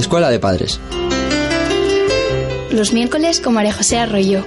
Escuela 0.00 0.30
de 0.30 0.40
Padres. 0.40 0.80
Los 2.70 2.94
miércoles 2.94 3.40
con 3.40 3.52
María 3.52 3.74
José 3.74 3.98
Arroyo. 3.98 4.46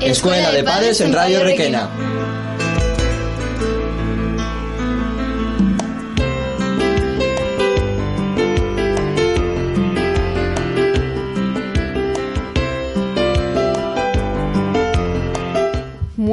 Escuela 0.00 0.50
de 0.50 0.64
Padres 0.64 1.02
en 1.02 1.12
Radio 1.12 1.44
Requena. 1.44 1.90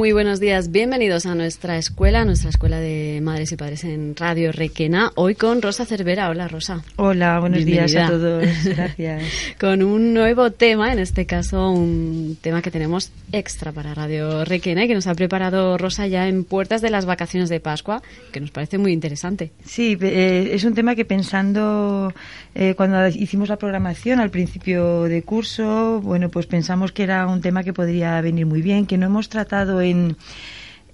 Muy 0.00 0.12
buenos 0.12 0.40
días, 0.40 0.70
bienvenidos 0.70 1.26
a 1.26 1.34
nuestra 1.34 1.76
escuela, 1.76 2.24
nuestra 2.24 2.48
escuela 2.48 2.80
de 2.80 3.20
madres 3.22 3.52
y 3.52 3.56
padres 3.56 3.84
en 3.84 4.16
Radio 4.16 4.50
Requena. 4.50 5.12
Hoy 5.14 5.34
con 5.34 5.60
Rosa 5.60 5.84
Cervera. 5.84 6.30
Hola, 6.30 6.48
Rosa. 6.48 6.82
Hola, 6.96 7.38
buenos 7.38 7.66
días 7.66 7.94
a 7.96 8.08
todos. 8.08 8.46
Gracias. 8.64 9.22
con 9.60 9.82
un 9.82 10.14
nuevo 10.14 10.52
tema, 10.52 10.90
en 10.90 11.00
este 11.00 11.26
caso 11.26 11.70
un 11.70 12.38
tema 12.40 12.62
que 12.62 12.70
tenemos 12.70 13.12
extra 13.30 13.72
para 13.72 13.92
Radio 13.92 14.42
Requena 14.46 14.84
y 14.84 14.88
que 14.88 14.94
nos 14.94 15.06
ha 15.06 15.14
preparado 15.14 15.76
Rosa 15.76 16.06
ya 16.06 16.28
en 16.28 16.44
puertas 16.44 16.80
de 16.80 16.88
las 16.88 17.04
vacaciones 17.04 17.50
de 17.50 17.60
Pascua, 17.60 18.00
que 18.32 18.40
nos 18.40 18.50
parece 18.50 18.78
muy 18.78 18.92
interesante. 18.92 19.52
Sí, 19.66 19.98
eh, 20.00 20.52
es 20.54 20.64
un 20.64 20.72
tema 20.72 20.94
que 20.94 21.04
pensando 21.04 22.14
eh, 22.54 22.74
cuando 22.74 23.06
hicimos 23.08 23.50
la 23.50 23.58
programación 23.58 24.18
al 24.18 24.30
principio 24.30 25.02
de 25.02 25.20
curso, 25.22 26.00
bueno, 26.02 26.30
pues 26.30 26.46
pensamos 26.46 26.90
que 26.90 27.02
era 27.02 27.26
un 27.26 27.42
tema 27.42 27.64
que 27.64 27.74
podría 27.74 28.18
venir 28.22 28.46
muy 28.46 28.62
bien, 28.62 28.86
que 28.86 28.96
no 28.96 29.04
hemos 29.04 29.28
tratado 29.28 29.82
en 29.82 29.89
In. 29.90 30.16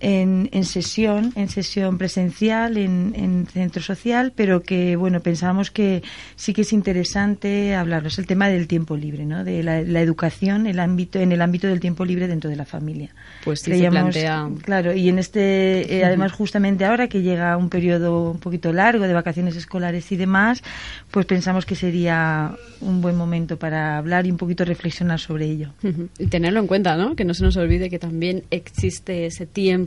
En, 0.00 0.48
en, 0.52 0.64
sesión, 0.64 1.32
en 1.36 1.48
sesión 1.48 1.98
presencial, 1.98 2.76
en, 2.76 3.46
centro 3.52 3.82
social, 3.82 4.32
pero 4.34 4.62
que 4.62 4.96
bueno 4.96 5.20
pensamos 5.20 5.70
que 5.70 6.02
sí 6.36 6.52
que 6.52 6.62
es 6.62 6.72
interesante 6.72 7.74
hablarnos 7.74 8.18
el 8.18 8.26
tema 8.26 8.48
del 8.48 8.66
tiempo 8.66 8.96
libre, 8.96 9.24
¿no? 9.24 9.44
De 9.44 9.62
la, 9.62 9.80
educación, 10.00 10.66
el 10.66 10.78
ámbito, 10.78 11.18
en 11.18 11.32
el 11.32 11.40
ámbito 11.40 11.66
del 11.66 11.80
tiempo 11.80 12.04
libre 12.04 12.28
dentro 12.28 12.50
de 12.50 12.56
la 12.56 12.64
familia. 12.64 13.14
Pues 13.44 13.60
sí 13.60 13.76
se 13.78 13.88
plantea. 13.88 14.48
Claro, 14.62 14.94
y 14.94 15.08
en 15.08 15.18
este, 15.18 15.98
eh, 15.98 16.04
además 16.04 16.32
justamente 16.32 16.84
ahora 16.84 17.08
que 17.08 17.22
llega 17.22 17.56
un 17.56 17.68
periodo 17.68 18.30
un 18.30 18.38
poquito 18.38 18.72
largo 18.72 19.06
de 19.06 19.14
vacaciones 19.14 19.56
escolares 19.56 20.10
y 20.12 20.16
demás, 20.16 20.62
pues 21.10 21.26
pensamos 21.26 21.66
que 21.66 21.74
sería 21.74 22.54
un 22.80 23.00
buen 23.00 23.16
momento 23.16 23.58
para 23.58 23.96
hablar 23.98 24.26
y 24.26 24.30
un 24.30 24.36
poquito 24.36 24.64
reflexionar 24.64 25.20
sobre 25.20 25.46
ello. 25.46 25.70
Y 26.18 26.26
tenerlo 26.26 26.60
en 26.60 26.66
cuenta, 26.66 26.96
¿no? 26.96 27.16
Que 27.16 27.24
no 27.24 27.34
se 27.34 27.42
nos 27.42 27.56
olvide 27.56 27.88
que 27.88 27.98
también 27.98 28.44
existe 28.50 29.26
ese 29.26 29.46
tiempo 29.46 29.85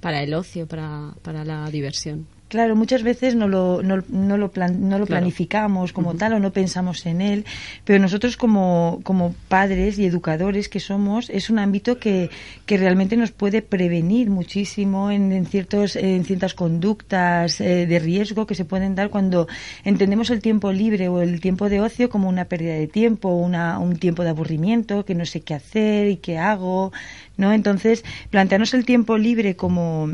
para 0.00 0.22
el 0.22 0.34
ocio, 0.34 0.66
para, 0.66 1.14
para 1.22 1.44
la 1.44 1.70
diversión. 1.70 2.26
Claro, 2.52 2.76
muchas 2.76 3.02
veces 3.02 3.34
no 3.34 3.48
lo, 3.48 3.82
no, 3.82 4.02
no 4.10 4.36
lo, 4.36 4.52
no 4.78 4.98
lo 4.98 5.06
planificamos 5.06 5.94
como 5.94 6.16
tal 6.16 6.34
o 6.34 6.38
no 6.38 6.52
pensamos 6.52 7.06
en 7.06 7.22
él, 7.22 7.46
pero 7.86 7.98
nosotros 7.98 8.36
como, 8.36 9.00
como 9.04 9.34
padres 9.48 9.98
y 9.98 10.04
educadores 10.04 10.68
que 10.68 10.78
somos, 10.78 11.30
es 11.30 11.48
un 11.48 11.58
ámbito 11.58 11.98
que, 11.98 12.28
que 12.66 12.76
realmente 12.76 13.16
nos 13.16 13.32
puede 13.32 13.62
prevenir 13.62 14.28
muchísimo 14.28 15.10
en, 15.10 15.32
en 15.32 15.46
ciertos, 15.46 15.96
en 15.96 16.26
ciertas 16.26 16.52
conductas 16.52 17.58
eh, 17.62 17.86
de 17.86 17.98
riesgo 17.98 18.46
que 18.46 18.54
se 18.54 18.66
pueden 18.66 18.94
dar 18.96 19.08
cuando 19.08 19.48
entendemos 19.82 20.28
el 20.28 20.42
tiempo 20.42 20.72
libre 20.72 21.08
o 21.08 21.22
el 21.22 21.40
tiempo 21.40 21.70
de 21.70 21.80
ocio 21.80 22.10
como 22.10 22.28
una 22.28 22.44
pérdida 22.44 22.74
de 22.74 22.86
tiempo, 22.86 23.30
una, 23.30 23.78
un 23.78 23.96
tiempo 23.96 24.24
de 24.24 24.28
aburrimiento, 24.28 25.06
que 25.06 25.14
no 25.14 25.24
sé 25.24 25.40
qué 25.40 25.54
hacer 25.54 26.08
y 26.08 26.16
qué 26.16 26.36
hago, 26.36 26.92
¿no? 27.38 27.54
Entonces, 27.54 28.04
plantearnos 28.28 28.74
el 28.74 28.84
tiempo 28.84 29.16
libre 29.16 29.56
como 29.56 30.10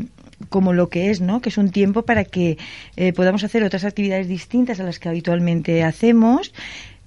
como 0.47 0.73
lo 0.73 0.89
que 0.89 1.09
es, 1.09 1.21
¿no? 1.21 1.41
Que 1.41 1.49
es 1.49 1.57
un 1.57 1.71
tiempo 1.71 2.03
para 2.03 2.23
que 2.23 2.57
eh, 2.95 3.13
podamos 3.13 3.43
hacer 3.43 3.63
otras 3.63 3.83
actividades 3.83 4.27
distintas 4.27 4.79
a 4.79 4.83
las 4.83 4.99
que 4.99 5.09
habitualmente 5.09 5.83
hacemos, 5.83 6.53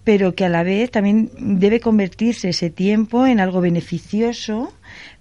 pero 0.04 0.34
que 0.34 0.44
a 0.44 0.48
la 0.48 0.62
vez 0.62 0.90
también 0.90 1.30
debe 1.38 1.80
convertirse 1.80 2.50
ese 2.50 2.70
tiempo 2.70 3.26
en 3.26 3.40
algo 3.40 3.60
beneficioso 3.60 4.72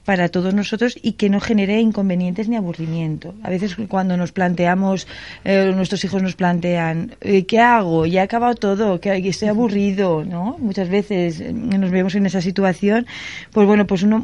para 0.05 0.29
todos 0.29 0.53
nosotros 0.53 0.97
y 1.01 1.13
que 1.13 1.29
no 1.29 1.39
genere 1.39 1.79
inconvenientes 1.79 2.49
ni 2.49 2.55
aburrimiento. 2.55 3.35
A 3.43 3.49
veces 3.49 3.77
cuando 3.87 4.17
nos 4.17 4.31
planteamos, 4.31 5.07
eh, 5.43 5.71
nuestros 5.75 6.03
hijos 6.03 6.23
nos 6.23 6.35
plantean, 6.35 7.15
eh, 7.21 7.45
¿qué 7.45 7.59
hago? 7.59 8.07
Ya 8.07 8.21
he 8.21 8.23
acabado 8.23 8.55
todo, 8.55 8.99
que 8.99 9.15
estoy 9.29 9.49
aburrido, 9.49 10.25
¿no? 10.25 10.57
Muchas 10.59 10.89
veces 10.89 11.39
nos 11.53 11.91
vemos 11.91 12.15
en 12.15 12.25
esa 12.25 12.41
situación. 12.41 13.05
Pues 13.51 13.67
bueno, 13.67 13.85
pues 13.85 14.01
uno, 14.01 14.23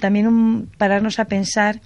también 0.00 0.26
un, 0.26 0.70
pararnos 0.78 1.18
a 1.18 1.26
pensar 1.26 1.80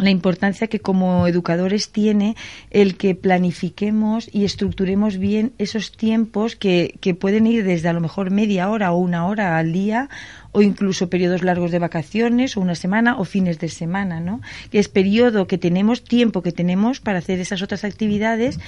la 0.00 0.10
importancia 0.10 0.66
que 0.66 0.80
como 0.80 1.26
educadores 1.26 1.90
tiene 1.90 2.36
el 2.70 2.96
que 2.96 3.14
planifiquemos 3.14 4.28
y 4.32 4.44
estructuremos 4.44 5.18
bien 5.18 5.52
esos 5.58 5.92
tiempos 5.92 6.56
que, 6.56 6.94
que 7.00 7.14
pueden 7.14 7.46
ir 7.46 7.64
desde 7.64 7.88
a 7.88 7.92
lo 7.92 8.00
mejor 8.00 8.30
media 8.30 8.70
hora 8.70 8.92
o 8.92 8.98
una 8.98 9.26
hora 9.26 9.58
al 9.58 9.72
día 9.72 10.08
o 10.52 10.62
incluso 10.62 11.08
periodos 11.08 11.42
largos 11.42 11.70
de 11.70 11.78
vacaciones 11.78 12.56
o 12.56 12.60
una 12.60 12.74
semana 12.74 13.18
o 13.18 13.24
fines 13.24 13.58
de 13.58 13.68
semana, 13.68 14.20
¿no? 14.20 14.40
Que 14.70 14.78
es 14.78 14.88
periodo 14.88 15.46
que 15.46 15.58
tenemos, 15.58 16.02
tiempo 16.02 16.42
que 16.42 16.52
tenemos 16.52 17.00
para 17.00 17.18
hacer 17.18 17.40
esas 17.40 17.62
otras 17.62 17.84
actividades, 17.84 18.58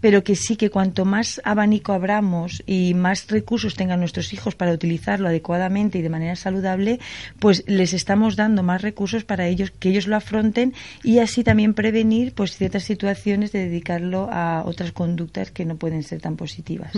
pero 0.00 0.24
que 0.24 0.36
sí 0.36 0.56
que 0.56 0.70
cuanto 0.70 1.04
más 1.04 1.40
abanico 1.44 1.92
abramos 1.92 2.62
y 2.66 2.94
más 2.94 3.28
recursos 3.28 3.74
tengan 3.74 4.00
nuestros 4.00 4.32
hijos 4.32 4.54
para 4.54 4.72
utilizarlo 4.72 5.28
adecuadamente 5.28 5.98
y 5.98 6.02
de 6.02 6.08
manera 6.08 6.36
saludable, 6.36 7.00
pues 7.38 7.64
les 7.66 7.92
estamos 7.92 8.36
dando 8.36 8.62
más 8.62 8.82
recursos 8.82 9.24
para 9.24 9.46
ellos 9.46 9.70
que 9.70 9.90
ellos 9.90 10.06
lo 10.06 10.16
afronten 10.16 10.74
y 11.02 11.18
así 11.18 11.44
también 11.44 11.74
prevenir 11.74 12.32
pues 12.32 12.56
ciertas 12.56 12.84
situaciones 12.84 13.52
de 13.52 13.60
dedicarlo 13.60 14.28
a 14.30 14.62
otras 14.64 14.92
conductas 14.92 15.50
que 15.50 15.64
no 15.64 15.76
pueden 15.76 16.02
ser 16.02 16.20
tan 16.20 16.36
positivas. 16.36 16.92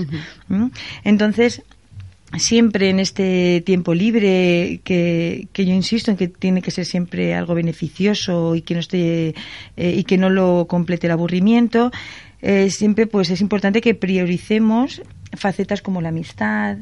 ¿Mm? 0.48 0.66
Entonces, 1.04 1.62
siempre 2.38 2.90
en 2.90 3.00
este 3.00 3.62
tiempo 3.66 3.94
libre 3.94 4.80
que, 4.84 5.48
que, 5.52 5.66
yo 5.66 5.72
insisto 5.72 6.10
en 6.10 6.16
que 6.16 6.28
tiene 6.28 6.62
que 6.62 6.70
ser 6.70 6.86
siempre 6.86 7.34
algo 7.34 7.54
beneficioso 7.54 8.54
y 8.54 8.62
que 8.62 8.74
no 8.74 8.80
esté 8.80 9.34
eh, 9.76 9.94
y 9.96 10.04
que 10.04 10.16
no 10.16 10.30
lo 10.30 10.66
complete 10.68 11.06
el 11.06 11.12
aburrimiento 11.12 11.90
eh, 12.42 12.70
siempre 12.70 13.06
pues 13.06 13.30
es 13.30 13.40
importante 13.40 13.80
que 13.80 13.94
prioricemos 13.94 15.02
facetas 15.36 15.82
como 15.82 16.00
la 16.00 16.10
amistad 16.10 16.78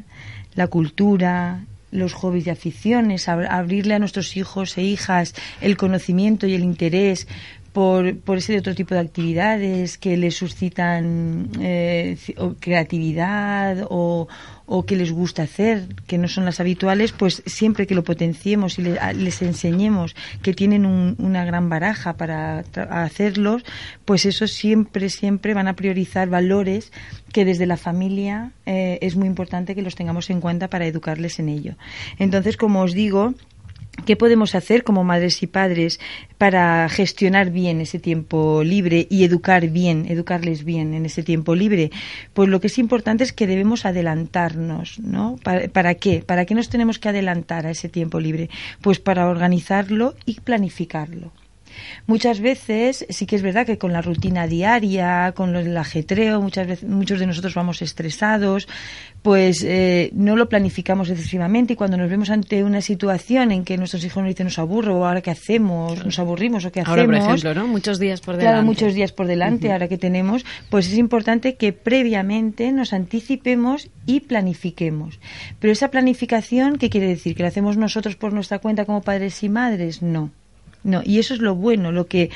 la 0.53 0.67
cultura 0.67 1.65
los 1.91 2.13
hobbies 2.13 2.45
y 2.45 2.51
aficiones 2.51 3.27
abrirle 3.27 3.95
a 3.95 3.99
nuestros 3.99 4.37
hijos 4.37 4.77
e 4.77 4.83
hijas 4.83 5.33
el 5.61 5.77
conocimiento 5.77 6.45
y 6.45 6.53
el 6.53 6.63
interés 6.63 7.27
por, 7.73 8.17
por 8.19 8.37
ese 8.37 8.57
otro 8.57 8.75
tipo 8.75 8.93
de 8.93 9.01
actividades 9.01 9.97
que 9.97 10.17
les 10.17 10.35
suscitan 10.35 11.49
eh, 11.59 12.17
creatividad 12.59 13.85
o, 13.89 14.27
o 14.71 14.85
que 14.85 14.95
les 14.95 15.11
gusta 15.11 15.43
hacer, 15.43 15.87
que 16.05 16.19
no 16.19 16.27
son 16.27 16.45
las 16.45 16.59
habituales, 16.59 17.11
pues 17.11 17.41
siempre 17.47 17.87
que 17.87 17.95
lo 17.95 18.03
potenciemos 18.03 18.77
y 18.77 18.83
les, 18.83 19.41
enseñemos 19.41 20.15
que 20.43 20.53
tienen 20.53 20.85
una 20.85 21.43
gran 21.43 21.69
baraja 21.69 22.13
para 22.13 22.63
hacerlos, 22.91 23.63
pues 24.05 24.27
eso 24.27 24.45
siempre, 24.45 25.09
siempre 25.09 25.55
van 25.55 25.67
a 25.67 25.75
priorizar 25.75 26.29
valores 26.29 26.91
que 27.33 27.45
desde 27.45 27.65
la 27.65 27.77
familia 27.77 28.51
eh, 28.67 28.99
es 29.01 29.15
muy 29.15 29.27
importante 29.27 29.73
que 29.73 29.81
los 29.81 29.95
tengamos 29.95 30.29
en 30.29 30.39
cuenta 30.39 30.67
para 30.67 30.85
educarles 30.85 31.39
en 31.39 31.49
ello. 31.49 31.73
Entonces, 32.19 32.55
como 32.55 32.81
os 32.81 32.93
digo, 32.93 33.33
¿Qué 34.05 34.15
podemos 34.15 34.55
hacer 34.55 34.83
como 34.83 35.03
madres 35.03 35.43
y 35.43 35.47
padres 35.47 35.99
para 36.37 36.87
gestionar 36.89 37.51
bien 37.51 37.81
ese 37.81 37.99
tiempo 37.99 38.63
libre 38.63 39.07
y 39.09 39.23
educar 39.23 39.67
bien, 39.69 40.05
educarles 40.07 40.63
bien 40.63 40.93
en 40.93 41.05
ese 41.05 41.21
tiempo 41.21 41.53
libre? 41.55 41.91
Pues 42.33 42.49
lo 42.49 42.59
que 42.59 42.67
es 42.67 42.77
importante 42.77 43.23
es 43.23 43.33
que 43.33 43.47
debemos 43.47 43.85
adelantarnos, 43.85 44.99
¿no? 44.99 45.35
¿Para, 45.43 45.95
qué? 45.95 46.23
¿Para 46.25 46.45
qué 46.45 46.55
nos 46.55 46.69
tenemos 46.69 46.97
que 46.97 47.09
adelantar 47.09 47.65
a 47.65 47.71
ese 47.71 47.89
tiempo 47.89 48.19
libre? 48.19 48.49
Pues 48.81 48.99
para 48.99 49.27
organizarlo 49.27 50.15
y 50.25 50.39
planificarlo. 50.39 51.31
Muchas 52.07 52.39
veces 52.39 53.05
sí 53.09 53.25
que 53.25 53.35
es 53.35 53.41
verdad 53.41 53.65
que 53.65 53.77
con 53.77 53.93
la 53.93 54.01
rutina 54.01 54.47
diaria, 54.47 55.33
con 55.35 55.55
el 55.55 55.75
ajetreo, 55.77 56.41
muchas 56.41 56.67
veces 56.67 56.89
muchos 56.89 57.19
de 57.19 57.27
nosotros 57.27 57.53
vamos 57.53 57.81
estresados, 57.81 58.67
pues 59.21 59.63
eh, 59.63 60.11
no 60.13 60.35
lo 60.35 60.49
planificamos 60.49 61.09
excesivamente 61.09 61.73
y 61.73 61.75
cuando 61.75 61.97
nos 61.97 62.09
vemos 62.09 62.29
ante 62.29 62.63
una 62.63 62.81
situación 62.81 63.51
en 63.51 63.65
que 63.65 63.77
nuestros 63.77 64.03
hijos 64.05 64.23
nos 64.23 64.29
dicen 64.29 64.45
nos 64.45 64.59
aburro 64.59 64.99
o 64.99 65.05
ahora 65.05 65.21
qué 65.21 65.31
hacemos, 65.31 66.05
nos 66.05 66.19
aburrimos 66.19 66.65
o 66.65 66.71
qué 66.71 66.81
hacemos. 66.81 66.99
Ahora, 66.99 67.05
por 67.05 67.15
ejemplo, 67.15 67.53
¿no? 67.53 67.67
Muchos 67.67 67.99
días 67.99 68.21
por 68.21 68.37
delante. 68.37 68.53
Claro, 68.53 68.65
muchos 68.65 68.93
días 68.93 69.11
por 69.11 69.27
delante, 69.27 69.71
ahora 69.71 69.87
que 69.87 69.97
tenemos, 69.97 70.45
pues 70.69 70.87
es 70.87 70.97
importante 70.97 71.55
que 71.55 71.73
previamente 71.73 72.71
nos 72.71 72.93
anticipemos 72.93 73.89
y 74.05 74.21
planifiquemos. 74.21 75.19
Pero 75.59 75.73
esa 75.73 75.91
planificación, 75.91 76.77
¿qué 76.77 76.89
quiere 76.89 77.07
decir? 77.07 77.35
¿Que 77.35 77.43
la 77.43 77.49
hacemos 77.49 77.77
nosotros 77.77 78.15
por 78.15 78.33
nuestra 78.33 78.59
cuenta 78.59 78.85
como 78.85 79.01
padres 79.01 79.43
y 79.43 79.49
madres? 79.49 80.01
No. 80.01 80.31
No, 80.83 81.01
y 81.03 81.19
eso 81.19 81.33
es 81.33 81.41
lo 81.41 81.55
bueno, 81.55 81.91
lo 81.91 82.07
que 82.07 82.29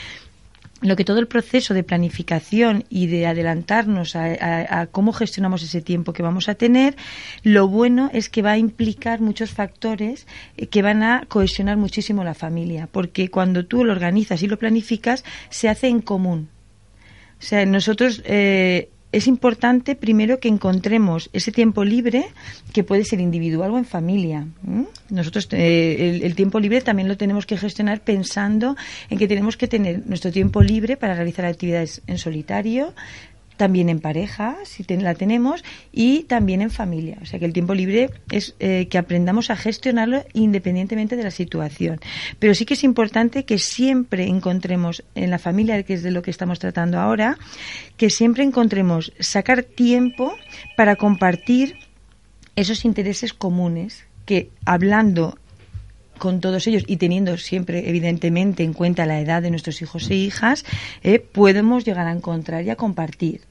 lo 0.84 0.96
que 0.98 1.06
todo 1.06 1.20
el 1.20 1.28
proceso 1.28 1.74
de 1.74 1.84
planificación 1.84 2.84
y 2.90 3.08
de 3.08 3.26
adelantarnos 3.26 4.16
a, 4.16 4.88
cómo 4.92 5.14
gestionamos 5.14 5.64
ese 5.64 5.82
tiempo 5.82 6.14
que 6.14 6.24
vamos 6.24 6.50
a 6.50 6.56
tener, 6.56 6.96
lo 7.42 7.68
bueno 7.68 8.10
es 8.14 8.30
que 8.30 8.42
va 8.42 8.52
a 8.52 8.58
implicar 8.58 9.22
muchos 9.22 9.52
factores 9.52 10.28
eh, 10.58 10.68
que 10.68 10.82
van 10.82 11.04
a 11.04 11.26
cohesionar 11.28 11.78
muchísimo 11.78 12.24
la 12.24 12.34
familia, 12.34 12.90
porque 12.92 13.30
cuando 13.30 13.66
tú 13.66 13.86
lo 13.86 13.94
organizas 13.94 14.44
y 14.44 14.48
lo 14.48 14.60
planificas, 14.60 15.24
se 15.50 15.70
hace 15.70 15.88
en 15.88 16.02
común. 16.02 16.50
O 17.40 17.46
sea, 17.46 17.66
nosotros 17.66 18.22
eh, 18.26 18.90
es 19.14 19.28
importante 19.28 19.96
primero 19.96 20.40
que 20.40 20.50
encontremos 20.50 21.30
ese 21.34 21.52
tiempo 21.52 21.86
libre 21.86 22.26
que 22.74 22.84
puede 22.84 23.06
ser 23.06 23.22
individual 23.22 23.72
o 23.72 23.78
en 23.78 23.86
familia. 23.86 24.48
Nosotros 25.10 25.48
eh, 25.52 26.20
el, 26.24 26.36
tiempo 26.36 26.60
libre 26.60 26.82
también 26.82 27.08
lo 27.08 27.16
tenemos 27.16 27.46
que 27.46 27.56
gestionar 27.56 28.02
pensando 28.02 28.76
en 29.12 29.20
que 29.20 29.28
tenemos 29.28 29.56
que 29.56 29.68
tener 29.68 30.06
nuestro 30.08 30.32
tiempo 30.32 30.64
libre 30.64 30.98
para 30.98 31.14
realizar 31.14 31.46
actividades 31.46 32.02
en 32.08 32.18
solitario, 32.18 32.94
también 33.58 33.90
en 33.90 34.00
pareja, 34.00 34.58
si 34.64 34.84
la 34.84 35.16
tenemos, 35.16 35.64
y 35.92 36.24
también 36.24 36.62
en 36.62 36.70
familia. 36.70 37.18
O 37.22 37.26
sea 37.26 37.40
que 37.40 37.46
el 37.46 37.54
tiempo 37.54 37.74
libre 37.74 38.10
es 38.32 38.56
eh, 38.60 38.88
que 38.90 38.98
aprendamos 38.98 39.50
a 39.50 39.56
gestionarlo 39.56 40.24
independientemente 40.34 41.16
de 41.16 41.24
la 41.24 41.32
situación. 41.32 42.00
Pero 42.40 42.54
sí 42.56 42.66
que 42.66 42.74
es 42.74 42.84
importante 42.84 43.46
que 43.46 43.60
siempre 43.60 44.28
encontremos 44.28 45.04
en 45.16 45.30
la 45.30 45.40
familia, 45.40 45.82
que 45.84 45.94
es 45.94 46.04
de 46.04 46.12
lo 46.12 46.22
que 46.22 46.32
estamos 46.32 46.60
tratando 46.60 47.00
ahora, 47.00 47.38
que 47.98 48.10
siempre 48.10 48.44
encontremos 48.44 49.14
sacar 49.20 49.64
tiempo 49.64 50.34
para 50.76 50.96
compartir 50.96 51.76
esos 52.56 52.86
intereses 52.86 53.34
comunes 53.34 54.06
que 54.26 54.50
hablando 54.66 55.38
con 56.24 56.40
todos 56.40 56.66
ellos 56.68 56.86
y 56.88 56.96
teniendo 56.96 57.36
siempre, 57.36 57.90
evidentemente, 57.90 58.64
en 58.64 58.72
cuenta 58.72 59.06
la 59.06 59.20
edad 59.20 59.42
de 59.42 59.50
nuestros 59.50 59.82
hijos 59.82 60.10
e 60.10 60.16
hijas, 60.16 60.64
eh, 61.04 61.20
podemos 61.20 61.84
llegar 61.84 62.08
a 62.08 62.14
encontrar 62.14 62.64
y 62.64 62.70
a 62.70 62.78
compartir. 62.78 63.42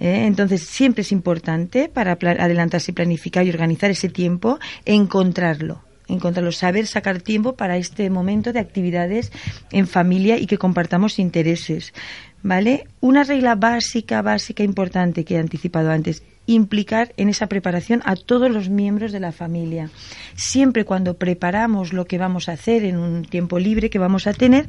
Eh, 0.00 0.24
entonces, 0.26 0.62
siempre 0.62 1.02
es 1.02 1.12
importante 1.12 1.88
para 1.88 2.14
adelantarse, 2.14 2.92
planificar 2.92 3.46
y 3.46 3.50
organizar 3.50 3.92
ese 3.92 4.08
tiempo, 4.08 4.58
encontrarlo 4.84 5.82
encontrarlo, 6.08 6.52
saber 6.52 6.86
sacar 6.86 7.20
tiempo 7.20 7.52
para 7.52 7.76
este 7.76 8.08
momento 8.08 8.54
de 8.54 8.60
actividades 8.60 9.30
en 9.70 9.86
familia 9.86 10.38
y 10.38 10.46
que 10.46 10.56
compartamos 10.56 11.18
intereses. 11.18 11.92
¿Vale? 12.42 12.86
Una 13.00 13.24
regla 13.24 13.56
básica, 13.56 14.22
básica, 14.22 14.62
importante 14.62 15.24
que 15.24 15.34
he 15.34 15.38
anticipado 15.38 15.90
antes, 15.90 16.22
implicar 16.48 17.12
en 17.18 17.28
esa 17.28 17.46
preparación 17.46 18.00
a 18.04 18.16
todos 18.16 18.50
los 18.50 18.70
miembros 18.70 19.12
de 19.12 19.20
la 19.20 19.32
familia. 19.32 19.90
Siempre 20.34 20.84
cuando 20.84 21.14
preparamos 21.14 21.92
lo 21.92 22.06
que 22.06 22.18
vamos 22.18 22.48
a 22.48 22.52
hacer 22.52 22.84
en 22.84 22.96
un 22.96 23.24
tiempo 23.24 23.58
libre 23.58 23.90
que 23.90 23.98
vamos 23.98 24.26
a 24.26 24.32
tener, 24.32 24.66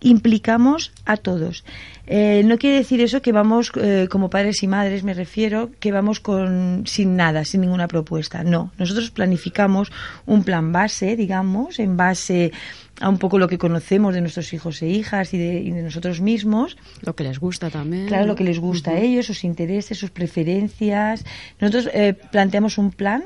implicamos 0.00 0.92
a 1.04 1.16
todos. 1.16 1.64
Eh, 2.06 2.42
no 2.44 2.58
quiere 2.58 2.76
decir 2.76 3.00
eso 3.00 3.22
que 3.22 3.32
vamos 3.32 3.72
eh, 3.74 4.06
como 4.08 4.30
padres 4.30 4.62
y 4.62 4.68
madres, 4.68 5.02
me 5.02 5.14
refiero, 5.14 5.70
que 5.80 5.90
vamos 5.90 6.20
con 6.20 6.84
sin 6.86 7.16
nada, 7.16 7.44
sin 7.44 7.62
ninguna 7.62 7.88
propuesta. 7.88 8.44
No, 8.44 8.70
nosotros 8.78 9.10
planificamos 9.10 9.90
un 10.26 10.44
plan 10.44 10.70
base, 10.70 11.16
digamos, 11.16 11.80
en 11.80 11.96
base 11.96 12.52
a 13.00 13.08
un 13.08 13.18
poco 13.18 13.38
lo 13.38 13.48
que 13.48 13.58
conocemos 13.58 14.14
de 14.14 14.20
nuestros 14.20 14.52
hijos 14.52 14.82
e 14.82 14.88
hijas 14.88 15.34
y 15.34 15.38
de, 15.38 15.82
nosotros 15.82 16.20
mismos. 16.20 16.76
Lo 17.02 17.14
que 17.14 17.24
les 17.24 17.38
gusta 17.38 17.70
también. 17.70 18.06
Claro, 18.06 18.26
lo 18.26 18.34
que 18.34 18.44
les 18.44 18.58
gusta 18.58 18.92
a 18.92 18.98
ellos, 18.98 19.26
sus 19.26 19.44
intereses, 19.44 19.98
sus 19.98 20.10
preferencias. 20.10 21.24
Nosotros 21.60 21.90
eh, 21.92 22.14
planteamos 22.30 22.78
un 22.78 22.90
plan 22.90 23.24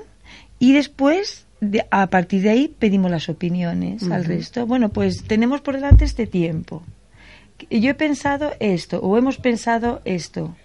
y 0.58 0.72
después 0.72 1.46
a 1.90 2.06
partir 2.08 2.43
de 2.43 2.50
ahí 2.50 2.69
pedimos 2.78 3.11
las 3.11 3.28
opiniones 3.28 4.02
al 4.11 4.25
resto. 4.25 4.67
Bueno, 4.67 4.88
pues 4.88 5.25
tenemos 5.25 5.61
por 5.61 5.75
delante 5.75 6.05
este 6.05 6.26
tiempo. 6.26 6.82
Yo 7.70 7.90
he 7.90 7.94
pensado 7.94 8.52
esto 8.61 9.00
o 9.00 9.19
hemos 9.19 9.37
pensado 9.37 10.00
esto. 10.05 10.56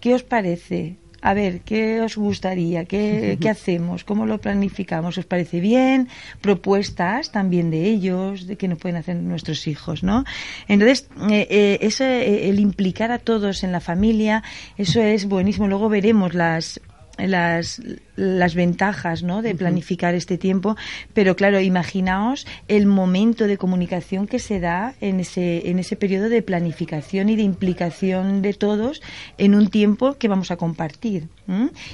¿Qué 0.00 0.14
os 0.14 0.24
parece? 0.24 0.96
A 1.24 1.32
ver, 1.32 1.62
¿qué 1.62 2.02
os 2.02 2.18
gustaría? 2.18 2.84
¿Qué, 2.84 3.38
¿Qué, 3.40 3.48
hacemos? 3.48 4.04
¿Cómo 4.04 4.26
lo 4.26 4.36
planificamos? 4.42 5.16
¿Os 5.16 5.24
parece 5.24 5.58
bien? 5.58 6.08
Propuestas 6.42 7.32
también 7.32 7.70
de 7.70 7.86
ellos, 7.86 8.46
de 8.46 8.56
qué 8.56 8.68
nos 8.68 8.78
pueden 8.78 8.98
hacer 8.98 9.16
nuestros 9.16 9.66
hijos, 9.66 10.02
¿no? 10.02 10.24
Entonces, 10.68 11.08
eh, 11.30 11.46
eh, 11.48 11.78
eso, 11.80 12.04
eh, 12.04 12.50
el 12.50 12.60
implicar 12.60 13.10
a 13.10 13.18
todos 13.18 13.64
en 13.64 13.72
la 13.72 13.80
familia, 13.80 14.42
eso 14.76 15.00
es 15.00 15.24
buenísimo. 15.24 15.66
Luego 15.66 15.88
veremos 15.88 16.34
las 16.34 16.78
las, 17.18 17.80
las 18.16 18.54
ventajas 18.54 19.22
¿no? 19.22 19.42
de 19.42 19.54
planificar 19.54 20.14
este 20.14 20.38
tiempo, 20.38 20.76
pero 21.12 21.36
claro, 21.36 21.60
imaginaos 21.60 22.46
el 22.68 22.86
momento 22.86 23.46
de 23.46 23.58
comunicación 23.58 24.26
que 24.26 24.38
se 24.38 24.60
da 24.60 24.94
en 25.00 25.20
ese, 25.20 25.70
en 25.70 25.78
ese 25.78 25.96
periodo 25.96 26.28
de 26.28 26.42
planificación 26.42 27.28
y 27.28 27.36
de 27.36 27.42
implicación 27.42 28.42
de 28.42 28.54
todos 28.54 29.02
en 29.38 29.54
un 29.54 29.68
tiempo 29.68 30.14
que 30.14 30.28
vamos 30.28 30.50
a 30.50 30.56
compartir 30.56 31.28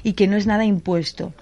y 0.02 0.12
que 0.14 0.26
no 0.26 0.36
es 0.36 0.46
nada 0.46 0.64
impuesto. 0.64 1.32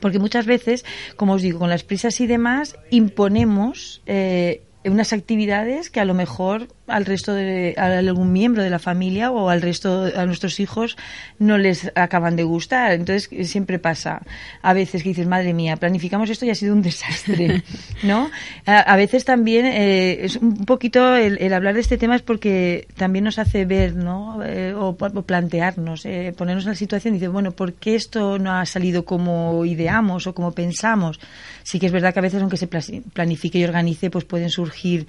Porque 0.00 0.18
muchas 0.18 0.46
veces, 0.46 0.84
como 1.16 1.34
os 1.34 1.42
digo, 1.42 1.58
con 1.58 1.70
las 1.70 1.84
prisas 1.84 2.20
y 2.20 2.26
demás, 2.26 2.76
imponemos 2.90 4.02
eh, 4.06 4.62
unas 4.84 5.12
actividades 5.12 5.90
que 5.90 6.00
a 6.00 6.04
lo 6.04 6.14
mejor 6.14 6.68
al 6.86 7.06
resto 7.06 7.32
de 7.34 7.74
a 7.76 7.98
algún 7.98 8.32
miembro 8.32 8.62
de 8.62 8.70
la 8.70 8.78
familia 8.78 9.30
o 9.30 9.48
al 9.48 9.62
resto 9.62 10.10
a 10.14 10.26
nuestros 10.26 10.60
hijos 10.60 10.96
no 11.38 11.58
les 11.58 11.90
acaban 11.94 12.36
de 12.36 12.44
gustar. 12.44 12.92
Entonces 12.92 13.28
siempre 13.48 13.78
pasa. 13.78 14.22
A 14.62 14.72
veces 14.72 15.02
que 15.02 15.10
dices 15.10 15.26
madre 15.26 15.52
mía 15.52 15.76
planificamos 15.76 16.30
esto 16.30 16.46
y 16.46 16.50
ha 16.50 16.54
sido 16.54 16.74
un 16.74 16.82
desastre 16.82 17.62
no 18.02 18.30
a, 18.66 18.96
veces 18.96 19.24
también 19.24 19.66
eh, 19.66 20.24
es 20.24 20.36
un 20.36 20.64
poquito 20.64 21.14
el, 21.14 21.52
hablar 21.52 21.74
de 21.74 21.80
este 21.80 21.98
tema 21.98 22.16
es 22.16 22.22
porque 22.22 22.86
también 22.96 23.24
nos 23.24 23.38
hace 23.38 23.64
ver 23.64 23.94
no 23.94 24.40
eh, 24.44 24.74
o, 24.76 24.96
plantearnos 24.96 26.04
eh, 26.06 26.34
ponernos 26.36 26.64
en 26.64 26.70
la 26.70 26.76
situación 26.76 27.14
y 27.14 27.18
decir 27.18 27.30
bueno 27.30 27.52
por 27.52 27.74
qué 27.74 27.94
esto 27.94 28.38
no 28.38 28.52
ha 28.52 28.66
salido 28.66 29.04
como 29.04 29.64
ideamos 29.64 30.26
o 30.26 30.34
como 30.34 30.52
pensamos 30.52 31.20
sí 31.62 31.78
que 31.78 31.86
es 31.86 31.92
verdad 31.92 32.12
que 32.12 32.20
a 32.20 32.22
veces 32.22 32.40
aunque 32.40 32.56
se 32.56 32.68
planifique 32.68 33.58
y 33.58 33.64
organice 33.64 34.10
pues 34.10 34.24
pueden 34.24 34.50
surgir 34.50 35.06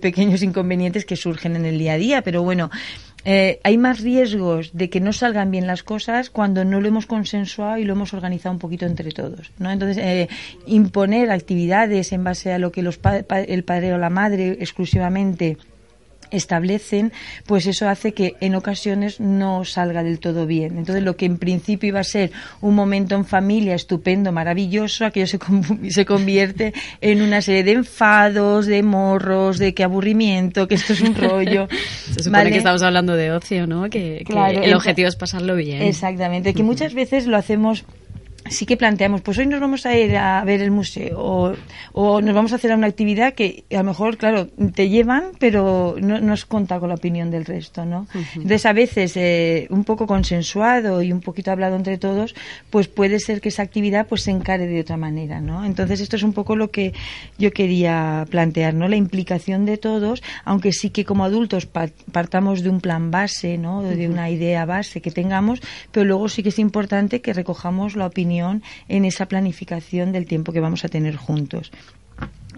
pequeños 0.00 0.42
inconvenientes 0.42 1.06
que 1.08 1.16
surgen 1.16 1.56
en 1.56 1.64
el 1.64 1.78
día 1.78 1.94
a 1.94 1.96
día, 1.96 2.22
pero 2.22 2.44
bueno, 2.44 2.70
eh, 3.24 3.58
hay 3.64 3.76
más 3.78 4.00
riesgos 4.00 4.70
de 4.74 4.90
que 4.90 5.00
no 5.00 5.12
salgan 5.12 5.50
bien 5.50 5.66
las 5.66 5.82
cosas 5.82 6.30
cuando 6.30 6.64
no 6.64 6.80
lo 6.80 6.86
hemos 6.86 7.06
consensuado 7.06 7.78
y 7.78 7.84
lo 7.84 7.94
hemos 7.94 8.14
organizado 8.14 8.52
un 8.52 8.60
poquito 8.60 8.86
entre 8.86 9.10
todos. 9.10 9.50
¿no? 9.58 9.70
Entonces, 9.70 9.98
eh, 9.98 10.28
imponer 10.66 11.30
actividades 11.32 12.12
en 12.12 12.22
base 12.22 12.52
a 12.52 12.58
lo 12.58 12.70
que 12.70 12.82
los 12.82 13.00
el 13.48 13.64
padre 13.64 13.92
o 13.92 13.98
la 13.98 14.10
madre 14.10 14.58
exclusivamente 14.60 15.56
establecen, 16.30 17.12
pues 17.46 17.66
eso 17.66 17.88
hace 17.88 18.12
que 18.12 18.36
en 18.40 18.54
ocasiones 18.54 19.20
no 19.20 19.64
salga 19.64 20.02
del 20.02 20.20
todo 20.20 20.46
bien. 20.46 20.78
Entonces, 20.78 21.04
lo 21.04 21.16
que 21.16 21.26
en 21.26 21.38
principio 21.38 21.88
iba 21.88 22.00
a 22.00 22.04
ser 22.04 22.30
un 22.60 22.74
momento 22.74 23.14
en 23.14 23.24
familia 23.24 23.74
estupendo, 23.74 24.32
maravilloso, 24.32 25.04
aquello 25.04 25.26
se, 25.26 25.38
se 25.90 26.04
convierte 26.04 26.72
en 27.00 27.22
una 27.22 27.42
serie 27.42 27.64
de 27.64 27.72
enfados, 27.72 28.66
de 28.66 28.82
morros, 28.82 29.58
de 29.58 29.74
qué 29.74 29.84
aburrimiento, 29.84 30.68
que 30.68 30.74
esto 30.74 30.92
es 30.92 31.00
un 31.00 31.14
rollo. 31.14 31.68
se 32.14 32.22
supone 32.22 32.50
que 32.50 32.58
estamos 32.58 32.82
hablando 32.82 33.14
de 33.14 33.32
ocio, 33.32 33.66
¿no? 33.66 33.88
Que, 33.90 34.24
el 34.62 34.74
objetivo 34.74 35.08
es 35.08 35.16
pasarlo 35.16 35.54
bien. 35.56 35.82
Exactamente, 35.82 36.54
que 36.54 36.62
muchas 36.62 36.94
veces 36.94 37.26
lo 37.26 37.36
hacemos 37.36 37.84
sí 38.50 38.66
que 38.66 38.76
planteamos, 38.76 39.20
pues 39.20 39.38
hoy 39.38 39.46
nos 39.46 39.60
vamos 39.60 39.86
a 39.86 39.96
ir 39.96 40.16
a 40.16 40.42
ver 40.44 40.60
el 40.60 40.70
museo 40.70 41.54
o, 41.92 42.20
nos 42.20 42.34
vamos 42.34 42.52
a 42.52 42.56
hacer 42.56 42.74
una 42.74 42.86
actividad 42.86 43.34
que 43.34 43.64
a 43.70 43.78
lo 43.78 43.84
mejor, 43.84 44.16
claro, 44.16 44.48
te 44.74 44.88
llevan, 44.88 45.32
pero 45.38 45.96
no, 46.00 46.20
nos 46.20 46.46
cuenta 46.46 46.78
con 46.80 46.88
la 46.88 46.94
opinión 46.94 47.30
del 47.30 47.44
resto, 47.44 47.84
¿no? 47.84 48.06
Entonces, 48.34 48.66
a 48.66 48.72
veces, 48.72 49.16
eh, 49.16 49.66
un 49.70 49.84
poco 49.84 50.06
consensuado 50.06 51.02
y 51.02 51.12
un 51.12 51.20
poquito 51.20 51.50
hablado 51.50 51.76
entre 51.76 51.98
todos, 51.98 52.34
pues 52.70 52.88
puede 52.88 53.18
ser 53.20 53.40
que 53.40 53.48
esa 53.48 53.62
actividad 53.62 54.06
pues 54.06 54.22
se 54.22 54.30
encare 54.30 54.66
de 54.66 54.80
otra 54.80 54.96
manera, 54.96 55.40
¿no? 55.40 55.64
Entonces, 55.64 56.00
esto 56.00 56.16
es 56.16 56.22
un 56.22 56.32
poco 56.32 56.56
lo 56.56 56.70
que 56.70 56.92
yo 57.38 57.52
quería 57.52 58.26
plantear, 58.30 58.74
¿no? 58.74 58.88
La 58.88 58.96
implicación 58.96 59.66
de 59.66 59.76
todos, 59.76 60.22
aunque 60.44 60.72
sí 60.72 60.90
que 60.90 61.04
como 61.04 61.24
adultos 61.24 61.66
partamos 61.66 62.62
de 62.62 62.70
un 62.70 62.80
plan 62.80 63.10
base, 63.10 63.58
¿no? 63.58 63.82
De 63.82 64.08
una 64.08 64.30
idea 64.30 64.64
base 64.64 65.00
que 65.00 65.10
tengamos, 65.10 65.60
pero 65.92 66.04
luego 66.04 66.28
sí 66.28 66.42
que 66.42 66.50
es 66.50 66.58
importante 66.58 67.20
que 67.20 67.32
recojamos 67.32 67.96
la 67.96 68.06
opinión 68.06 68.37
en 68.88 69.04
esa 69.04 69.26
planificación 69.26 70.12
del 70.12 70.26
tiempo 70.26 70.52
que 70.52 70.60
vamos 70.60 70.84
a 70.84 70.88
tener 70.88 71.16
juntos. 71.16 71.70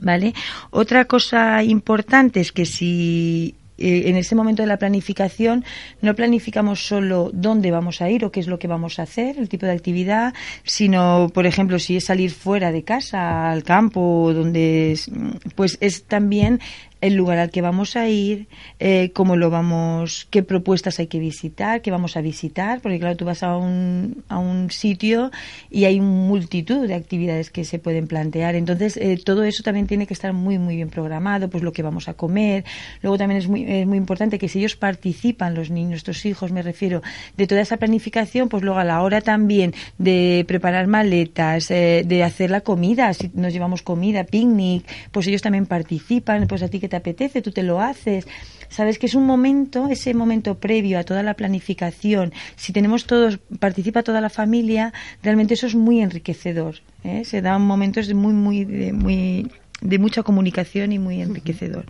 ¿Vale? 0.01 0.33
Otra 0.71 1.05
cosa 1.05 1.63
importante 1.63 2.41
es 2.41 2.53
que 2.53 2.65
si 2.65 3.55
eh, 3.81 4.09
en 4.11 4.17
ese 4.17 4.35
momento 4.35 4.63
de 4.63 4.69
la 4.69 4.79
planificación 4.79 5.65
no 6.03 6.15
planificamos 6.15 6.87
solo 6.87 7.31
dónde 7.33 7.71
vamos 7.71 8.03
a 8.03 8.11
ir 8.11 8.25
o 8.25 8.31
qué 8.31 8.41
es 8.41 8.47
lo 8.47 8.59
que 8.59 8.69
vamos 8.69 8.99
a 8.99 9.05
hacer, 9.05 9.39
el 9.39 9.49
tipo 9.49 9.65
de 9.65 9.73
actividad, 9.73 10.35
sino, 10.65 11.31
por 11.33 11.47
ejemplo, 11.47 11.79
si 11.79 11.97
es 11.97 12.05
salir 12.05 12.31
fuera 12.31 12.73
de 12.73 12.83
casa, 12.83 13.51
al 13.51 13.63
campo, 13.63 14.33
donde 14.35 14.93
es, 14.93 15.11
pues 15.55 15.79
es 15.81 16.05
también 16.05 16.61
el 17.01 17.15
lugar 17.15 17.39
al 17.39 17.51
que 17.51 17.63
vamos 17.63 17.97
a 17.97 18.09
ir, 18.09 18.47
eh, 18.79 19.11
cómo 19.15 19.37
lo 19.37 19.51
vamos, 19.51 20.27
qué 20.31 20.43
propuestas 20.43 20.99
hay 20.99 21.07
que 21.07 21.19
visitar, 21.19 21.81
qué 21.81 21.91
vamos 21.91 22.17
a 22.17 22.21
visitar, 22.21 22.81
porque 22.81 22.99
claro, 22.99 23.17
tú 23.17 23.25
vas 23.25 23.43
a 23.43 23.57
un, 23.57 24.23
a 24.29 24.39
un 24.39 24.71
sitio 24.71 25.31
y 25.71 25.85
hay 25.85 26.01
multitud 26.01 26.87
de 26.87 26.95
actividades 26.95 27.51
que 27.51 27.65
se 27.65 27.79
pueden 27.79 28.07
plantear. 28.07 28.55
Entonces, 28.55 28.97
eh, 28.97 29.19
todo 29.25 29.45
eso 29.45 29.63
también 29.63 29.87
tiene 29.87 30.07
que 30.07 30.15
estar 30.15 30.33
muy, 30.33 30.59
muy 30.59 30.77
bien 30.77 30.91
programado, 30.91 31.49
pues 31.49 31.63
lo 31.63 31.73
que 31.73 31.83
vamos 31.83 32.09
a 32.09 32.15
comer. 32.15 32.65
Luego 33.03 33.17
también 33.17 33.39
es 33.39 33.49
muy, 33.49 33.65
es 33.65 33.87
muy 33.87 33.97
importante 33.97 34.39
que 34.39 34.49
si 34.49 34.59
ellos 34.59 34.77
participan, 34.77 35.55
los 35.55 35.71
niños, 35.71 35.91
nuestros 35.91 36.25
hijos, 36.27 36.53
me 36.53 36.63
refiero, 36.63 37.03
de 37.37 37.47
toda 37.47 37.63
esa 37.63 37.79
planificación, 37.79 38.49
pues 38.49 38.63
luego 38.63 38.79
a 38.79 38.85
la 38.85 39.01
hora 39.03 39.23
también 39.23 39.73
de 39.97 40.45
preparar 40.47 40.87
maletas, 40.87 41.71
eh, 41.71 42.03
de 42.07 42.23
hacer 42.25 42.51
la 42.51 42.61
comida, 42.61 43.13
si 43.15 43.31
nos 43.35 43.53
llevamos 43.53 43.83
comida, 43.83 44.25
picnic, 44.25 44.85
pues 45.13 45.27
ellos 45.27 45.41
también 45.41 45.65
participan, 45.65 46.47
pues 46.47 46.63
a 46.63 46.69
ti 46.69 46.79
que 46.79 46.90
te 46.91 46.97
apetece, 46.97 47.41
tú 47.41 47.53
te 47.53 47.63
lo 47.63 47.81
haces. 47.81 48.27
Sabes 48.69 48.99
que 48.99 49.07
es 49.07 49.15
un 49.15 49.27
momento, 49.27 49.89
ese 49.89 50.15
momento 50.15 50.59
previo 50.59 50.99
a 50.99 51.05
toda 51.05 51.23
la 51.23 51.35
planificación. 51.35 52.33
Si 52.57 52.73
tenemos 52.73 53.07
todos, 53.07 53.39
participa 53.59 54.03
toda 54.03 54.21
la 54.21 54.31
familia, 54.31 54.93
realmente 55.23 55.55
eso 55.55 55.67
es 55.67 55.75
muy 55.75 56.01
enriquecedor. 56.01 56.77
¿eh? 57.03 57.25
Se 57.25 57.43
dan 57.43 57.63
momentos 57.63 58.13
muy, 58.15 58.33
muy, 58.33 58.65
de, 58.65 58.93
muy, 58.93 59.51
de 59.81 59.99
mucha 59.99 60.23
comunicación 60.23 60.93
y 60.93 60.99
muy 60.99 61.21
enriquecedor. 61.21 61.87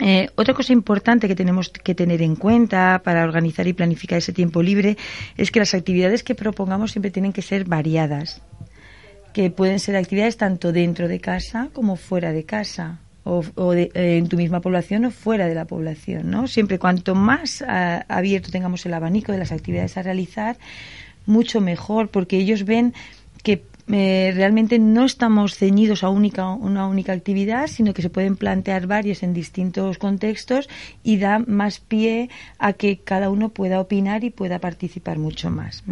Eh, 0.00 0.28
otra 0.34 0.54
cosa 0.54 0.72
importante 0.72 1.28
que 1.28 1.36
tenemos 1.36 1.70
que 1.70 1.94
tener 1.94 2.20
en 2.20 2.34
cuenta 2.34 3.00
para 3.04 3.24
organizar 3.24 3.66
y 3.66 3.72
planificar 3.72 4.18
ese 4.18 4.32
tiempo 4.32 4.62
libre 4.62 4.96
es 5.36 5.50
que 5.50 5.60
las 5.60 5.74
actividades 5.74 6.24
que 6.24 6.34
propongamos 6.34 6.92
siempre 6.92 7.12
tienen 7.12 7.32
que 7.32 7.42
ser 7.42 7.64
variadas, 7.64 8.42
que 9.32 9.50
pueden 9.50 9.78
ser 9.78 9.96
actividades 9.96 10.36
tanto 10.36 10.72
dentro 10.72 11.06
de 11.06 11.20
casa 11.20 11.68
como 11.72 11.96
fuera 11.96 12.32
de 12.32 12.44
casa 12.44 13.00
o, 13.24 13.72
eh, 13.72 13.90
en 13.94 14.28
tu 14.28 14.36
misma 14.36 14.60
población 14.60 15.06
o 15.06 15.10
fuera 15.10 15.46
de 15.46 15.54
la 15.54 15.64
población, 15.64 16.30
¿no? 16.30 16.46
Siempre 16.46 16.78
cuanto 16.78 17.14
más 17.14 17.62
ah, 17.66 18.04
abierto 18.08 18.50
tengamos 18.50 18.84
el 18.86 18.94
abanico 18.94 19.32
de 19.32 19.38
las 19.38 19.52
actividades 19.52 19.96
a 19.96 20.02
realizar, 20.02 20.56
mucho 21.26 21.60
mejor, 21.60 22.08
porque 22.08 22.36
ellos 22.36 22.64
ven 22.64 22.92
que 23.42 23.62
eh, 23.88 24.32
realmente 24.34 24.78
no 24.78 25.04
estamos 25.04 25.56
ceñidos 25.56 26.04
a 26.04 26.08
única, 26.08 26.48
una 26.48 26.86
única 26.86 27.12
actividad, 27.12 27.66
sino 27.66 27.92
que 27.92 28.02
se 28.02 28.10
pueden 28.10 28.36
plantear 28.36 28.86
varias 28.86 29.22
en 29.22 29.34
distintos 29.34 29.98
contextos 29.98 30.68
y 31.02 31.18
da 31.18 31.38
más 31.38 31.80
pie 31.80 32.30
a 32.58 32.72
que 32.72 32.98
cada 32.98 33.28
uno 33.28 33.50
pueda 33.50 33.80
opinar 33.80 34.24
y 34.24 34.30
pueda 34.30 34.58
participar 34.58 35.18
mucho 35.18 35.50
más. 35.50 35.82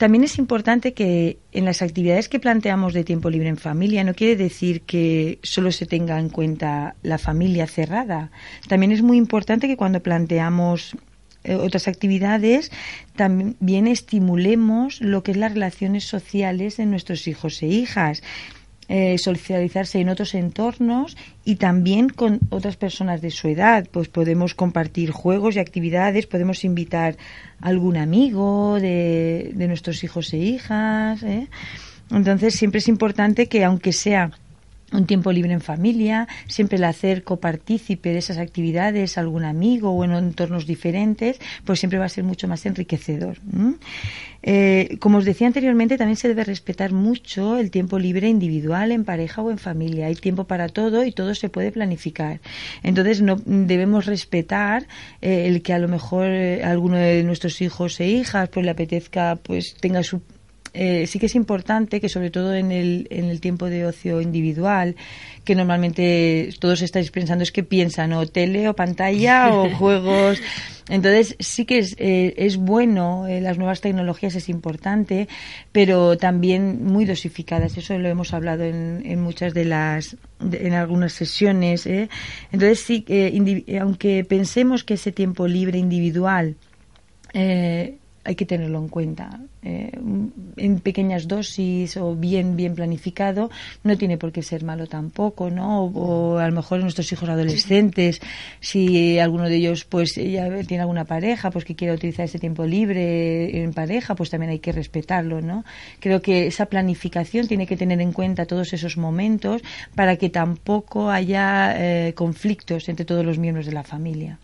También 0.00 0.24
es 0.24 0.38
importante 0.38 0.94
que 0.94 1.36
en 1.52 1.66
las 1.66 1.82
actividades 1.82 2.30
que 2.30 2.40
planteamos 2.40 2.94
de 2.94 3.04
tiempo 3.04 3.28
libre 3.28 3.50
en 3.50 3.58
familia 3.58 4.02
no 4.02 4.14
quiere 4.14 4.34
decir 4.34 4.80
que 4.80 5.38
solo 5.42 5.70
se 5.72 5.84
tenga 5.84 6.18
en 6.18 6.30
cuenta 6.30 6.94
la 7.02 7.18
familia 7.18 7.66
cerrada. 7.66 8.30
También 8.66 8.92
es 8.92 9.02
muy 9.02 9.18
importante 9.18 9.68
que 9.68 9.76
cuando 9.76 10.02
planteamos 10.02 10.96
eh, 11.44 11.54
otras 11.54 11.86
actividades 11.86 12.72
también 13.14 13.86
estimulemos 13.86 15.02
lo 15.02 15.22
que 15.22 15.32
es 15.32 15.36
las 15.36 15.52
relaciones 15.52 16.04
sociales 16.04 16.78
de 16.78 16.86
nuestros 16.86 17.28
hijos 17.28 17.62
e 17.62 17.66
hijas 17.66 18.22
eh, 18.92 19.18
socializarse 19.18 20.00
en 20.00 20.08
otros 20.08 20.34
entornos 20.34 21.16
y 21.44 21.54
también 21.54 22.08
con 22.08 22.40
otras 22.50 22.76
personas 22.76 23.22
de 23.22 23.30
su 23.30 23.46
edad. 23.46 23.86
Pues 23.88 24.08
podemos 24.08 24.56
compartir 24.56 25.12
juegos 25.12 25.54
y 25.54 25.60
actividades, 25.60 26.26
podemos 26.26 26.64
invitar 26.64 27.16
a 27.60 27.68
algún 27.68 27.96
amigo 27.96 28.80
de, 28.80 29.52
de 29.54 29.68
nuestros 29.68 30.02
hijos 30.02 30.32
e 30.32 30.38
hijas. 30.38 31.22
¿eh? 31.22 31.46
Entonces 32.10 32.56
siempre 32.56 32.78
es 32.78 32.88
importante 32.88 33.46
que 33.46 33.62
aunque 33.64 33.92
sea 33.92 34.32
un 34.92 35.06
tiempo 35.06 35.32
libre 35.32 35.52
en 35.52 35.60
familia, 35.60 36.28
siempre 36.46 36.78
el 36.78 36.84
hacer 36.84 37.22
copartícipe 37.22 38.10
de 38.10 38.18
esas 38.18 38.38
actividades 38.38 39.16
a 39.16 39.20
algún 39.20 39.44
amigo 39.44 39.90
o 39.90 40.04
en 40.04 40.12
entornos 40.12 40.66
diferentes, 40.66 41.38
pues 41.64 41.78
siempre 41.78 41.98
va 41.98 42.06
a 42.06 42.08
ser 42.08 42.24
mucho 42.24 42.48
más 42.48 42.66
enriquecedor. 42.66 43.38
Eh, 44.42 44.96
como 45.00 45.18
os 45.18 45.24
decía 45.24 45.46
anteriormente, 45.46 45.98
también 45.98 46.16
se 46.16 46.28
debe 46.28 46.44
respetar 46.44 46.92
mucho 46.92 47.58
el 47.58 47.70
tiempo 47.70 47.98
libre 47.98 48.28
individual, 48.28 48.90
en 48.90 49.04
pareja 49.04 49.42
o 49.42 49.50
en 49.50 49.58
familia. 49.58 50.06
Hay 50.06 50.14
tiempo 50.14 50.44
para 50.44 50.68
todo 50.68 51.04
y 51.04 51.12
todo 51.12 51.34
se 51.34 51.48
puede 51.48 51.72
planificar. 51.72 52.40
Entonces, 52.82 53.20
no 53.20 53.36
debemos 53.44 54.06
respetar 54.06 54.86
eh, 55.20 55.46
el 55.46 55.62
que 55.62 55.72
a 55.74 55.78
lo 55.78 55.88
mejor 55.88 56.26
eh, 56.26 56.64
alguno 56.64 56.96
de 56.96 57.22
nuestros 57.22 57.60
hijos 57.60 58.00
e 58.00 58.08
hijas 58.08 58.48
pues 58.48 58.64
le 58.64 58.70
apetezca 58.70 59.36
pues 59.36 59.74
tenga 59.80 60.02
su 60.02 60.22
eh, 60.74 61.06
sí 61.06 61.18
que 61.18 61.26
es 61.26 61.34
importante 61.34 62.00
que 62.00 62.08
sobre 62.08 62.30
todo 62.30 62.54
en 62.54 62.72
el, 62.72 63.06
en 63.10 63.26
el 63.26 63.40
tiempo 63.40 63.66
de 63.66 63.86
ocio 63.86 64.20
individual, 64.20 64.96
que 65.44 65.54
normalmente 65.54 66.50
todos 66.58 66.82
estáis 66.82 67.10
pensando 67.10 67.42
es 67.42 67.52
que 67.52 67.62
piensan 67.62 68.12
o 68.12 68.26
tele 68.26 68.68
o 68.68 68.74
pantalla 68.74 69.54
o 69.54 69.70
juegos. 69.76 70.40
Entonces 70.88 71.36
sí 71.38 71.64
que 71.64 71.78
es, 71.78 71.94
eh, 71.98 72.34
es 72.36 72.56
bueno, 72.56 73.26
eh, 73.26 73.40
las 73.40 73.58
nuevas 73.58 73.80
tecnologías 73.80 74.34
es 74.34 74.48
importante, 74.48 75.28
pero 75.72 76.16
también 76.16 76.84
muy 76.84 77.04
dosificadas. 77.04 77.76
Eso 77.76 77.98
lo 77.98 78.08
hemos 78.08 78.34
hablado 78.34 78.64
en, 78.64 79.02
en 79.04 79.20
muchas 79.20 79.54
de 79.54 79.64
las, 79.64 80.16
en 80.40 80.72
algunas 80.74 81.12
sesiones. 81.12 81.86
Entonces 81.86 82.80
sí, 82.80 83.04
aunque 83.80 84.24
pensemos 84.24 84.84
que 84.84 84.94
ese 84.94 85.12
tiempo 85.12 85.46
libre 85.46 85.78
individual 85.78 86.56
eh, 87.32 87.96
hay 88.24 88.34
que 88.34 88.46
tenerlo 88.46 88.78
en 88.78 88.88
cuenta. 88.88 89.40
Eh, 89.62 89.92
en 90.56 90.80
pequeñas 90.80 91.28
dosis 91.28 91.98
o 91.98 92.16
bien 92.16 92.56
bien 92.56 92.74
planificado 92.74 93.50
no 93.84 93.98
tiene 93.98 94.16
por 94.16 94.32
qué 94.32 94.42
ser 94.42 94.64
malo 94.64 94.86
tampoco, 94.86 95.50
¿no? 95.50 95.84
O, 95.84 96.38
a 96.38 96.48
lo 96.48 96.54
mejor 96.54 96.80
nuestros 96.80 97.12
hijos 97.12 97.28
adolescentes, 97.28 98.20
si 98.60 99.18
alguno 99.18 99.50
de 99.50 99.56
ellos 99.56 99.84
pues 99.84 100.14
ya 100.14 100.48
tiene 100.62 100.80
alguna 100.80 101.04
pareja, 101.04 101.50
pues 101.50 101.66
que 101.66 101.74
quiera 101.74 101.92
utilizar 101.92 102.24
ese 102.24 102.38
tiempo 102.38 102.64
libre 102.64 103.62
en 103.62 103.74
pareja, 103.74 104.14
pues 104.14 104.30
también 104.30 104.50
hay 104.50 104.60
que 104.60 104.72
respetarlo, 104.72 105.42
¿no? 105.42 105.64
Creo 105.98 106.22
que 106.22 106.46
esa 106.46 106.64
planificación 106.64 107.46
tiene 107.46 107.66
que 107.66 107.76
tener 107.76 108.00
en 108.00 108.12
cuenta 108.12 108.46
todos 108.46 108.72
esos 108.72 108.96
momentos 108.96 109.62
para 109.94 110.16
que 110.16 110.30
tampoco 110.30 111.10
haya 111.10 111.74
eh, 111.76 112.14
conflictos 112.14 112.88
entre 112.88 113.04
todos 113.04 113.26
los 113.26 113.38
miembros 113.38 113.66
de 113.66 113.72
la 113.72 113.82
familia. 113.82 114.38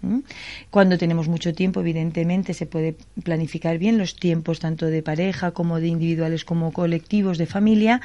Cuando 0.70 0.98
tenemos 0.98 1.26
mucho 1.28 1.54
tiempo, 1.54 1.80
evidentemente 1.80 2.52
se 2.52 2.66
puede 2.66 2.96
planificar 3.22 3.78
bien 3.78 3.96
los 3.96 4.16
tiempos 4.16 4.60
tanto 4.60 4.86
de 4.86 5.05
pareja 5.06 5.52
como 5.52 5.80
de 5.80 5.88
individuales 5.88 6.44
como 6.44 6.72
colectivos 6.72 7.38
de 7.38 7.46
familia 7.46 8.00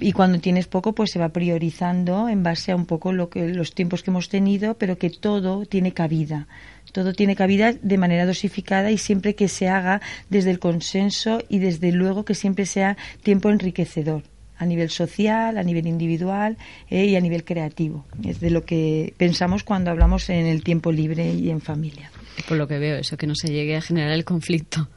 y 0.00 0.12
cuando 0.12 0.40
tienes 0.40 0.66
poco 0.66 0.94
pues 0.94 1.10
se 1.12 1.18
va 1.18 1.28
priorizando 1.28 2.28
en 2.28 2.42
base 2.42 2.72
a 2.72 2.76
un 2.76 2.86
poco 2.86 3.12
lo 3.12 3.28
que 3.28 3.48
los 3.48 3.74
tiempos 3.74 4.02
que 4.02 4.10
hemos 4.10 4.28
tenido 4.28 4.74
pero 4.80 4.96
que 4.96 5.10
todo 5.10 5.66
tiene 5.66 5.92
cabida 5.92 6.48
todo 6.92 7.12
tiene 7.12 7.36
cabida 7.36 7.72
de 7.72 7.98
manera 7.98 8.24
dosificada 8.26 8.90
y 8.90 8.98
siempre 8.98 9.34
que 9.34 9.48
se 9.48 9.68
haga 9.68 10.00
desde 10.30 10.50
el 10.50 10.58
consenso 10.58 11.42
y 11.48 11.58
desde 11.58 11.92
luego 11.92 12.24
que 12.24 12.34
siempre 12.34 12.64
sea 12.66 12.96
tiempo 13.22 13.50
enriquecedor 13.50 14.22
a 14.62 14.66
nivel 14.66 14.90
social, 14.90 15.58
a 15.58 15.62
nivel 15.64 15.88
individual 15.88 16.56
eh, 16.88 17.06
y 17.06 17.16
a 17.16 17.20
nivel 17.20 17.42
creativo. 17.42 18.06
Es 18.24 18.38
de 18.38 18.50
lo 18.50 18.64
que 18.64 19.12
pensamos 19.16 19.64
cuando 19.64 19.90
hablamos 19.90 20.30
en 20.30 20.46
el 20.46 20.62
tiempo 20.62 20.92
libre 20.92 21.34
y 21.34 21.50
en 21.50 21.60
familia. 21.60 22.12
Por 22.46 22.58
lo 22.58 22.68
que 22.68 22.78
veo, 22.78 22.96
eso, 22.96 23.16
que 23.16 23.26
no 23.26 23.34
se 23.34 23.48
llegue 23.48 23.76
a 23.76 23.80
generar 23.80 24.12
el 24.12 24.24
conflicto. 24.24 24.88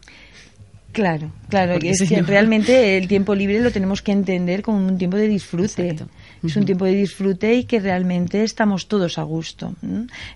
Claro, 0.95 1.29
claro, 1.49 1.77
y 1.81 1.89
es 1.89 2.07
que 2.07 2.21
realmente 2.21 2.97
el 2.97 3.09
tiempo 3.09 3.35
libre 3.35 3.59
lo 3.59 3.69
tenemos 3.69 4.01
que 4.01 4.13
entender 4.13 4.61
como 4.61 4.77
un 4.77 4.97
tiempo 4.97 5.17
de 5.17 5.27
disfrute. 5.27 5.97
Es 6.43 6.55
un 6.55 6.65
tiempo 6.65 6.85
de 6.85 6.93
disfrute 6.93 7.55
y 7.55 7.63
que 7.63 7.79
realmente 7.79 8.43
estamos 8.43 8.87
todos 8.87 9.17
a 9.17 9.23
gusto. 9.23 9.73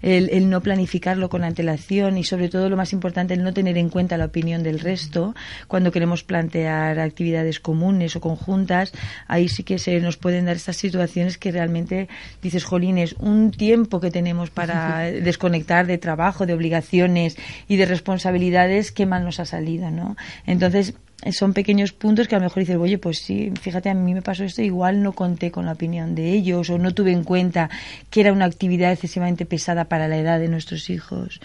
El, 0.01 0.49
no 0.49 0.61
planificarlo 0.61 1.29
con 1.29 1.43
antelación 1.43 2.17
y 2.17 2.23
sobre 2.23 2.49
todo 2.49 2.69
lo 2.69 2.77
más 2.77 2.93
importante, 2.93 3.33
el 3.33 3.43
no 3.43 3.53
tener 3.53 3.77
en 3.77 3.89
cuenta 3.89 4.17
la 4.17 4.25
opinión 4.25 4.63
del 4.63 4.79
resto 4.79 5.35
cuando 5.67 5.91
queremos 5.91 6.23
plantear 6.23 6.99
actividades 6.99 7.59
comunes 7.59 8.15
o 8.15 8.21
conjuntas, 8.21 8.93
ahí 9.27 9.49
sí 9.49 9.63
que 9.63 9.79
se 9.79 9.99
nos 9.99 10.17
pueden 10.17 10.45
dar 10.45 10.55
estas 10.55 10.77
situaciones 10.77 11.37
que 11.37 11.51
realmente 11.51 12.09
dices, 12.41 12.63
jolines, 12.63 13.13
un 13.19 13.51
tiempo 13.51 13.99
que 13.99 14.11
tenemos 14.11 14.49
para 14.49 14.99
desconectar 15.11 15.85
de 15.85 15.97
trabajo, 15.97 16.45
de 16.45 16.53
obligaciones 16.53 17.37
y 17.67 17.77
de 17.77 17.85
responsabilidades, 17.85 18.91
qué 18.91 19.05
mal 19.05 19.23
nos 19.23 19.39
ha 19.39 19.45
salido, 19.45 19.91
¿no? 19.91 20.15
Entonces, 20.45 20.93
son 21.31 21.53
pequeños 21.53 21.91
puntos 21.91 22.27
que 22.27 22.35
a 22.35 22.39
lo 22.39 22.45
mejor 22.45 22.61
dices, 22.61 22.77
oye, 22.77 22.97
pues 22.97 23.19
sí, 23.19 23.51
fíjate, 23.59 23.89
a 23.89 23.93
mí 23.93 24.13
me 24.13 24.21
pasó 24.21 24.43
esto, 24.43 24.61
igual 24.61 25.03
no 25.03 25.13
conté 25.13 25.51
con 25.51 25.65
la 25.65 25.73
opinión 25.73 26.15
de 26.15 26.31
ellos 26.31 26.69
o 26.69 26.77
no 26.77 26.93
tuve 26.93 27.11
en 27.11 27.23
cuenta 27.23 27.69
que 28.09 28.21
era 28.21 28.31
una 28.31 28.45
actividad 28.45 28.91
excesivamente 28.91 29.45
pesada 29.45 29.85
para 29.85 30.07
la 30.07 30.17
edad 30.17 30.39
de 30.39 30.47
nuestros 30.47 30.89
hijos. 30.89 31.39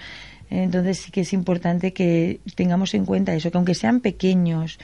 Entonces 0.51 0.99
sí 0.99 1.11
que 1.11 1.23
es 1.23 1.33
importante 1.33 1.93
que 1.93 2.41
tengamos 2.55 2.95
en 2.95 3.05
cuenta 3.05 3.35
eso, 3.35 3.51
que 3.51 3.59
aunque 3.59 3.75
sean 3.75 4.01
pequeños, 4.01 4.79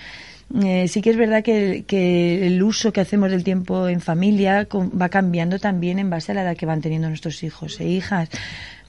Eh, 0.53 0.89
sí 0.89 1.01
que 1.01 1.11
es 1.11 1.17
verdad 1.17 1.45
que, 1.45 1.85
que, 1.87 2.45
el 2.45 2.61
uso 2.61 2.93
que 2.93 3.01
hacemos 3.01 3.31
del 3.31 3.45
tiempo 3.45 3.87
en 3.87 4.01
familia 4.01 4.67
va 5.01 5.09
cambiando 5.09 5.61
también 5.61 6.01
en 6.01 6.11
base 6.11 6.33
a 6.33 6.35
la 6.35 6.43
edad 6.43 6.57
que 6.57 6.67
van 6.67 6.81
teniendo 6.81 7.07
nuestros 7.07 7.45
hijos 7.45 7.79
e 7.79 7.87
hijas. 7.87 8.29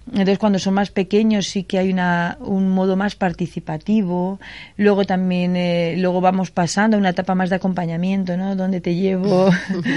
Entonces, 0.07 0.39
cuando 0.39 0.59
son 0.59 0.73
más 0.73 0.89
pequeños 0.89 1.47
sí 1.47 1.63
que 1.63 1.77
hay 1.77 1.91
una, 1.91 2.37
un 2.41 2.69
modo 2.69 2.95
más 2.95 3.15
participativo. 3.15 4.39
Luego 4.77 5.05
también, 5.05 5.55
eh, 5.55 5.95
luego 5.97 6.21
vamos 6.21 6.51
pasando 6.51 6.97
a 6.97 6.99
una 6.99 7.09
etapa 7.09 7.35
más 7.35 7.49
de 7.49 7.57
acompañamiento, 7.57 8.35
¿no? 8.35 8.55
Donde 8.55 8.81
te 8.81 8.95
llevo. 8.95 9.49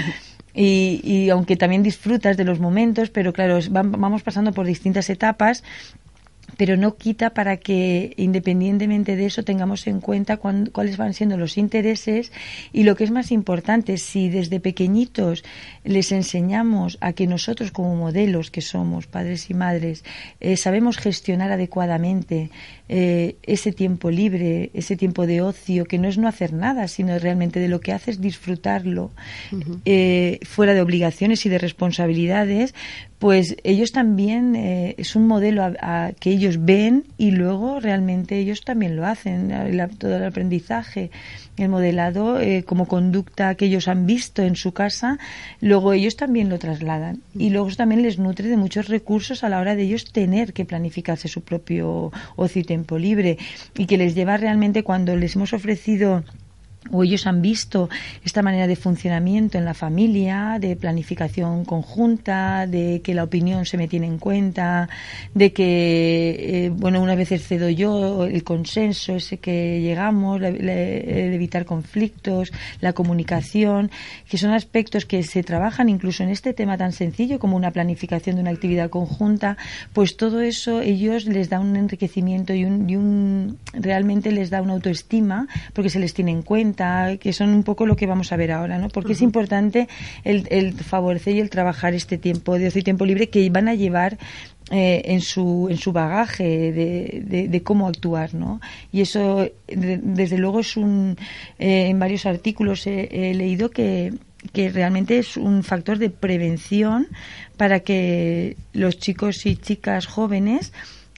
y, 0.53 1.01
y 1.03 1.29
aunque 1.29 1.57
también 1.57 1.83
disfrutas 1.83 2.37
de 2.37 2.43
los 2.43 2.59
momentos, 2.59 3.09
pero 3.09 3.33
claro, 3.33 3.59
vamos 3.69 4.23
pasando 4.23 4.53
por 4.53 4.65
distintas 4.65 5.09
etapas 5.09 5.63
pero 6.57 6.77
no 6.77 6.95
quita 6.95 7.31
para 7.31 7.57
que, 7.57 8.13
independientemente 8.17 9.15
de 9.15 9.25
eso, 9.25 9.43
tengamos 9.43 9.87
en 9.87 10.01
cuenta 10.01 10.37
cuáles 10.37 10.97
van 10.97 11.13
siendo 11.13 11.37
los 11.37 11.57
intereses 11.57 12.31
y 12.73 12.83
lo 12.83 12.95
que 12.95 13.03
es 13.03 13.11
más 13.11 13.31
importante, 13.31 13.97
si 13.97 14.29
desde 14.29 14.59
pequeñitos 14.59 15.43
les 15.83 16.11
enseñamos 16.11 16.97
a 17.01 17.13
que 17.13 17.27
nosotros 17.27 17.71
como 17.71 17.95
modelos 17.95 18.51
que 18.51 18.61
somos, 18.61 19.07
padres 19.07 19.49
y 19.49 19.53
madres, 19.53 20.03
eh, 20.39 20.57
sabemos 20.57 20.97
gestionar 20.97 21.51
adecuadamente 21.51 22.49
eh, 22.87 23.37
ese 23.43 23.71
tiempo 23.71 24.11
libre, 24.11 24.69
ese 24.73 24.95
tiempo 24.95 25.25
de 25.25 25.41
ocio, 25.41 25.85
que 25.85 25.97
no 25.97 26.07
es 26.07 26.17
no 26.17 26.27
hacer 26.27 26.53
nada, 26.53 26.87
sino 26.87 27.17
realmente 27.17 27.59
de 27.59 27.67
lo 27.67 27.79
que 27.79 27.93
haces 27.93 28.21
disfrutarlo, 28.21 29.11
eh, 29.85 30.39
fuera 30.43 30.73
de 30.73 30.81
obligaciones 30.81 31.45
y 31.45 31.49
de 31.49 31.57
responsabilidades, 31.57 32.75
pues 33.17 33.55
ellos 33.63 33.91
también 33.91 34.55
eh, 34.55 34.93
es 34.97 35.15
un 35.15 35.25
modelo 35.25 35.63
a, 35.63 36.11
que 36.19 36.29
ellos 36.29 36.63
ven 36.63 37.05
y 37.17 37.31
luego 37.31 37.79
realmente 37.79 38.37
ellos 38.37 38.61
también 38.61 38.95
lo 38.95 39.05
hacen, 39.05 39.51
todo 39.97 40.17
el 40.17 40.23
aprendizaje 40.23 41.09
el 41.57 41.69
modelado 41.69 42.39
eh, 42.39 42.63
como 42.63 42.87
conducta 42.87 43.55
que 43.55 43.65
ellos 43.65 43.87
han 43.87 44.05
visto 44.05 44.41
en 44.41 44.55
su 44.55 44.73
casa, 44.73 45.19
luego 45.61 45.93
ellos 45.93 46.15
también 46.15 46.49
lo 46.49 46.59
trasladan. 46.59 47.21
Y 47.33 47.49
luego 47.49 47.69
también 47.75 48.01
les 48.01 48.19
nutre 48.19 48.49
de 48.49 48.57
muchos 48.57 48.87
recursos 48.87 49.43
a 49.43 49.49
la 49.49 49.59
hora 49.59 49.75
de 49.75 49.83
ellos 49.83 50.11
tener 50.11 50.53
que 50.53 50.65
planificarse 50.65 51.27
su 51.27 51.41
propio 51.41 52.11
ocio 52.35 52.61
y 52.61 52.65
tiempo 52.65 52.97
libre 52.97 53.37
y 53.77 53.85
que 53.85 53.97
les 53.97 54.15
lleva 54.15 54.37
realmente 54.37 54.83
cuando 54.83 55.15
les 55.15 55.35
hemos 55.35 55.53
ofrecido 55.53 56.23
o 56.91 57.03
ellos 57.03 57.25
han 57.27 57.41
visto 57.41 57.89
esta 58.23 58.41
manera 58.41 58.67
de 58.67 58.75
funcionamiento 58.75 59.57
en 59.57 59.65
la 59.65 59.73
familia, 59.73 60.57
de 60.59 60.75
planificación 60.75 61.65
conjunta, 61.65 62.67
de 62.67 63.01
que 63.03 63.13
la 63.13 63.23
opinión 63.23 63.65
se 63.65 63.77
me 63.77 63.87
tiene 63.87 64.07
en 64.07 64.17
cuenta, 64.17 64.89
de 65.33 65.51
que, 65.51 66.65
eh, 66.65 66.69
bueno, 66.69 67.01
una 67.01 67.15
vez 67.15 67.29
cedo 67.41 67.69
yo, 67.69 68.25
el 68.25 68.43
consenso 68.43 69.15
ese 69.15 69.37
que 69.37 69.81
llegamos, 69.81 70.41
el 70.41 70.69
evitar 70.69 71.65
conflictos, 71.65 72.51
la 72.81 72.93
comunicación, 72.93 73.91
que 74.29 74.37
son 74.37 74.51
aspectos 74.51 75.05
que 75.05 75.23
se 75.23 75.43
trabajan 75.43 75.89
incluso 75.89 76.23
en 76.23 76.29
este 76.29 76.53
tema 76.53 76.77
tan 76.77 76.91
sencillo 76.91 77.39
como 77.39 77.57
una 77.57 77.71
planificación 77.71 78.35
de 78.35 78.41
una 78.43 78.51
actividad 78.51 78.89
conjunta, 78.89 79.57
pues 79.93 80.17
todo 80.17 80.41
eso 80.41 80.81
ellos 80.81 81.25
les 81.25 81.49
da 81.49 81.59
un 81.59 81.75
enriquecimiento 81.75 82.53
y 82.53 82.65
un, 82.65 82.89
y 82.89 82.95
un 82.95 83.57
realmente 83.73 84.31
les 84.31 84.49
da 84.49 84.61
una 84.61 84.73
autoestima 84.73 85.47
porque 85.73 85.89
se 85.89 85.99
les 85.99 86.13
tiene 86.13 86.31
en 86.31 86.41
cuenta 86.41 86.74
que 87.19 87.33
son 87.33 87.49
un 87.49 87.63
poco 87.63 87.85
lo 87.85 87.95
que 87.95 88.05
vamos 88.05 88.31
a 88.31 88.37
ver 88.37 88.51
ahora, 88.51 88.77
¿no? 88.77 88.89
Porque 88.89 89.13
es 89.13 89.21
importante 89.21 89.87
el, 90.23 90.73
favorecer 90.73 91.35
y 91.35 91.39
el 91.39 91.49
trabajar 91.49 91.93
este 91.93 92.17
tiempo 92.17 92.57
de 92.57 92.67
ocio 92.67 92.81
y 92.81 92.83
tiempo 92.83 93.05
libre 93.05 93.29
que 93.29 93.49
van 93.49 93.67
a 93.67 93.75
llevar 93.75 94.17
eh, 94.71 95.03
en 95.05 95.21
su 95.21 95.67
en 95.69 95.77
su 95.77 95.91
bagaje 95.91 96.71
de, 96.73 97.61
cómo 97.63 97.87
actuar 97.87 98.33
no 98.33 98.59
y 98.91 99.01
eso 99.01 99.47
desde 99.67 100.37
luego 100.39 100.59
es 100.61 100.75
un 100.75 101.17
eh, 101.59 101.87
en 101.89 101.99
varios 101.99 102.25
artículos 102.25 102.87
he, 102.87 103.33
leído 103.35 103.69
que 103.69 104.13
que 104.53 104.69
realmente 104.69 105.19
es 105.19 105.37
un 105.37 105.63
factor 105.63 105.99
de 105.99 106.09
prevención 106.09 107.07
para 107.57 107.81
que 107.81 108.57
los 108.73 108.97
chicos 108.97 109.45
y 109.45 109.55
chicas 109.55 110.07
jóvenes 110.07 110.73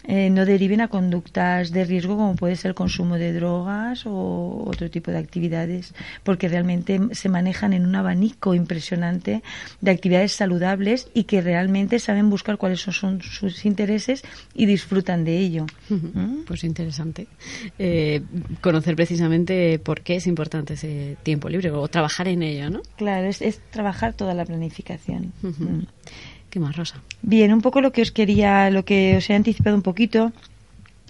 eh, 0.07 0.29
no 0.29 0.45
deriven 0.45 0.79
a 0.79 0.87
conductas 0.87 1.71
de 1.71 1.83
riesgo 1.83 2.15
como 2.15 2.35
puede 2.35 2.55
ser 2.55 2.69
el 2.69 2.75
consumo 2.75 3.17
de 3.17 3.33
drogas 3.33 4.05
o 4.05 4.63
otro 4.65 4.89
tipo 4.89 5.11
de 5.11 5.17
actividades, 5.17 5.93
porque 6.23 6.47
realmente 6.47 6.99
se 7.11 7.27
manejan 7.27 7.73
en 7.73 7.85
un 7.85 7.95
abanico 7.95 8.55
impresionante 8.55 9.43
de 9.81 9.91
actividades 9.91 10.31
saludables 10.31 11.09
y 11.13 11.25
que 11.25 11.41
realmente 11.41 11.99
saben 11.99 12.29
buscar 12.29 12.57
cuáles 12.57 12.79
son, 12.79 13.21
sus 13.21 13.65
intereses 13.65 14.23
y 14.53 14.65
disfrutan 14.65 15.25
de 15.25 15.37
ello. 15.39 15.65
¿Mm? 15.89 16.43
Pues 16.47 16.63
interesante. 16.63 17.27
Eh, 17.77 18.21
conocer 18.61 18.95
precisamente 18.95 19.77
por 19.79 20.01
qué 20.01 20.15
es 20.15 20.27
importante 20.27 20.75
ese 20.75 21.17
tiempo 21.23 21.49
libre 21.49 21.69
o 21.71 21.87
trabajar 21.87 22.27
en 22.29 22.43
ello, 22.43 22.69
¿no? 22.69 22.81
Claro, 22.95 23.27
es, 23.27 23.61
trabajar 23.71 24.13
toda 24.13 24.33
la 24.33 24.45
planificación. 24.45 25.33
¿Qué 26.49 26.59
más, 26.59 26.75
Rosa? 26.75 27.01
Bien, 27.21 27.53
un 27.53 27.61
poco 27.61 27.81
lo 27.81 27.91
que 27.91 28.01
os 28.01 28.11
quería, 28.11 28.69
lo 28.69 28.85
que 28.85 29.17
os 29.17 29.29
he 29.29 29.33
anticipado 29.33 29.75
un 29.75 29.81
poquito 29.81 30.31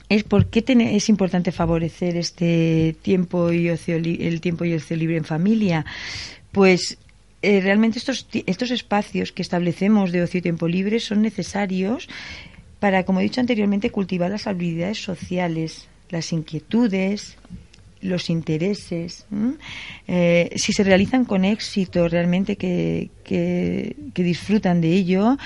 es 0.10 0.24
por 0.24 0.48
qué 0.48 0.64
es 0.68 1.10
importante 1.10 1.52
favorecer 1.52 2.16
este 2.16 2.96
tiempo 3.02 3.52
y 3.52 3.70
ocio, 3.70 3.98
el 3.98 4.42
tiempo 4.42 4.66
y 4.66 4.74
ocio 4.74 4.96
libre 4.96 5.18
en 5.18 5.26
familia. 5.26 5.86
Pues 6.52 6.98
eh, 7.42 7.62
realmente 7.62 8.00
estos, 8.00 8.28
estos 8.46 8.72
espacios 8.72 9.32
que 9.32 9.42
establecemos 9.42 10.12
de 10.12 10.24
ocio 10.24 10.40
y 10.40 10.42
tiempo 10.42 10.68
libre 10.68 11.00
son 11.00 11.22
necesarios 11.22 12.08
para, 12.80 13.04
como 13.04 13.20
he 13.20 13.24
dicho 13.24 13.42
anteriormente, 13.42 13.92
cultivar 13.92 14.32
las 14.32 14.48
habilidades 14.48 15.02
sociales, 15.04 15.88
las 16.10 16.32
inquietudes, 16.32 17.38
los 18.02 18.30
intereses, 18.30 19.26
eh, 20.08 20.52
si 20.56 20.74
se 20.74 20.84
realizan 20.84 21.26
con 21.26 21.46
éxito 21.46 22.08
realmente 22.08 22.56
que, 22.56 23.10
que, 23.24 23.96
disfrutan 24.16 24.82
de 24.82 24.94
ello, 24.94 25.38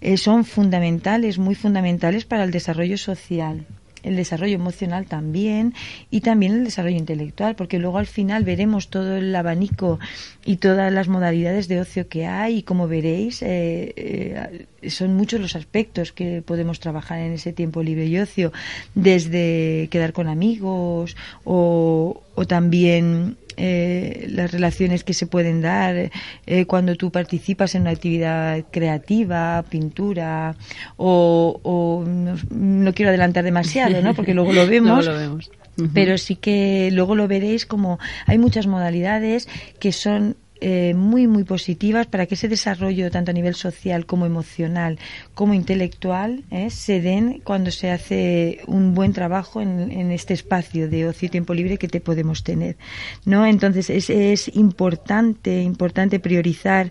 eh, 0.00 0.16
son 0.16 0.44
fundamentales, 0.44 1.38
muy 1.38 1.54
fundamentales 1.54 2.24
para 2.24 2.44
el 2.44 2.50
desarrollo 2.50 2.98
social 2.98 3.66
el 4.04 4.16
desarrollo 4.16 4.54
emocional 4.54 5.06
también 5.06 5.74
y 6.10 6.20
también 6.20 6.52
el 6.52 6.64
desarrollo 6.64 6.96
intelectual, 6.96 7.56
porque 7.56 7.78
luego 7.78 7.98
al 7.98 8.06
final 8.06 8.44
veremos 8.44 8.88
todo 8.88 9.16
el 9.16 9.34
abanico 9.34 9.98
y 10.44 10.56
todas 10.56 10.92
las 10.92 11.08
modalidades 11.08 11.68
de 11.68 11.80
ocio 11.80 12.08
que 12.08 12.26
hay 12.26 12.58
y 12.58 12.62
como 12.62 12.86
veréis 12.86 13.42
eh, 13.42 13.92
eh, 13.96 14.66
son 14.90 15.14
muchos 15.14 15.40
los 15.40 15.56
aspectos 15.56 16.12
que 16.12 16.42
podemos 16.42 16.80
trabajar 16.80 17.18
en 17.18 17.32
ese 17.32 17.52
tiempo 17.52 17.82
libre 17.82 18.06
y 18.06 18.18
ocio, 18.18 18.52
desde 18.94 19.88
quedar 19.90 20.12
con 20.12 20.28
amigos 20.28 21.16
o, 21.44 22.22
o 22.34 22.46
también 22.46 23.36
eh, 23.56 24.26
las 24.30 24.52
relaciones 24.52 25.04
que 25.04 25.14
se 25.14 25.26
pueden 25.26 25.60
dar 25.60 26.10
eh, 26.46 26.66
cuando 26.66 26.96
tú 26.96 27.10
participas 27.10 27.74
en 27.74 27.82
una 27.82 27.90
actividad 27.90 28.64
creativa, 28.70 29.64
pintura, 29.68 30.56
o, 30.96 32.04
no, 32.50 32.94
quiero 32.94 33.10
adelantar 33.10 33.44
demasiado, 33.44 34.00
¿no? 34.02 34.14
Porque 34.14 34.34
luego 34.34 34.52
lo 34.52 34.66
vemos. 34.68 35.06
lo 35.06 35.14
vemos. 35.14 35.50
Pero 35.92 36.18
sí 36.18 36.36
que 36.36 36.90
luego 36.92 37.16
lo 37.16 37.26
veréis 37.26 37.66
como 37.66 37.98
hay 38.26 38.38
muchas 38.38 38.68
modalidades 38.68 39.48
que 39.80 39.90
son 39.90 40.36
eh, 40.60 40.94
muy, 40.94 41.26
muy 41.26 41.44
positivas 41.44 42.06
para 42.06 42.26
que 42.26 42.34
ese 42.34 42.48
desarrollo, 42.48 43.10
tanto 43.10 43.30
a 43.30 43.34
nivel 43.34 43.54
social 43.54 44.06
como 44.06 44.24
emocional, 44.24 44.98
como 45.34 45.52
intelectual, 45.52 46.44
eh, 46.50 46.70
se 46.70 47.00
den 47.00 47.40
cuando 47.44 47.70
se 47.70 47.90
hace 47.90 48.60
un 48.66 48.94
buen 48.94 49.12
trabajo 49.12 49.60
en, 49.60 49.90
en, 49.90 50.12
este 50.12 50.32
espacio 50.32 50.88
de 50.88 51.06
ocio 51.06 51.26
y 51.26 51.30
tiempo 51.30 51.54
libre 51.54 51.76
que 51.76 51.88
te 51.88 52.00
podemos 52.00 52.44
tener. 52.44 52.76
¿no? 53.24 53.44
Entonces, 53.46 53.90
es, 53.90 54.10
es 54.10 54.48
importante, 54.54 55.62
importante 55.62 56.20
priorizar 56.20 56.90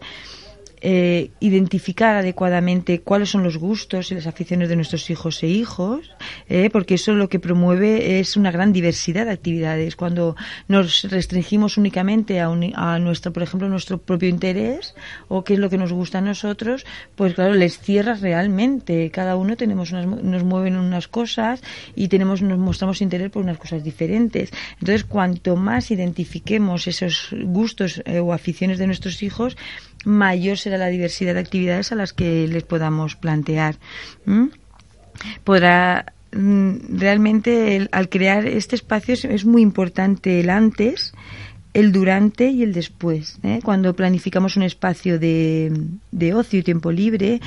eh, 0.86 1.32
identificar 1.40 2.18
adecuadamente 2.18 3.00
cuáles 3.00 3.30
son 3.30 3.42
los 3.42 3.56
gustos 3.56 4.12
y 4.12 4.16
las 4.16 4.28
aficiones 4.28 4.68
de 4.68 4.76
nuestros 4.76 5.10
hijos 5.10 5.42
e 5.42 5.48
hijos, 5.48 6.12
eh, 6.50 6.70
porque 6.74 6.96
eso 6.96 7.14
lo 7.14 7.30
que 7.30 7.40
promueve 7.40 8.20
es 8.20 8.36
una 8.36 8.52
gran 8.52 8.74
diversidad 8.74 9.26
de 9.26 9.32
actividades. 9.32 9.96
Cuando 9.96 10.36
nos 10.68 11.04
restringimos 11.10 11.78
únicamente 11.78 12.42
a, 12.42 12.52
a 12.76 13.00
nuestro, 13.00 13.32
por 13.32 13.44
ejemplo, 13.44 13.70
nuestro 13.70 13.98
propio 13.98 14.28
interés 14.28 14.94
o 15.30 15.46
qué 15.46 15.54
es 15.54 15.60
lo 15.60 15.70
que 15.70 15.78
nos 15.78 15.94
gusta 15.94 16.18
a 16.18 16.22
nosotros, 16.22 16.86
pues 17.16 17.34
claro, 17.36 17.54
les 17.54 17.80
cierras 17.80 18.20
realmente. 18.20 19.10
Cada 19.10 19.38
uno 19.38 19.56
tenemos 19.56 19.94
unas, 19.94 20.06
nos 20.06 20.44
mueven 20.44 20.76
unas 20.76 21.08
cosas 21.08 21.62
y 21.96 22.10
tenemos, 22.10 22.42
nos 22.42 22.60
mostramos 22.60 23.02
interés 23.02 23.32
por 23.32 23.42
unas 23.42 23.58
cosas 23.58 23.86
diferentes. 23.86 24.52
Entonces, 24.82 25.06
cuanto 25.06 25.56
más 25.56 25.92
identifiquemos 25.92 26.88
esos 26.88 27.34
gustos 27.44 28.02
eh, 28.04 28.20
o 28.20 28.34
aficiones 28.34 28.80
de 28.80 28.88
nuestros 28.88 29.24
hijos, 29.24 29.56
mayor 30.04 30.58
será 30.58 30.78
la 30.78 30.88
diversidad 30.88 31.34
de 31.34 31.40
actividades 31.40 31.92
a 31.92 31.96
las 31.96 32.14
que 32.14 32.48
les 32.48 32.64
podamos 32.64 33.16
plantear. 33.16 33.76
Podrá 35.44 36.14
mm, 36.32 36.98
realmente 36.98 37.88
al 37.92 38.10
crear 38.10 38.46
este 38.46 38.76
espacio 38.76 39.14
es, 39.14 39.46
muy 39.46 39.62
importante 39.62 40.40
el 40.40 40.50
antes, 40.50 41.14
el 41.74 41.92
durante 41.92 42.50
y 42.50 42.64
el 42.64 42.74
después. 42.74 43.40
¿eh? 43.44 43.60
Cuando 43.64 43.96
planificamos 43.96 44.58
un 44.58 44.64
espacio 44.64 45.20
de, 45.20 45.72
de, 46.12 46.34
ocio 46.34 46.60
y 46.60 46.64
tiempo 46.64 46.92
libre, 46.92 47.40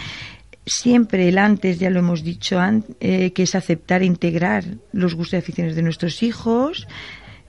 siempre 0.66 1.28
el 1.28 1.38
antes, 1.38 1.78
ya 1.78 1.90
lo 1.90 2.00
hemos 2.00 2.24
dicho, 2.24 2.60
eh, 3.00 3.32
que 3.32 3.42
es 3.44 3.54
aceptar 3.54 4.02
e 4.02 4.06
integrar 4.06 4.64
los 4.92 5.14
gustos 5.14 5.34
y 5.34 5.36
aficiones 5.36 5.76
de 5.76 5.82
nuestros 5.82 6.22
hijos, 6.22 6.88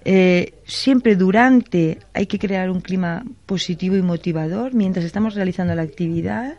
Eh, 0.05 0.53
siempre 0.65 1.15
durante 1.15 1.99
hay 2.13 2.27
que 2.27 2.39
crear 2.39 2.69
un 2.69 2.81
clima 2.81 3.23
positivo 3.45 3.95
y 3.97 4.01
motivador 4.01 4.73
mientras 4.73 5.05
estamos 5.05 5.35
realizando 5.35 5.75
la 5.75 5.81
actividad. 5.81 6.55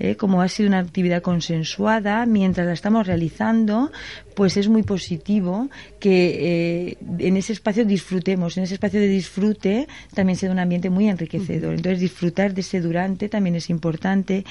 Eh, 0.00 0.14
como 0.14 0.42
ha 0.42 0.48
sido 0.48 0.68
una 0.68 0.78
actividad 0.78 1.22
consensuada, 1.22 2.24
mientras 2.24 2.66
la 2.68 2.72
estamos 2.72 3.06
realizando, 3.08 3.90
pues 4.36 4.56
es 4.56 4.68
muy 4.68 4.84
positivo 4.84 5.68
que 5.98 6.90
eh, 6.90 6.98
en 7.18 7.36
ese 7.36 7.52
espacio 7.52 7.84
disfrutemos, 7.84 8.56
en 8.56 8.62
ese 8.62 8.74
espacio 8.74 9.00
de 9.00 9.08
disfrute 9.08 9.88
también 10.14 10.38
sea 10.38 10.52
un 10.52 10.60
ambiente 10.60 10.88
muy 10.88 11.08
enriquecedor. 11.08 11.74
Entonces 11.74 11.98
disfrutar 11.98 12.54
de 12.54 12.60
ese 12.60 12.80
durante 12.80 13.28
también 13.28 13.56
es 13.56 13.70
importante 13.70 14.44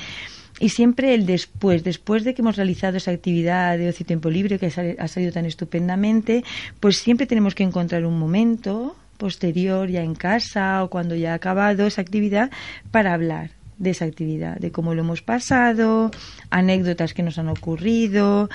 y 0.60 0.70
siempre 0.70 1.13
el 1.13 1.26
después, 1.26 1.84
después 1.84 2.24
de 2.24 2.34
que 2.34 2.41
hemos 2.41 2.56
realizado 2.56 2.98
esa 2.98 3.12
actividad 3.12 3.78
de 3.78 3.89
ocio 3.89 4.04
y 4.04 4.08
tiempo 4.08 4.30
libre 4.30 4.58
que 4.58 4.67
ha 4.98 5.08
salido 5.08 5.32
tan 5.32 5.46
estupendamente, 5.46 6.43
pues 6.80 6.98
siempre 6.98 7.28
tenemos 7.28 7.54
que 7.54 7.63
encontrar 7.63 8.06
un 8.06 8.17
momento 8.17 8.96
posterior 9.17 9.89
ya 9.89 10.02
en 10.02 10.15
casa 10.15 10.84
o 10.84 10.89
cuando 10.89 11.15
ya 11.15 11.34
ha 11.34 11.36
acabado 11.36 11.86
esa 11.86 12.02
actividad 12.02 12.52
para 12.91 13.13
hablar 13.13 13.52
de 13.78 13.91
esa 13.91 14.06
actividad, 14.06 14.58
de 14.58 14.72
cómo 14.72 14.96
lo 14.96 15.02
hemos 15.02 15.22
pasado, 15.22 16.10
anécdotas 16.50 17.13
que 17.13 17.22
nos 17.22 17.38
han 17.38 17.50
ocurrido, 17.50 18.50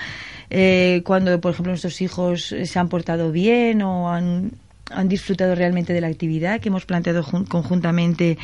eh, 0.51 1.03
cuando, 1.05 1.41
por 1.41 1.53
ejemplo, 1.53 1.71
nuestros 1.71 2.01
hijos 2.01 2.55
se 2.65 2.79
han 2.79 2.89
portado 2.89 3.31
bien 3.31 3.83
o 3.83 4.11
han, 4.11 4.51
han 4.91 5.09
disfrutado 5.09 5.55
realmente 5.55 5.93
de 5.93 6.01
la 6.01 6.09
actividad 6.09 6.61
que 6.61 6.71
hemos 6.71 6.87
planteado 6.87 7.25
conjuntamente 7.49 8.39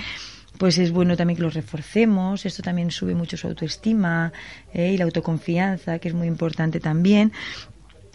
pues 0.59 0.79
es 0.79 0.90
bueno 0.90 1.16
también 1.16 1.37
que 1.37 1.42
los 1.42 1.55
reforcemos. 1.55 2.44
Esto 2.44 2.62
también 2.62 2.90
sube 2.90 3.14
mucho 3.14 3.37
su 3.37 3.47
autoestima 3.47 4.33
eh, 4.75 4.92
y 4.92 4.99
la 4.99 5.05
autoconfianza, 5.05 5.99
que 5.99 6.09
es 6.09 6.14
muy 6.14 6.27
importante 6.27 6.81
también. 6.81 7.33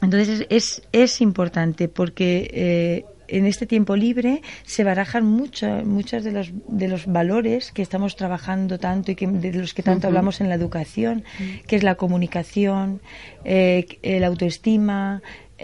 Entonces 0.01 0.45
es, 0.49 0.81
es, 0.91 1.21
importante 1.21 1.87
porque 1.87 2.49
eh, 2.53 3.05
en 3.29 3.45
este 3.45 3.65
tiempo 3.65 3.95
libre 3.95 4.41
se 4.63 4.83
barajan 4.83 5.25
muchos 5.25 5.85
muchos 5.85 6.25
de 6.25 6.33
los, 6.33 6.51
de 6.67 6.89
los 6.89 7.05
valores 7.07 7.71
que 7.71 7.81
estamos 7.81 8.17
trabajando 8.17 8.79
tanto 8.79 9.11
y 9.11 9.15
que, 9.15 9.27
de 9.27 9.53
los 9.53 9.73
que 9.73 9.81
tanto 9.81 10.07
hablamos 10.07 10.41
en 10.41 10.49
la 10.49 10.55
educación, 10.55 11.23
que 11.67 11.77
es 11.77 11.83
la 11.83 11.95
comunicación, 11.95 13.01
eh, 13.45 13.85
el 14.01 14.25
autoestima, 14.25 15.21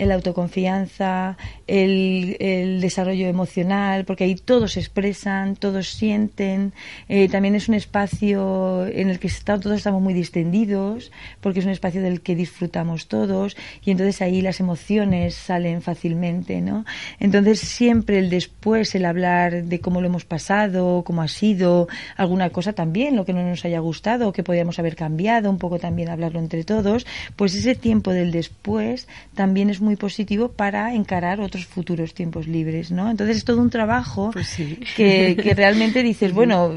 la 0.08 0.16
autoconfianza, 0.16 1.38
el, 1.68 2.80
desarrollo 2.82 3.28
emocional, 3.28 4.06
porque 4.06 4.24
ahí 4.24 4.36
todos 4.36 4.78
expresan, 4.78 5.56
todos 5.56 5.90
sienten. 5.90 6.74
Eh, 7.08 7.30
también 7.30 7.56
es 7.56 7.68
un 7.68 7.76
espacio 7.76 8.86
en 8.88 9.10
el 9.10 9.20
que 9.20 9.30
todos 9.44 9.78
estamos 9.78 10.02
muy 10.02 10.14
distendidos, 10.14 11.12
porque 11.42 11.60
es 11.60 11.66
un 11.66 11.72
espacio 11.72 12.02
del 12.02 12.22
que 12.22 12.36
disfrutamos 12.36 13.08
todos, 13.08 13.56
y 13.84 13.92
entonces 13.92 14.22
ahí 14.22 14.42
las 14.42 14.60
emociones 14.60 15.36
salen 15.36 15.82
fácilmente, 15.82 16.62
¿no? 16.62 16.86
Entonces 17.20 17.60
siempre 17.60 18.20
el 18.20 18.30
después, 18.30 18.96
el 18.96 19.06
hablar 19.06 19.64
de 19.64 19.80
cómo 19.80 20.02
lo 20.02 20.08
hemos 20.08 20.26
pasado, 20.26 21.04
cómo 21.06 21.22
ha 21.22 21.28
sido, 21.28 21.88
alguna 22.16 22.50
cosa 22.50 22.74
también, 22.74 23.16
lo 23.16 23.26
que 23.26 23.34
no 23.34 23.44
nos 23.44 23.66
haya 23.66 23.80
gustado, 23.80 24.34
que 24.34 24.44
podíamos 24.44 24.80
haber 24.80 24.96
cambiado, 24.96 25.50
un 25.50 25.58
poco 25.58 25.80
también 25.80 26.10
hablarlo 26.10 26.40
entre 26.40 26.64
todos, 26.64 27.06
pues 27.36 27.54
ese 27.56 27.76
tiempo 27.76 28.12
del 28.12 28.32
después 28.32 29.08
también 29.36 29.70
es 29.70 29.82
muy 29.82 29.89
positivo 29.96 30.50
para 30.50 30.94
encarar 30.94 31.42
otros 31.42 31.66
futuros 31.66 32.14
tiempos 32.14 32.48
libres, 32.48 32.92
¿no? 32.92 33.10
Entonces 33.10 33.38
es 33.38 33.46
todo 33.46 33.62
un 33.62 33.70
trabajo 33.70 34.32
pues 34.32 34.56
que, 34.96 35.54
realmente 35.56 36.04
dices, 36.04 36.34
bueno, 36.34 36.74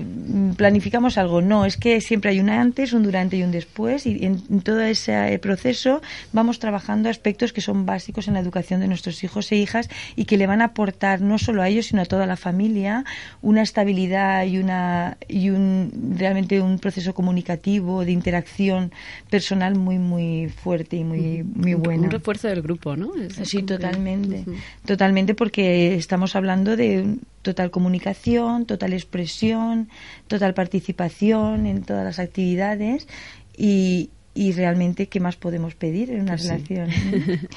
planificamos 0.56 1.18
algo. 1.18 1.40
No, 1.40 1.64
es 1.64 1.76
que 1.76 2.00
siempre 2.00 2.30
hay 2.30 2.40
un 2.40 2.50
antes, 2.50 2.92
un 2.92 3.02
durante 3.02 3.36
y 3.36 3.42
un 3.42 3.50
después 3.50 4.06
y 4.06 4.24
en, 4.24 4.60
todo 4.62 4.80
ese 4.80 5.38
proceso 5.40 6.02
vamos 6.32 6.58
trabajando 6.58 7.08
aspectos 7.08 7.52
que 7.52 7.60
son 7.60 7.86
básicos 7.86 8.28
en 8.28 8.34
la 8.34 8.40
educación 8.40 8.80
de 8.80 8.88
nuestros 8.88 9.22
hijos 9.24 9.50
e 9.52 9.56
hijas 9.56 9.88
y 10.16 10.24
que 10.24 10.36
le 10.36 10.46
van 10.46 10.62
a 10.62 10.66
aportar 10.66 11.20
no 11.20 11.38
solo 11.38 11.62
a 11.62 11.68
ellos, 11.68 11.86
sino 11.86 12.02
a 12.02 12.06
toda 12.06 12.26
la 12.26 12.36
familia 12.36 13.04
una 13.40 13.62
estabilidad 13.62 14.44
y 14.44 14.58
una 14.58 15.16
y 15.28 15.50
un 15.50 16.14
realmente 16.18 16.60
un 16.60 16.78
proceso 16.78 17.14
comunicativo 17.14 18.04
de 18.04 18.12
interacción 18.12 18.92
personal 19.30 19.74
muy 19.74 19.98
muy 19.98 20.48
fuerte 20.48 20.96
y 20.96 21.04
muy 21.04 21.42
muy 21.42 21.74
bueno. 21.74 22.04
Un 22.04 22.10
refuerzo 22.10 22.48
del 22.48 22.62
grupo, 22.62 22.96
¿no? 22.96 23.01
Sí, 23.44 23.62
totalmente. 23.62 24.44
Totalmente 24.84 25.34
porque 25.34 25.94
estamos 25.94 26.36
hablando 26.36 26.76
de 26.76 27.16
total 27.42 27.70
comunicación, 27.70 28.66
total 28.66 28.92
expresión, 28.92 29.88
total 30.28 30.54
participación 30.54 31.66
en 31.66 31.82
todas 31.82 32.04
las 32.04 32.18
actividades 32.18 33.08
y, 33.56 34.10
y 34.34 34.52
realmente 34.52 35.08
qué 35.08 35.20
más 35.20 35.36
podemos 35.36 35.74
pedir 35.74 36.10
en 36.10 36.22
una 36.22 36.36
relación. 36.36 36.88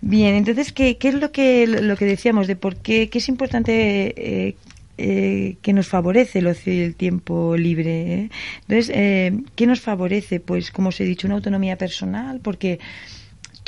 Bien, 0.00 0.34
entonces, 0.36 0.72
¿qué, 0.72 0.96
¿qué, 0.96 1.08
es 1.08 1.14
lo 1.14 1.32
que, 1.32 1.66
lo 1.66 1.96
que 1.96 2.04
decíamos 2.04 2.46
de 2.46 2.54
por 2.54 2.76
qué, 2.76 3.08
qué 3.08 3.18
es 3.18 3.28
importante 3.28 4.14
eh, 4.16 4.54
eh, 4.96 5.56
que 5.60 5.72
nos 5.72 5.88
favorece 5.88 6.38
el 6.38 6.46
ocio 6.46 6.72
y 6.72 6.80
el 6.80 6.94
tiempo 6.94 7.56
libre? 7.56 8.14
Eh? 8.14 8.30
Entonces, 8.68 8.92
eh, 8.94 9.32
¿qué 9.56 9.66
nos 9.66 9.80
favorece? 9.80 10.38
Pues, 10.38 10.70
como 10.70 10.90
os 10.90 11.00
he 11.00 11.04
dicho, 11.04 11.26
una 11.26 11.34
autonomía 11.34 11.76
personal, 11.76 12.38
porque 12.40 12.78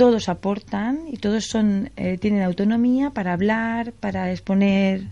todos 0.01 0.31
aportan 0.31 1.01
y 1.13 1.19
todos 1.19 1.45
son 1.45 1.91
eh, 1.99 2.17
tienen 2.17 2.43
autonomía 2.43 3.11
para 3.11 3.35
hablar, 3.35 3.93
para 3.93 4.31
exponer. 4.31 5.03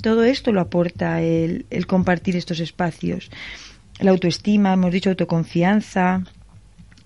Todo 0.00 0.22
esto 0.22 0.52
lo 0.52 0.60
aporta 0.60 1.20
el, 1.20 1.66
el 1.70 1.88
compartir 1.88 2.36
estos 2.36 2.60
espacios. 2.60 3.32
La 3.98 4.12
autoestima, 4.12 4.74
hemos 4.74 4.92
dicho 4.92 5.10
autoconfianza, 5.10 6.22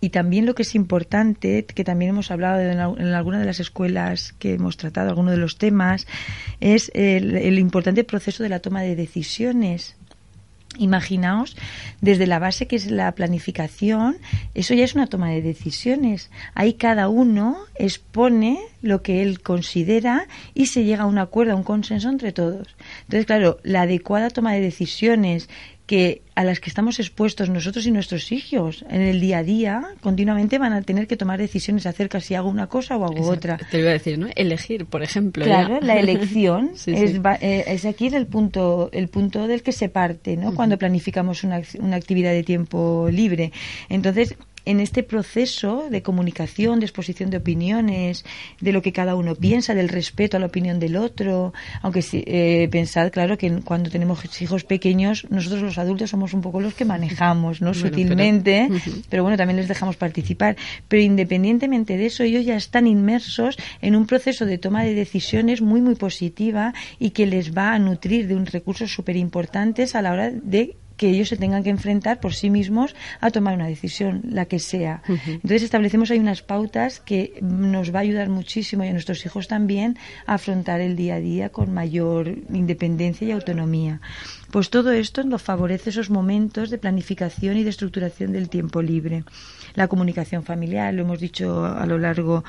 y 0.02 0.10
también 0.10 0.44
lo 0.44 0.54
que 0.54 0.60
es 0.60 0.74
importante, 0.74 1.64
que 1.64 1.84
también 1.84 2.10
hemos 2.10 2.30
hablado 2.30 2.60
en, 2.60 2.78
alguna 2.78 3.38
de 3.38 3.46
las 3.46 3.60
escuelas 3.60 4.34
que 4.38 4.52
hemos 4.52 4.76
tratado, 4.76 5.08
algunos 5.08 5.32
de 5.32 5.38
los 5.38 5.56
temas, 5.56 6.06
es 6.60 6.92
el, 6.94 7.34
el, 7.36 7.58
importante 7.58 8.04
proceso 8.04 8.42
de 8.42 8.50
la 8.50 8.58
toma 8.58 8.82
de 8.82 8.94
decisiones. 8.94 9.96
Imaginaos, 10.78 11.56
desde 12.00 12.26
la 12.26 12.38
base 12.38 12.66
que 12.66 12.76
es 12.76 12.90
la 12.90 13.12
planificación, 13.12 14.16
eso 14.54 14.74
ya 14.74 14.84
es 14.84 14.94
una 14.94 15.06
toma 15.06 15.30
de 15.30 15.42
decisiones. 15.42 16.30
Ahí 16.54 16.74
cada 16.74 17.08
uno 17.08 17.56
expone 17.76 18.58
lo 18.82 19.02
que 19.02 19.22
él 19.22 19.40
considera 19.40 20.26
y 20.54 20.66
se 20.66 20.84
llega 20.84 21.04
a 21.04 21.06
un 21.06 21.18
acuerdo, 21.18 21.52
a 21.52 21.56
un 21.56 21.62
consenso 21.62 22.08
entre 22.08 22.32
todos. 22.32 22.76
Entonces, 23.02 23.26
claro, 23.26 23.58
la 23.62 23.82
adecuada 23.82 24.30
toma 24.30 24.52
de 24.52 24.60
decisiones 24.60 25.48
que 25.86 26.22
a 26.34 26.44
las 26.44 26.60
que 26.60 26.70
estamos 26.70 26.98
expuestos 26.98 27.50
nosotros 27.50 27.86
y 27.86 27.90
nuestros 27.90 28.32
hijos 28.32 28.84
en 28.88 29.02
el 29.02 29.20
día 29.20 29.38
a 29.38 29.42
día 29.42 29.82
continuamente 30.00 30.58
van 30.58 30.72
a 30.72 30.82
tener 30.82 31.06
que 31.06 31.16
tomar 31.16 31.38
decisiones 31.38 31.86
acerca 31.86 32.20
si 32.20 32.34
hago 32.34 32.48
una 32.48 32.68
cosa 32.68 32.96
o 32.96 33.04
hago 33.04 33.28
otra. 33.28 33.58
Te 33.70 33.80
iba 33.80 33.90
a 33.90 33.92
decir, 33.92 34.18
¿no? 34.18 34.28
Elegir, 34.34 34.86
por 34.86 35.02
ejemplo. 35.02 35.44
Claro, 35.44 35.80
la 35.80 35.96
elección 35.96 36.72
es, 36.86 36.88
eh, 36.90 37.64
es, 37.66 37.84
aquí 37.84 38.06
el 38.06 38.26
punto 38.26 38.88
el 38.92 39.08
punto 39.08 39.46
del 39.46 39.62
que 39.62 39.72
se 39.72 39.88
parte, 39.88 40.36
¿no? 40.36 40.54
Cuando 40.54 40.78
planificamos 40.78 41.44
una, 41.44 41.60
una 41.78 41.96
actividad 41.96 42.32
de 42.32 42.42
tiempo 42.42 43.08
libre. 43.10 43.52
Entonces, 43.88 44.34
en 44.64 44.80
este 44.80 45.02
proceso 45.02 45.88
de 45.90 46.02
comunicación, 46.02 46.80
de 46.80 46.86
exposición 46.86 47.30
de 47.30 47.38
opiniones, 47.38 48.24
de 48.60 48.72
lo 48.72 48.82
que 48.82 48.92
cada 48.92 49.14
uno 49.14 49.34
piensa, 49.34 49.74
del 49.74 49.88
respeto 49.88 50.36
a 50.36 50.40
la 50.40 50.46
opinión 50.46 50.78
del 50.80 50.96
otro, 50.96 51.52
aunque 51.82 52.04
eh, 52.12 52.68
pensad, 52.70 53.10
claro, 53.10 53.36
que 53.38 53.50
cuando 53.60 53.90
tenemos 53.90 54.24
hijos 54.40 54.64
pequeños, 54.64 55.26
nosotros 55.30 55.62
los 55.62 55.78
adultos 55.78 56.10
somos 56.10 56.32
un 56.34 56.40
poco 56.40 56.60
los 56.60 56.74
que 56.74 56.84
manejamos, 56.84 57.60
¿no? 57.60 57.74
Sutilmente, 57.74 58.68
pero, 59.10 59.22
bueno, 59.22 59.36
también 59.36 59.58
les 59.58 59.68
dejamos 59.68 59.96
participar. 59.96 60.56
Pero 60.88 61.02
independientemente 61.02 61.96
de 61.96 62.06
eso, 62.06 62.22
ellos 62.22 62.44
ya 62.44 62.56
están 62.56 62.86
inmersos 62.86 63.56
en 63.82 63.96
un 63.96 64.06
proceso 64.06 64.46
de 64.46 64.58
toma 64.58 64.84
de 64.84 64.94
decisiones 64.94 65.60
muy, 65.60 65.80
muy 65.80 65.94
positiva 65.94 66.74
y 66.98 67.10
que 67.10 67.26
les 67.26 67.56
va 67.56 67.72
a 67.72 67.78
nutrir 67.78 68.26
de 68.28 68.34
un 68.34 68.46
recursos 68.46 68.92
súper 68.92 69.16
importantes 69.16 69.94
a 69.94 70.02
la 70.02 70.12
hora 70.12 70.30
de 70.30 70.76
que 70.96 71.08
ellos 71.08 71.28
se 71.28 71.36
tengan 71.36 71.64
que 71.64 71.70
enfrentar 71.70 72.20
por 72.20 72.34
sí 72.34 72.50
mismos 72.50 72.94
a 73.20 73.30
tomar 73.30 73.54
una 73.54 73.66
decisión, 73.66 74.22
la 74.28 74.46
que 74.46 74.58
sea. 74.58 75.02
Entonces 75.08 75.62
establecemos 75.62 76.10
ahí 76.10 76.18
unas 76.18 76.42
pautas 76.42 77.00
que 77.00 77.38
nos 77.40 77.94
va 77.94 77.98
a 77.98 78.02
ayudar 78.02 78.28
muchísimo 78.28 78.84
y 78.84 78.88
a 78.88 78.92
nuestros 78.92 79.24
hijos 79.26 79.48
también 79.48 79.98
a 80.26 80.34
afrontar 80.34 80.80
el 80.80 80.96
día 80.96 81.16
a 81.16 81.20
día 81.20 81.48
con 81.48 81.72
mayor 81.72 82.28
independencia 82.52 83.26
y 83.26 83.32
autonomía. 83.32 84.00
Pues 84.50 84.70
todo 84.70 84.92
esto 84.92 85.24
nos 85.24 85.42
favorece 85.42 85.90
esos 85.90 86.10
momentos 86.10 86.70
de 86.70 86.78
planificación 86.78 87.56
y 87.56 87.64
de 87.64 87.70
estructuración 87.70 88.32
del 88.32 88.48
tiempo 88.48 88.82
libre. 88.82 89.24
La 89.74 89.88
comunicación 89.88 90.44
familiar, 90.44 90.94
lo 90.94 91.02
hemos 91.02 91.18
dicho 91.18 91.64
a 91.64 91.84
lo 91.86 91.98
largo 91.98 92.44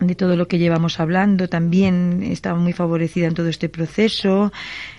de 0.00 0.14
todo 0.14 0.36
lo 0.36 0.48
que 0.48 0.58
llevamos 0.58 1.00
hablando, 1.00 1.48
también 1.48 2.22
está 2.22 2.54
muy 2.54 2.72
favorecida 2.72 3.26
en 3.26 3.34
todo 3.34 3.48
este 3.48 3.68
proceso. 3.68 4.52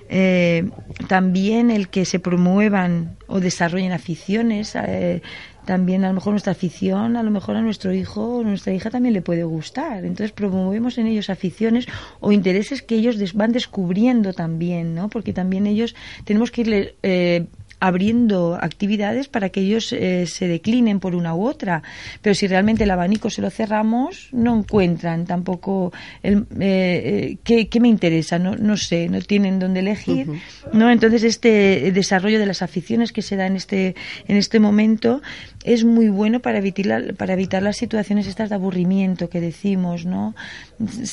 Eh, 0.10 0.70
también 1.08 1.72
el 1.72 1.90
que 1.90 2.06
se 2.06 2.20
promuevan 2.20 3.18
o 3.28 3.40
desarrollen 3.40 3.92
aficiones. 3.92 4.76
Eh, 4.76 5.22
también 5.66 6.06
a 6.06 6.10
lo 6.10 6.14
mejor 6.14 6.32
nuestra 6.32 6.52
afición, 6.52 7.18
a 7.18 7.24
lo 7.24 7.32
mejor 7.32 7.56
a 7.56 7.62
nuestro 7.62 7.92
hijo 7.92 8.38
o 8.38 8.44
nuestra 8.44 8.74
hija 8.74 8.92
también 8.92 9.14
le 9.14 9.22
puede 9.22 9.44
gustar. 9.44 10.06
Entonces 10.06 10.32
promovemos 10.32 10.98
en 10.98 11.08
ellos 11.08 11.30
aficiones 11.30 11.88
o 12.20 12.32
intereses 12.32 12.84
que 12.84 12.96
ellos 12.96 13.34
van 13.34 13.52
descubriendo 13.52 14.32
también, 14.32 14.94
¿no? 14.94 15.10
Porque 15.10 15.34
también 15.34 15.66
ellos 15.66 15.96
tenemos 16.24 16.52
que 16.52 16.62
irle 16.62 16.96
eh, 17.02 17.48
abriendo 17.80 18.58
actividades 18.60 19.28
para 19.28 19.50
que 19.50 19.62
ellos 19.62 19.92
eh, 19.94 20.26
se 20.28 20.48
declinen 20.48 21.00
por 21.00 21.16
una 21.16 21.36
u 21.36 21.46
otra. 21.46 21.84
Pero 22.22 22.34
si 22.34 22.48
realmente 22.48 22.84
el 22.84 22.92
abanico 22.92 23.30
se 23.30 23.42
lo 23.42 23.50
cerramos, 23.50 24.30
no 24.32 24.58
encuentran 24.58 25.26
tampoco 25.26 25.94
el, 26.24 26.46
eh, 26.60 27.38
eh, 27.46 27.68
qué, 27.70 27.80
me 27.80 27.88
interesa, 27.88 28.40
no, 28.40 28.56
no 28.56 28.78
sé, 28.78 29.10
no 29.10 29.20
tienen 29.22 29.60
dónde 29.60 29.82
elegir. 29.82 30.28
¿no? 30.74 30.90
Entonces, 30.90 31.24
este 31.24 31.92
desarrollo 31.92 32.40
de 32.40 32.46
las 32.46 32.62
aficiones 32.62 33.12
que 33.12 33.22
se 33.22 33.36
da 33.36 33.48
en 33.48 33.56
este, 33.56 33.96
en 34.28 34.38
este 34.38 34.60
momento 34.60 35.22
es 35.66 35.84
muy 35.84 36.10
bueno 36.10 36.40
para 36.42 36.60
evitar, 36.60 37.16
para 37.16 37.34
evitar 37.34 37.64
las 37.64 37.78
situaciones 37.78 38.28
estas 38.28 38.50
de 38.50 38.56
aburrimiento 38.56 39.30
que 39.30 39.42
decimos, 39.42 40.06
¿no? 40.06 40.36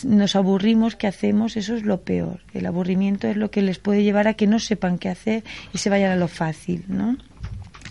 Nos 0.05 0.37
aburrimos, 0.37 0.95
¿qué 0.95 1.07
hacemos? 1.07 1.57
Eso 1.57 1.75
es 1.75 1.85
lo 1.85 2.03
peor. 2.03 2.41
El 2.53 2.67
aburrimiento 2.67 3.29
es 3.29 3.37
lo 3.37 3.51
que 3.51 3.63
les 3.63 3.79
puede 3.79 4.03
llevar 4.03 4.29
a 4.29 4.35
que 4.35 4.47
no 4.47 4.59
sepan 4.59 4.99
qué 4.99 5.09
hacer 5.09 5.43
y 5.73 5.79
se 5.79 5.89
vayan 5.89 6.13
a 6.13 6.17
lo 6.17 6.29
fácil, 6.29 6.85
¿no? 6.87 7.17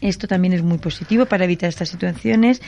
Esto 0.02 0.28
también 0.28 0.54
es 0.54 0.62
muy 0.62 0.78
positivo 0.78 1.26
para 1.26 1.46
evitar 1.46 1.70
estas 1.70 1.90
situaciones 1.90 2.62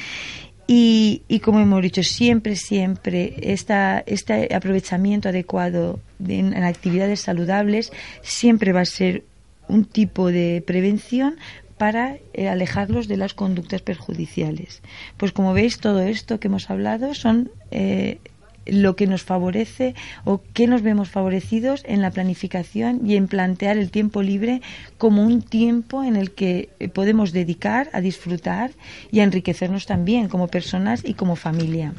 y, 0.66 1.22
y, 1.28 1.40
como 1.40 1.60
hemos 1.60 1.82
dicho, 1.82 2.02
siempre, 2.04 2.56
siempre 2.56 3.36
esta, 3.42 4.04
este 4.08 4.56
aprovechamiento 4.56 5.30
adecuado 5.30 6.00
en, 6.28 6.56
actividades 6.64 7.20
saludables 7.20 7.92
siempre 8.22 8.72
va 8.72 8.82
a 8.82 8.86
ser 8.86 9.24
un 9.68 9.86
tipo 9.86 10.32
de 10.32 10.64
prevención 10.66 11.36
para 11.78 12.18
eh, 12.34 12.48
alejarlos 12.48 13.08
de 13.08 13.18
las 13.18 13.34
conductas 13.34 13.82
perjudiciales. 13.82 14.82
Pues 15.18 15.32
como 15.32 15.54
veis, 15.54 15.80
todo 15.80 16.02
esto 16.02 16.40
que 16.40 16.48
hemos 16.48 16.70
hablado 16.70 17.14
son 17.14 17.52
eh, 17.72 18.20
lo 18.66 18.96
que 18.96 19.08
nos 19.08 19.24
favorece 19.24 19.96
o 20.24 20.42
que 20.54 20.68
nos 20.68 20.82
vemos 20.82 21.10
favorecidos 21.10 21.84
en 21.86 22.02
la 22.02 22.12
planificación 22.12 23.02
y 23.06 23.16
en 23.16 23.28
plantear 23.28 23.78
el 23.78 23.92
tiempo 23.92 24.22
libre 24.22 24.62
como 24.98 25.24
un 25.24 25.42
tiempo 25.42 26.04
en 26.04 26.16
el 26.16 26.32
que 26.32 26.70
eh, 26.80 26.88
podemos 26.88 27.32
dedicar 27.34 27.90
a 27.92 28.02
disfrutar 28.02 28.72
y 29.12 29.20
a 29.20 29.24
enriquecernos 29.24 29.86
también 29.86 30.30
como 30.30 30.48
personas 30.48 31.04
y 31.04 31.16
como 31.16 31.36
familia. 31.36 31.94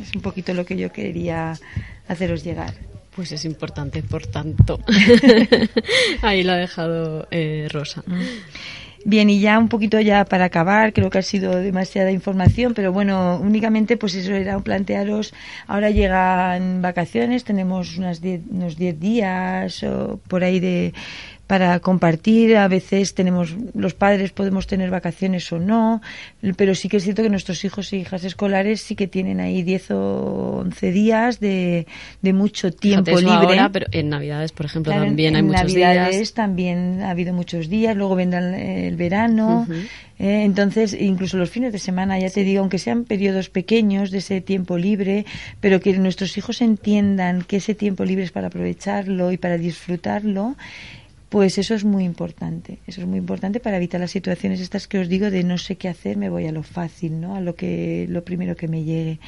Es 0.00 0.14
un 0.14 0.22
poquito 0.22 0.54
lo 0.54 0.64
que 0.64 0.76
yo 0.76 0.92
quería 0.92 1.58
haceros 2.06 2.44
llegar. 2.44 2.74
Pues 3.16 3.32
es 3.32 3.46
importante, 3.46 4.02
por 4.02 4.26
tanto. 4.26 4.78
Ahí 6.22 6.42
lo 6.42 6.52
ha 6.52 6.56
dejado 6.56 7.26
Rosa. 7.70 8.04
Bien, 9.08 9.30
y 9.30 9.38
ya 9.38 9.56
un 9.60 9.68
poquito 9.68 10.00
ya 10.00 10.24
para 10.24 10.46
acabar, 10.46 10.92
creo 10.92 11.10
que 11.10 11.18
ha 11.18 11.22
sido 11.22 11.54
demasiada 11.54 12.10
información, 12.10 12.74
pero 12.74 12.92
bueno, 12.92 13.38
únicamente 13.40 13.96
pues 13.96 14.16
eso 14.16 14.34
era 14.34 14.58
plantearos, 14.58 15.32
ahora 15.68 15.90
llegan 15.90 16.82
vacaciones, 16.82 17.44
tenemos 17.44 17.98
unas 17.98 18.20
unos 18.50 18.76
10 18.76 18.98
días 18.98 19.84
o 19.84 20.18
por 20.26 20.42
ahí 20.42 20.58
de 20.58 20.92
para 21.46 21.78
compartir. 21.80 22.56
A 22.56 22.68
veces 22.68 23.14
tenemos, 23.14 23.54
los 23.74 23.94
padres 23.94 24.32
podemos 24.32 24.66
tener 24.66 24.90
vacaciones 24.90 25.50
o 25.52 25.58
no, 25.58 26.02
pero 26.56 26.74
sí 26.74 26.88
que 26.88 26.96
es 26.96 27.04
cierto 27.04 27.22
que 27.22 27.30
nuestros 27.30 27.64
hijos 27.64 27.92
e 27.92 27.98
hijas 27.98 28.24
escolares 28.24 28.80
sí 28.80 28.96
que 28.96 29.06
tienen 29.06 29.40
ahí 29.40 29.62
10 29.62 29.90
o 29.92 30.62
11 30.64 30.92
días 30.92 31.40
de, 31.40 31.86
de 32.22 32.32
mucho 32.32 32.72
tiempo 32.72 33.18
libre. 33.20 33.58
pero 33.72 33.86
en 33.92 34.08
Navidades, 34.08 34.52
por 34.52 34.66
ejemplo, 34.66 34.92
también 34.92 35.36
hay 35.36 35.42
muchos 35.42 35.72
días. 35.72 35.90
En 35.90 35.96
Navidades 35.96 36.34
también 36.34 37.02
ha 37.02 37.10
habido 37.10 37.32
muchos 37.32 37.68
días, 37.68 37.96
luego 37.96 38.16
vendrá 38.16 38.40
el 38.58 38.96
verano. 38.96 39.66
Eh, 40.18 40.44
entonces, 40.44 40.96
incluso 40.98 41.36
los 41.36 41.50
fines 41.50 41.72
de 41.72 41.78
semana, 41.78 42.18
ya 42.18 42.30
te 42.30 42.42
digo, 42.42 42.60
aunque 42.60 42.78
sean 42.78 43.04
periodos 43.04 43.50
pequeños 43.50 44.10
de 44.10 44.18
ese 44.18 44.40
tiempo 44.40 44.78
libre, 44.78 45.26
pero 45.60 45.78
que 45.78 45.92
nuestros 45.98 46.36
hijos 46.38 46.62
entiendan 46.62 47.42
que 47.42 47.56
ese 47.58 47.74
tiempo 47.74 48.04
libre 48.04 48.24
es 48.24 48.32
para 48.32 48.48
aprovecharlo 48.48 49.30
y 49.30 49.36
para 49.36 49.58
disfrutarlo 49.58 50.56
pues 51.28 51.58
eso 51.58 51.74
es 51.74 51.84
muy 51.84 52.04
importante. 52.04 52.78
Eso 52.86 53.00
es 53.00 53.06
muy 53.06 53.18
importante 53.18 53.60
para 53.60 53.76
evitar 53.76 54.00
las 54.00 54.10
situaciones 54.10 54.60
estas 54.60 54.86
que 54.86 54.98
os 54.98 55.08
digo 55.08 55.30
de 55.30 55.42
no 55.44 55.58
sé 55.58 55.76
qué 55.76 55.88
hacer, 55.88 56.16
me 56.16 56.30
voy 56.30 56.46
a 56.46 56.52
lo 56.52 56.62
fácil, 56.62 57.20
¿no? 57.20 57.34
A 57.34 57.40
lo 57.40 57.54
que 57.54 58.06
lo 58.08 58.24
primero 58.24 58.56
que 58.56 58.68
me 58.68 58.84
llegue. 58.84 59.18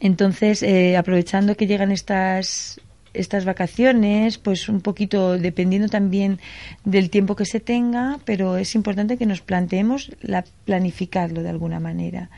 Entonces, 0.00 0.62
eh, 0.62 0.96
aprovechando 0.96 1.56
que 1.56 1.66
llegan 1.66 1.92
estas 1.92 2.80
estas 3.14 3.44
vacaciones, 3.44 4.38
pues 4.38 4.68
un 4.68 4.80
poquito 4.80 5.38
dependiendo 5.38 5.88
también 5.88 6.40
del 6.84 7.10
tiempo 7.10 7.36
que 7.36 7.44
se 7.46 7.60
tenga, 7.60 8.18
pero 8.24 8.56
es 8.56 8.74
importante 8.74 9.16
que 9.16 9.24
nos 9.24 9.40
planteemos 9.40 10.10
la 10.20 10.44
planificarlo 10.64 11.42
de 11.42 11.48
alguna 11.48 11.80
manera. 11.80 12.28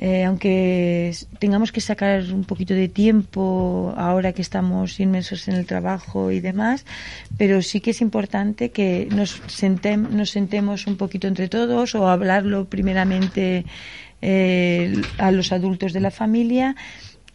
Eh, 0.00 0.22
aunque 0.24 1.12
tengamos 1.40 1.72
que 1.72 1.80
sacar 1.80 2.22
un 2.32 2.44
poquito 2.44 2.72
de 2.72 2.86
tiempo 2.86 3.92
ahora 3.96 4.32
que 4.32 4.42
estamos 4.42 5.00
inmersos 5.00 5.48
en 5.48 5.56
el 5.56 5.66
trabajo 5.66 6.30
y 6.30 6.38
demás, 6.38 6.86
pero 7.36 7.62
sí 7.62 7.80
que 7.80 7.90
es 7.90 8.00
importante 8.00 8.70
que 8.70 9.08
nos, 9.10 9.42
nos 10.10 10.30
sentemos 10.30 10.86
un 10.86 10.96
poquito 10.96 11.26
entre 11.26 11.48
todos 11.48 11.96
o 11.96 12.08
hablarlo 12.08 12.66
primeramente 12.66 13.64
eh, 14.22 14.94
a 15.18 15.32
los 15.32 15.50
adultos 15.50 15.92
de 15.92 16.00
la 16.00 16.12
familia 16.12 16.76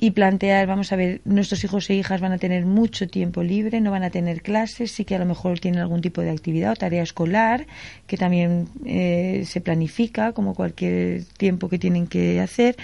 y 0.04 0.12
plantear, 0.12 0.68
vamos 0.68 0.92
a 0.92 0.98
ver, 0.98 1.22
nuestros 1.24 1.64
hijos 1.64 1.90
e 1.90 1.94
hijas 1.94 2.20
van 2.20 2.34
a 2.34 2.38
tener 2.38 2.66
mucho 2.66 3.08
tiempo 3.08 3.42
libre, 3.42 3.80
no 3.80 3.90
van 3.90 4.04
a 4.04 4.10
tener 4.10 4.42
clases, 4.42 4.92
sí 4.92 5.06
que 5.06 5.16
a 5.16 5.18
lo 5.18 5.26
mejor 5.26 5.62
tienen 5.62 5.80
algún 5.80 6.02
tipo 6.02 6.20
de 6.20 6.30
actividad 6.30 6.74
o 6.74 6.76
tarea 6.76 7.02
escolar 7.02 7.68
que 8.06 8.18
también 8.18 8.68
eh, 8.86 9.46
se 9.48 9.62
planifica 9.62 10.34
como 10.34 10.56
cualquier 10.56 11.24
tiempo 11.38 11.70
que 11.70 11.80
tienen 11.80 12.08
que 12.08 12.42
hacer. 12.42 12.76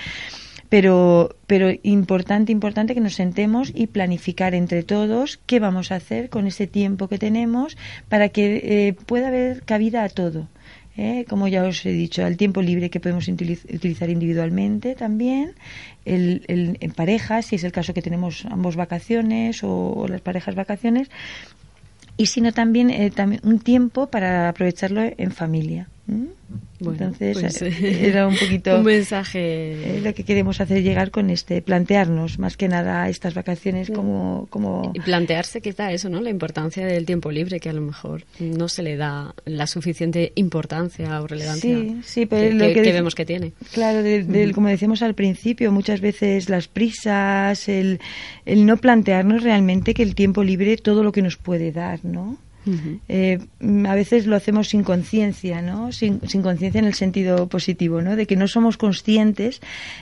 Pero, 0.70 1.36
pero 1.46 1.72
importante, 1.84 2.54
importante 2.54 2.94
que 2.94 3.02
nos 3.02 3.16
sentemos 3.16 3.74
y 3.76 3.88
planificar 3.88 4.56
entre 4.56 4.84
todos 4.84 5.42
qué 5.46 5.60
vamos 5.60 5.92
a 5.92 5.96
hacer 5.96 6.30
con 6.30 6.48
ese 6.48 6.68
tiempo 6.68 7.10
que 7.10 7.18
tenemos 7.18 7.76
para 8.08 8.30
que 8.30 8.62
eh, 8.64 8.94
pueda 8.94 9.28
haber 9.28 9.64
cabida 9.64 10.06
a 10.06 10.10
todo. 10.10 10.48
¿Eh? 11.00 11.26
como 11.28 11.48
ya 11.48 11.64
os 11.64 11.86
he 11.86 11.92
dicho, 11.92 12.26
al 12.26 12.36
tiempo 12.36 12.62
libre 12.62 12.90
que 12.90 13.00
podemos 13.00 13.28
utilizar 13.28 14.10
individualmente 14.10 14.96
también, 14.96 15.54
el, 16.06 16.44
en 16.48 16.92
parejas, 16.92 17.46
si 17.48 17.56
es 17.56 17.64
el 17.64 17.72
caso 17.72 17.94
que 17.94 18.02
tenemos 18.02 18.46
ambos 18.46 18.76
vacaciones 18.76 19.64
o, 19.64 20.06
las 20.10 20.22
parejas 20.22 20.56
vacaciones, 20.56 21.10
y 22.18 22.26
sino 22.26 22.52
también, 22.52 22.90
eh, 22.90 23.12
también 23.12 23.42
un 23.46 23.60
tiempo 23.60 24.08
para 24.08 24.50
aprovecharlo 24.50 25.02
en 25.02 25.32
familia. 25.32 25.88
Entonces, 26.82 27.38
pues, 27.38 27.62
eh, 27.62 28.08
era 28.08 28.28
un 28.28 28.38
poquito 28.38 28.76
un 28.78 28.86
mensaje 28.86 29.98
eh, 29.98 30.02
lo 30.02 30.14
que 30.14 30.24
queremos 30.24 30.62
hacer 30.62 30.82
llegar 30.82 31.12
con 31.12 31.30
este, 31.30 31.62
plantearnos 31.62 32.40
más 32.40 32.56
que 32.56 32.68
nada 32.68 33.10
estas 33.10 33.34
vacaciones 33.34 33.92
como, 33.92 34.48
como... 34.50 34.92
Y 34.94 35.00
plantearse 35.02 35.62
quizá 35.62 35.92
eso, 35.92 36.10
¿no? 36.10 36.22
La 36.22 36.30
importancia 36.30 36.86
del 36.86 37.06
tiempo 37.06 37.32
libre, 37.32 37.60
que 37.60 37.70
a 37.70 37.74
lo 37.74 37.82
mejor 37.82 38.24
no 38.40 38.70
se 38.70 38.84
le 38.84 38.96
da 38.96 39.36
la 39.46 39.68
suficiente 39.68 40.32
importancia 40.36 41.22
o 41.22 41.28
relevancia 41.28 41.78
sí, 42.04 42.26
pero 42.26 42.56
lo 42.56 42.74
que, 42.74 42.82
vemos 42.82 43.16
que 43.16 43.26
tiene. 43.26 43.52
Claro, 43.74 44.02
como 44.54 44.70
decíamos 44.70 45.02
al 45.02 45.16
principio, 45.16 45.72
muchas 45.72 46.00
veces 46.00 46.50
las 46.50 46.68
prisas, 46.68 47.68
el, 47.68 48.00
el 48.46 48.66
no 48.66 48.78
plantearnos 48.78 49.44
realmente 49.44 49.94
que 49.94 50.04
el 50.04 50.16
tiempo 50.16 50.44
libre 50.44 50.78
todo 50.78 51.04
lo 51.04 51.12
que 51.12 51.22
nos 51.22 51.36
puede 51.36 51.72
dar, 51.72 52.00
¿no? 52.04 52.38
Eh, 53.08 53.40
a 53.88 53.96
veces 53.96 54.28
lo 54.28 54.36
hacemos 54.36 54.70
sin 54.70 54.84
conciencia, 54.84 55.62
¿no? 55.62 55.92
Sin, 55.92 56.20
conciencia 56.20 56.80
en 56.80 56.86
el 56.86 56.94
sentido 56.94 57.48
positivo, 57.48 58.02
¿no? 58.02 58.16
De 58.16 58.28
que 58.28 58.36
no 58.36 58.48
somos 58.48 58.78
conscientes 58.78 59.62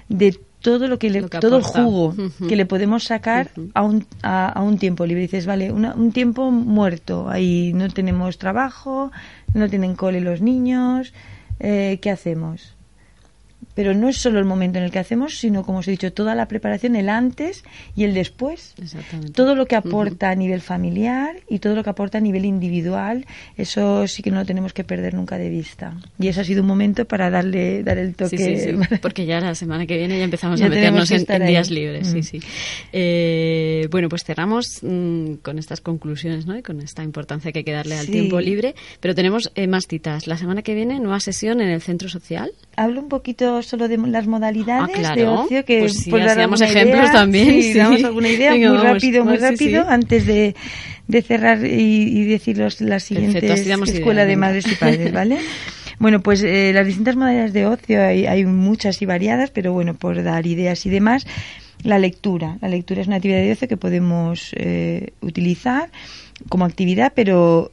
de 0.10 0.38
todo 0.62 0.88
lo 0.88 1.00
que, 1.00 1.10
le, 1.10 1.22
todo 1.22 1.58
el 1.58 1.64
jugo 1.64 2.16
que 2.50 2.56
le 2.56 2.66
podemos 2.66 3.06
sacar 3.06 3.52
a, 3.74 3.84
un, 3.84 4.06
a, 4.24 4.62
un 4.62 4.78
tiempo 4.80 5.06
libre. 5.06 5.22
Dices, 5.22 5.46
vale, 5.46 5.72
un 5.72 6.12
tiempo 6.12 6.52
muerto, 6.52 7.30
ahí 7.30 7.72
no 7.74 7.88
tenemos 7.90 8.38
trabajo, 8.38 9.12
no 9.54 9.70
tienen 9.70 9.96
cole 9.96 10.20
los 10.20 10.42
niños, 10.42 11.14
eh, 11.60 12.00
¿qué 12.02 12.10
hacemos? 12.10 12.76
Pero 13.78 13.94
no 13.94 14.10
es 14.10 14.18
solo 14.18 14.40
el 14.40 14.46
momento 14.46 14.80
en 14.80 14.86
el 14.86 14.90
que 14.90 14.98
hacemos, 14.98 15.38
sino, 15.38 15.64
como 15.64 15.78
os 15.78 15.88
he 15.88 15.92
dicho, 15.92 16.12
toda 16.12 16.34
la 16.34 16.48
preparación, 16.48 16.96
el 16.96 17.10
antes 17.10 17.64
y 17.96 18.06
el 18.06 18.16
después. 18.16 18.74
Todo 19.36 19.54
lo 19.54 19.68
que 19.68 19.76
aporta 19.76 20.32
a 20.32 20.36
nivel 20.36 20.62
familiar 20.62 21.36
y 21.48 21.60
todo 21.60 21.76
lo 21.76 21.84
que 21.84 21.92
aporta 21.92 22.18
a 22.18 22.22
nivel 22.22 22.46
individual, 22.46 23.28
eso 23.56 24.08
sí 24.08 24.24
que 24.24 24.32
no 24.32 24.38
lo 24.38 24.46
tenemos 24.48 24.74
que 24.74 24.84
perder 24.84 25.14
nunca 25.14 25.38
de 25.38 25.50
vista. 25.50 25.96
Y 26.18 26.28
eso 26.28 26.42
ha 26.42 26.44
sido 26.44 26.64
un 26.64 26.68
momento 26.68 27.06
para 27.06 27.30
darle 27.30 27.84
dar 27.84 28.00
el 28.00 28.16
toque. 28.16 28.40
Sí, 28.40 28.58
sí, 28.58 28.72
sí. 28.72 28.98
porque 29.02 29.28
ya 29.28 29.40
la 29.42 29.54
semana 29.54 29.86
que 29.86 29.96
viene 29.96 30.18
ya 30.18 30.24
empezamos 30.24 30.60
a 30.60 30.70
meternos 30.70 31.12
en, 31.12 31.46
días 31.46 31.70
libres. 31.70 32.08
Sí, 32.08 32.24
sí. 32.24 32.40
Eh, 32.92 33.88
bueno, 33.92 34.10
pues 34.10 34.24
cerramos 34.24 34.80
mm, 34.82 35.34
con 35.44 35.60
estas 35.60 35.82
conclusiones 35.82 36.48
¿no? 36.48 36.58
y 36.58 36.64
con 36.64 36.82
esta 36.82 37.04
importancia 37.04 37.52
que 37.52 37.60
hay 37.60 37.64
que 37.64 37.74
darle 37.74 37.96
al 37.96 38.08
tiempo 38.08 38.40
libre, 38.40 38.74
pero 39.02 39.14
tenemos 39.14 39.52
eh, 39.54 39.68
más 39.68 39.86
citas. 39.86 40.26
La 40.26 40.40
semana 40.40 40.64
que 40.64 40.74
viene, 40.74 41.00
nueva 41.00 41.20
sesión 41.20 41.62
en 41.62 41.70
el 41.70 41.82
Centro 41.84 42.10
Social. 42.10 42.50
Hablo 42.76 43.02
un 43.02 43.10
poquito 43.10 43.62
solo 43.68 43.88
de 43.88 43.98
las 43.98 44.28
modalidades 44.28 45.06
ah, 45.06 45.16
de 45.16 45.28
ocio 45.28 45.66
que 45.66 45.80
pues 45.80 45.94
sí, 45.98 46.12
damos 46.12 46.62
ejemplos 46.62 47.12
también. 47.12 47.62
Sí, 47.62 47.74
damos 47.74 48.04
alguna 48.04 48.30
idea 48.30 48.52
muy 48.52 48.78
rápido, 48.78 49.26
muy 49.26 49.38
rápido 49.38 49.86
antes 49.88 50.26
de, 50.26 50.56
de 51.08 51.22
cerrar 51.22 51.66
y, 51.66 52.20
y 52.20 52.24
decir 52.26 52.58
las 52.58 53.04
siguientes 53.04 53.68
escuela 53.68 54.26
de 54.26 54.36
madres 54.36 54.66
y 54.72 54.76
padres, 54.76 55.12
¿vale? 55.12 55.40
Bueno, 56.00 56.22
pues 56.22 56.44
eh, 56.44 56.72
las 56.74 56.86
distintas 56.86 57.16
modalidades 57.16 57.54
de 57.54 57.66
ocio 57.66 58.04
hay, 58.04 58.28
hay 58.28 58.46
muchas 58.46 59.02
y 59.02 59.08
variadas, 59.08 59.50
pero 59.50 59.74
bueno, 59.74 59.96
por 59.96 60.22
dar 60.22 60.46
ideas 60.46 60.86
y 60.86 60.92
demás, 60.92 61.26
la 61.82 61.98
lectura. 61.98 62.58
La 62.62 62.68
lectura 62.68 63.02
es 63.02 63.08
una 63.08 63.16
actividad 63.16 63.40
de 63.40 63.52
ocio 63.52 63.68
que 63.68 63.78
podemos 63.78 64.52
eh, 64.56 65.14
utilizar 65.22 65.90
como 66.50 66.66
actividad, 66.66 67.14
pero 67.16 67.72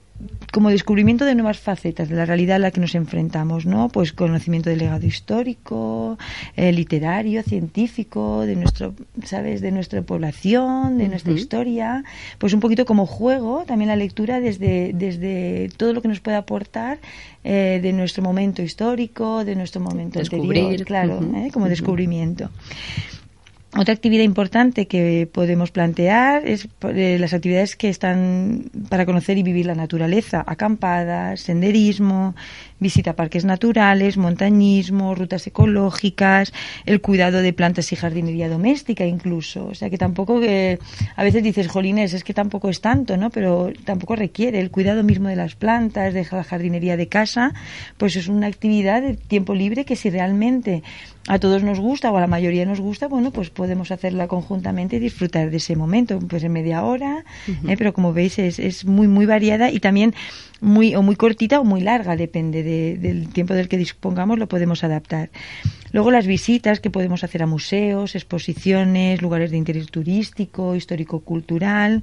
como 0.52 0.70
descubrimiento 0.70 1.24
de 1.24 1.34
nuevas 1.34 1.58
facetas 1.58 2.08
de 2.08 2.14
la 2.14 2.24
realidad 2.24 2.56
a 2.56 2.58
la 2.60 2.70
que 2.70 2.80
nos 2.80 2.94
enfrentamos, 2.94 3.66
¿no? 3.66 3.88
Pues 3.88 4.12
conocimiento 4.12 4.70
del 4.70 4.78
legado 4.78 5.04
histórico, 5.04 6.16
eh, 6.56 6.72
literario, 6.72 7.42
científico, 7.42 8.46
de 8.46 8.54
nuestro, 8.54 8.94
¿sabes? 9.24 9.60
De 9.60 9.72
nuestra 9.72 10.02
población, 10.02 10.98
de 10.98 11.08
nuestra 11.08 11.32
historia, 11.32 12.04
pues 12.38 12.52
un 12.52 12.60
poquito 12.60 12.84
como 12.84 13.06
juego, 13.06 13.64
también 13.66 13.88
la 13.88 13.96
lectura 13.96 14.40
desde, 14.40 14.92
desde 14.94 15.70
todo 15.76 15.92
lo 15.92 16.00
que 16.00 16.08
nos 16.08 16.20
puede 16.20 16.36
aportar 16.36 16.98
eh, 17.42 17.80
de 17.82 17.92
nuestro 17.92 18.22
momento 18.22 18.62
histórico, 18.62 19.44
de 19.44 19.56
nuestro 19.56 19.80
momento 19.80 20.20
anterior, 20.20 20.84
claro, 20.84 21.20
¿eh? 21.34 21.50
como 21.52 21.68
descubrimiento. 21.68 22.50
Otra 23.76 23.92
actividad 23.92 24.22
importante 24.22 24.86
que 24.86 25.28
podemos 25.30 25.72
plantear 25.72 26.46
es 26.46 26.68
eh, 26.82 27.16
las 27.18 27.34
actividades 27.34 27.74
que 27.74 27.88
están 27.88 28.70
para 28.88 29.04
conocer 29.04 29.36
y 29.36 29.42
vivir 29.42 29.66
la 29.66 29.74
naturaleza, 29.74 30.44
acampadas, 30.46 31.40
senderismo, 31.40 32.36
visita 32.78 33.10
a 33.10 33.16
parques 33.16 33.44
naturales, 33.44 34.16
montañismo, 34.16 35.16
rutas 35.16 35.48
ecológicas, 35.48 36.52
el 36.86 37.00
cuidado 37.00 37.42
de 37.42 37.52
plantas 37.52 37.92
y 37.92 37.96
jardinería 37.96 38.48
doméstica 38.48 39.06
incluso. 39.06 39.66
O 39.66 39.74
sea 39.74 39.90
que 39.90 39.98
tampoco 39.98 40.40
que 40.40 40.78
a 41.16 41.24
veces 41.24 41.42
dices, 41.42 41.66
jolines, 41.66 42.14
es 42.14 42.22
que 42.22 42.32
tampoco 42.32 42.68
es 42.68 42.80
tanto, 42.80 43.16
¿no? 43.16 43.30
Pero 43.30 43.72
tampoco 43.84 44.14
requiere 44.14 44.60
el 44.60 44.70
cuidado 44.70 45.02
mismo 45.02 45.28
de 45.28 45.36
las 45.36 45.56
plantas, 45.56 46.14
de 46.14 46.24
la 46.30 46.44
jardinería 46.44 46.96
de 46.96 47.08
casa, 47.08 47.52
pues 47.96 48.14
es 48.14 48.28
una 48.28 48.46
actividad 48.46 49.02
de 49.02 49.14
tiempo 49.14 49.52
libre 49.52 49.84
que 49.84 49.96
si 49.96 50.10
realmente 50.10 50.84
a 51.26 51.38
todos 51.38 51.62
nos 51.62 51.80
gusta 51.80 52.12
o 52.12 52.16
a 52.16 52.20
la 52.20 52.26
mayoría 52.26 52.66
nos 52.66 52.80
gusta, 52.80 53.08
bueno, 53.08 53.30
pues 53.30 53.48
podemos 53.48 53.90
hacerla 53.90 54.28
conjuntamente 54.28 54.96
y 54.96 54.98
disfrutar 54.98 55.50
de 55.50 55.56
ese 55.56 55.74
momento, 55.74 56.18
pues 56.18 56.44
en 56.44 56.52
media 56.52 56.84
hora, 56.84 57.24
¿eh? 57.66 57.76
pero 57.78 57.94
como 57.94 58.12
veis 58.12 58.38
es, 58.38 58.58
es 58.58 58.84
muy, 58.84 59.08
muy 59.08 59.24
variada 59.24 59.70
y 59.70 59.80
también 59.80 60.14
muy, 60.60 60.94
o 60.94 61.02
muy 61.02 61.16
cortita 61.16 61.60
o 61.60 61.64
muy 61.64 61.80
larga, 61.80 62.16
depende 62.16 62.62
del 62.62 63.28
tiempo 63.30 63.54
del 63.54 63.68
que 63.68 63.78
dispongamos, 63.78 64.38
lo 64.38 64.48
podemos 64.48 64.84
adaptar. 64.84 65.30
Luego 65.92 66.10
las 66.10 66.26
visitas 66.26 66.80
que 66.80 66.90
podemos 66.90 67.24
hacer 67.24 67.42
a 67.42 67.46
museos, 67.46 68.14
exposiciones, 68.14 69.22
lugares 69.22 69.50
de 69.50 69.56
interés 69.56 69.86
turístico, 69.90 70.74
histórico-cultural 70.74 72.02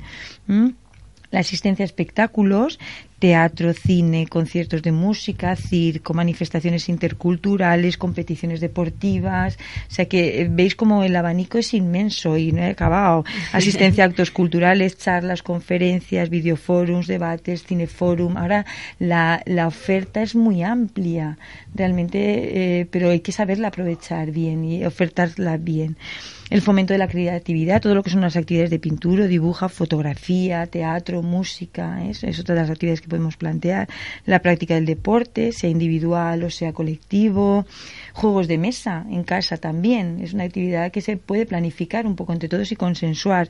la 1.32 1.40
asistencia 1.40 1.84
a 1.84 1.88
espectáculos, 1.88 2.80
teatro, 3.22 3.72
cine, 3.74 4.26
conciertos 4.26 4.82
de 4.82 4.92
música, 4.92 5.56
circo, 5.56 6.16
manifestaciones 6.16 6.90
interculturales, 6.90 7.96
competiciones 7.96 8.60
deportivas. 8.62 9.60
O 9.90 9.94
sea 9.94 10.06
que 10.06 10.42
eh, 10.42 10.48
veis 10.50 10.76
como 10.76 11.04
el 11.04 11.16
abanico 11.16 11.60
es 11.60 11.76
inmenso 11.76 12.36
y 12.36 12.52
no 12.52 12.64
he 12.64 12.72
acabado. 12.72 13.24
Asistencia 13.54 14.04
a 14.04 14.08
actos 14.08 14.32
culturales, 14.32 14.98
charlas, 14.98 15.44
conferencias, 15.44 16.32
videoforums, 16.32 17.06
debates, 17.06 17.64
cineforum. 17.64 18.38
Ahora 18.38 18.66
la, 18.98 19.44
la 19.46 19.68
oferta 19.68 20.24
es 20.24 20.34
muy 20.34 20.64
amplia, 20.64 21.38
realmente, 21.76 22.20
eh, 22.80 22.88
pero 22.90 23.12
hay 23.12 23.20
que 23.20 23.32
saberla 23.32 23.68
aprovechar 23.68 24.32
bien 24.32 24.66
y 24.66 24.84
ofertarla 24.84 25.58
bien 25.58 25.96
el 26.52 26.62
fomento 26.62 26.94
de 26.94 26.98
la 26.98 27.08
creatividad, 27.08 27.82
todo 27.82 27.96
lo 27.96 28.04
que 28.04 28.10
son 28.10 28.20
las 28.20 28.36
actividades 28.36 28.70
de 28.70 28.78
pintura, 28.78 29.26
dibuja, 29.26 29.70
fotografía, 29.70 30.68
teatro, 30.68 31.24
música, 31.24 32.06
eso 32.06 32.28
es 32.28 32.40
otra 32.42 32.56
de 32.56 32.62
las 32.62 32.70
actividades 32.70 33.00
que 33.00 33.08
podemos 33.12 33.38
plantear, 33.38 33.88
la 34.26 34.40
práctica 34.40 34.76
del 34.76 34.86
deporte, 34.86 35.52
sea 35.52 35.70
individual 35.70 36.44
o 36.44 36.50
sea 36.50 36.72
colectivo, 36.74 37.66
juegos 38.14 38.48
de 38.48 38.58
mesa 38.58 39.06
en 39.10 39.24
casa 39.24 39.58
también, 39.58 40.22
es 40.24 40.34
una 40.34 40.46
actividad 40.46 40.92
que 40.92 41.02
se 41.02 41.18
puede 41.18 41.46
planificar 41.46 42.08
un 42.08 42.16
poco 42.16 42.34
entre 42.34 42.50
todos 42.50 42.72
y 42.72 42.76
consensuar 42.76 43.50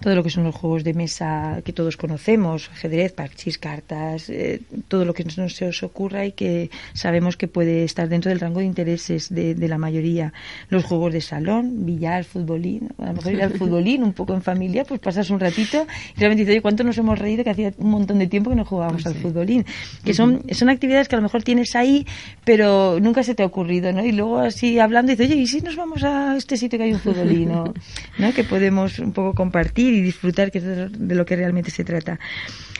todo 0.00 0.14
lo 0.14 0.22
que 0.22 0.30
son 0.30 0.44
los 0.44 0.54
juegos 0.54 0.84
de 0.84 0.94
mesa 0.94 1.60
que 1.64 1.72
todos 1.72 1.96
conocemos, 1.96 2.70
ajedrez, 2.72 3.12
parchís, 3.12 3.58
cartas, 3.58 4.28
eh, 4.28 4.60
todo 4.88 5.04
lo 5.04 5.14
que 5.14 5.24
no 5.36 5.48
se 5.48 5.66
os 5.66 5.82
ocurra 5.82 6.26
y 6.26 6.32
que 6.32 6.70
sabemos 6.92 7.36
que 7.36 7.48
puede 7.48 7.84
estar 7.84 8.08
dentro 8.08 8.30
del 8.30 8.40
rango 8.40 8.60
de 8.60 8.66
intereses 8.66 9.32
de, 9.32 9.54
la 9.68 9.78
mayoría. 9.78 10.32
Los 10.68 10.84
juegos 10.84 11.12
de 11.12 11.20
salón, 11.20 11.86
billar, 11.86 12.24
futbolín, 12.24 12.88
a 12.98 13.06
lo 13.06 13.12
mejor 13.14 13.32
ir 13.32 13.42
al 13.42 13.52
futbolín 13.52 14.02
un 14.02 14.12
poco 14.12 14.34
en 14.34 14.42
familia, 14.42 14.84
pues 14.84 15.00
pasas 15.00 15.30
un 15.30 15.38
ratito 15.38 15.86
y 16.16 16.18
realmente 16.18 16.42
dices, 16.42 16.54
oye, 16.54 16.62
¿cuánto 16.62 16.82
nos 16.84 16.98
hemos 16.98 17.18
reído 17.18 17.44
que 17.44 17.50
hacía 17.50 17.72
un 17.78 17.90
montón 17.90 18.18
de 18.18 18.26
tiempo 18.26 18.50
que 18.50 18.56
no 18.56 18.64
jugábamos 18.64 19.06
al 19.06 19.14
futbolín? 19.14 19.64
Que 20.04 20.14
son, 20.14 20.42
son 20.50 20.68
actividades 20.68 21.08
que 21.08 21.14
a 21.14 21.18
lo 21.18 21.22
mejor 21.22 21.42
tienes 21.42 21.76
ahí, 21.76 22.06
pero 22.44 22.98
nunca 23.00 23.22
se 23.22 23.34
te 23.34 23.42
ha 23.42 23.46
ocurrido, 23.46 23.92
¿no? 23.92 24.04
Y 24.04 24.12
luego 24.12 24.38
así 24.38 24.78
hablando 24.78 25.12
dices, 25.12 25.30
oye, 25.30 25.40
¿y 25.40 25.46
si 25.46 25.60
nos 25.60 25.76
vamos 25.76 26.02
a 26.02 26.36
este 26.36 26.56
sitio 26.56 26.78
que 26.78 26.86
hay 26.86 26.92
un 26.92 27.00
futbolín? 27.00 27.52
¿no? 28.18 28.32
Que 28.34 28.44
podemos 28.44 28.98
un 28.98 29.12
poco 29.12 29.34
compartir 29.34 29.81
y 29.88 30.02
disfrutar, 30.02 30.50
que 30.50 30.58
es 30.58 30.64
de 30.64 31.14
lo 31.14 31.24
que 31.24 31.36
realmente 31.36 31.70
se 31.70 31.84
trata. 31.84 32.18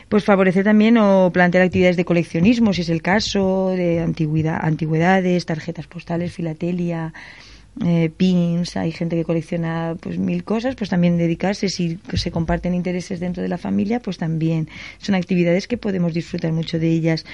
Pues 0.08 0.24
favorecer 0.24 0.64
también 0.64 0.98
o 0.98 1.30
plantear 1.32 1.64
actividades 1.64 1.96
de 1.96 2.04
coleccionismo, 2.04 2.72
si 2.72 2.82
es 2.82 2.90
el 2.90 3.00
caso, 3.00 3.70
de 3.70 4.00
antigüedad, 4.00 4.58
antigüedades, 4.60 5.46
tarjetas 5.46 5.86
postales, 5.86 6.32
filatelia, 6.32 7.14
eh, 7.80 8.10
pins, 8.14 8.76
hay 8.76 8.92
gente 8.92 9.16
que 9.16 9.24
colecciona 9.24 9.96
pues 9.98 10.18
mil 10.18 10.44
cosas, 10.44 10.74
pues 10.74 10.90
también 10.90 11.16
dedicarse, 11.16 11.70
si 11.70 11.98
se 12.12 12.30
comparten 12.30 12.74
intereses 12.74 13.18
dentro 13.18 13.42
de 13.42 13.48
la 13.48 13.56
familia, 13.56 14.00
pues 14.00 14.18
también. 14.18 14.68
Son 14.98 15.14
actividades 15.14 15.66
que 15.66 15.78
podemos 15.78 16.12
disfrutar 16.12 16.52
mucho 16.52 16.78
de 16.78 16.88
ellas. 16.88 17.24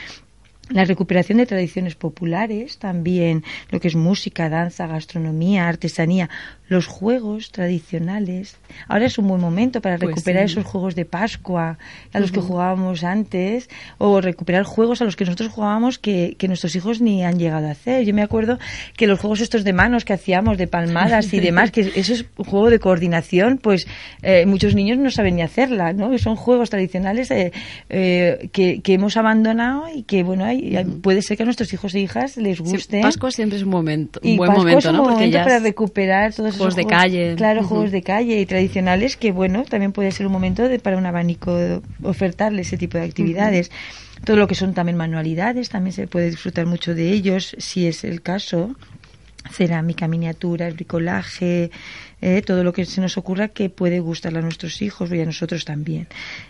La 0.70 0.84
recuperación 0.84 1.38
de 1.38 1.46
tradiciones 1.46 1.94
populares, 1.94 2.78
también 2.78 3.42
lo 3.70 3.80
que 3.80 3.88
es 3.88 3.96
música, 3.96 4.48
danza, 4.48 4.86
gastronomía, 4.86 5.66
artesanía, 5.66 6.28
los 6.68 6.86
juegos 6.86 7.50
tradicionales. 7.50 8.56
Ahora 8.86 9.06
es 9.06 9.18
un 9.18 9.28
buen 9.28 9.40
momento 9.40 9.80
para 9.80 9.98
pues 9.98 10.10
recuperar 10.10 10.44
esos 10.44 10.64
juegos 10.64 10.94
de 10.94 11.04
Pascua 11.04 11.78
a 12.12 12.20
los 12.20 12.30
que 12.30 12.40
jugábamos 12.40 13.04
antes 13.04 13.68
o 13.98 14.20
recuperar 14.20 14.64
juegos 14.64 15.00
a 15.02 15.04
los 15.04 15.16
que 15.16 15.24
nosotros 15.24 15.50
jugábamos 15.50 15.98
que, 15.98 16.36
nuestros 16.48 16.74
hijos 16.76 17.02
ni 17.02 17.24
han 17.24 17.38
llegado 17.38 17.66
a 17.66 17.72
hacer. 17.72 18.04
Yo 18.04 18.14
me 18.14 18.22
acuerdo 18.22 18.58
que 18.96 19.06
los 19.06 19.20
juegos 19.20 19.40
estos 19.40 19.64
de 19.64 19.74
manos 19.74 20.06
que 20.06 20.14
hacíamos, 20.14 20.56
de 20.56 20.66
palmadas 20.66 21.32
y 21.34 21.40
demás, 21.48 21.70
que 21.70 21.92
eso 21.94 22.14
es 22.14 22.24
un 22.36 22.44
juego 22.44 22.70
de 22.70 22.78
coordinación, 22.78 23.58
pues 23.58 23.86
eh, 24.22 24.46
muchos 24.46 24.74
niños 24.74 24.96
no 24.96 25.10
saben 25.10 25.36
ni 25.36 25.42
hacerla, 25.42 25.92
¿no? 25.92 26.16
Son 26.18 26.36
juegos 26.36 26.70
tradicionales 26.70 27.30
eh, 27.30 27.52
eh, 27.90 28.48
que, 28.52 28.80
que 28.80 28.94
hemos 28.94 29.16
abandonado 29.16 29.84
y 29.94 30.04
que, 30.04 30.22
bueno, 30.22 30.44
hay 30.44 30.78
puede 31.02 31.22
ser 31.22 31.36
que 31.36 31.42
a 31.42 31.46
nuestros 31.46 31.72
hijos 31.72 31.94
e 31.94 32.00
hijas 32.00 32.36
les 32.36 32.60
guste. 32.60 33.00
Pascua 33.00 33.30
siempre 33.30 33.58
es 33.58 33.64
un 33.64 33.70
momento, 33.70 34.20
un 34.22 34.36
buen 34.36 34.52
momento, 34.52 34.92
¿no? 34.92 35.04
Porque 35.04 35.30
ya 35.30 35.44
para 35.44 35.58
recuperar 35.58 36.34
todos 36.34 36.57
juegos 36.58 36.76
de 36.76 36.86
calle. 36.86 37.34
Claro, 37.36 37.62
juegos 37.64 37.90
de 37.90 38.02
calle 38.02 38.40
y 38.40 38.46
tradicionales 38.46 39.16
que, 39.16 39.32
bueno, 39.32 39.64
también 39.64 39.92
puede 39.92 40.12
ser 40.12 40.26
un 40.26 40.32
momento 40.32 40.68
de, 40.68 40.78
para 40.78 40.98
un 40.98 41.06
abanico 41.06 41.56
ofertarle 42.02 42.62
ese 42.62 42.76
tipo 42.76 42.98
de 42.98 43.04
actividades. 43.04 43.70
Todo 44.24 44.36
lo 44.36 44.46
que 44.46 44.54
son 44.54 44.74
también 44.74 44.96
manualidades, 44.96 45.68
también 45.68 45.92
se 45.92 46.06
puede 46.06 46.30
disfrutar 46.30 46.66
mucho 46.66 46.94
de 46.94 47.10
ellos, 47.10 47.54
si 47.58 47.86
es 47.86 48.04
el 48.04 48.20
caso 48.20 48.74
cerámica, 49.50 50.08
miniaturas, 50.08 50.74
bricolaje, 50.74 51.70
eh, 52.20 52.42
todo 52.42 52.64
lo 52.64 52.72
que 52.72 52.84
se 52.84 53.00
nos 53.00 53.16
ocurra 53.16 53.48
que 53.48 53.70
puede 53.70 54.00
gustarle 54.00 54.40
a 54.40 54.42
nuestros 54.42 54.82
hijos 54.82 55.10
y 55.12 55.20
a 55.20 55.24
nosotros 55.24 55.64
también. 55.64 56.08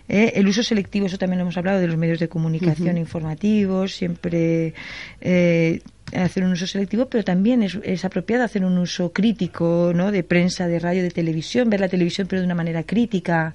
Eh, 0.08 0.32
el 0.36 0.48
uso 0.48 0.62
selectivo, 0.62 1.06
eso 1.06 1.18
también 1.18 1.38
lo 1.38 1.42
hemos 1.42 1.56
hablado, 1.56 1.78
de 1.78 1.86
los 1.86 1.96
medios 1.96 2.18
de 2.18 2.28
comunicación 2.28 2.96
informativos, 2.96 3.94
siempre 3.94 4.74
eh, 5.20 5.80
hacer 6.14 6.44
un 6.44 6.52
uso 6.52 6.66
selectivo, 6.66 7.06
pero 7.06 7.22
también 7.22 7.62
es, 7.62 7.78
es, 7.82 8.04
apropiado 8.04 8.44
hacer 8.44 8.64
un 8.64 8.78
uso 8.78 9.12
crítico, 9.12 9.92
¿no? 9.94 10.10
De 10.10 10.22
prensa, 10.22 10.66
de 10.66 10.78
radio, 10.78 11.02
de 11.02 11.10
televisión, 11.10 11.68
ver 11.68 11.80
la 11.80 11.88
televisión 11.88 12.26
pero 12.28 12.40
de 12.40 12.46
una 12.46 12.54
manera 12.54 12.82
crítica, 12.82 13.54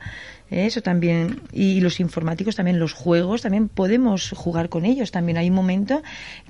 eso 0.53 0.81
también. 0.81 1.41
Y 1.51 1.81
los 1.81 1.99
informáticos 1.99 2.55
también, 2.55 2.79
los 2.79 2.93
juegos, 2.93 3.41
también 3.41 3.69
podemos 3.69 4.31
jugar 4.31 4.69
con 4.69 4.85
ellos. 4.85 5.11
También 5.11 5.37
hay 5.37 5.49
un 5.49 5.55
momento 5.55 6.01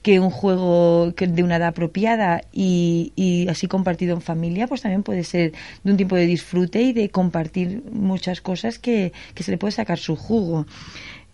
que 0.01 0.19
un 0.19 0.29
juego 0.29 1.11
de 1.11 1.43
una 1.43 1.57
edad 1.57 1.69
apropiada 1.69 2.41
y, 2.51 3.13
y 3.15 3.47
así 3.47 3.67
compartido 3.67 4.15
en 4.15 4.21
familia, 4.21 4.67
pues 4.67 4.81
también 4.81 5.03
puede 5.03 5.23
ser 5.23 5.53
de 5.83 5.91
un 5.91 5.97
tiempo 5.97 6.15
de 6.15 6.25
disfrute 6.25 6.81
y 6.81 6.93
de 6.93 7.09
compartir 7.09 7.83
muchas 7.91 8.41
cosas 8.41 8.79
que, 8.79 9.13
que 9.33 9.43
se 9.43 9.51
le 9.51 9.57
puede 9.57 9.71
sacar 9.71 9.99
su 9.99 10.15
jugo. 10.15 10.65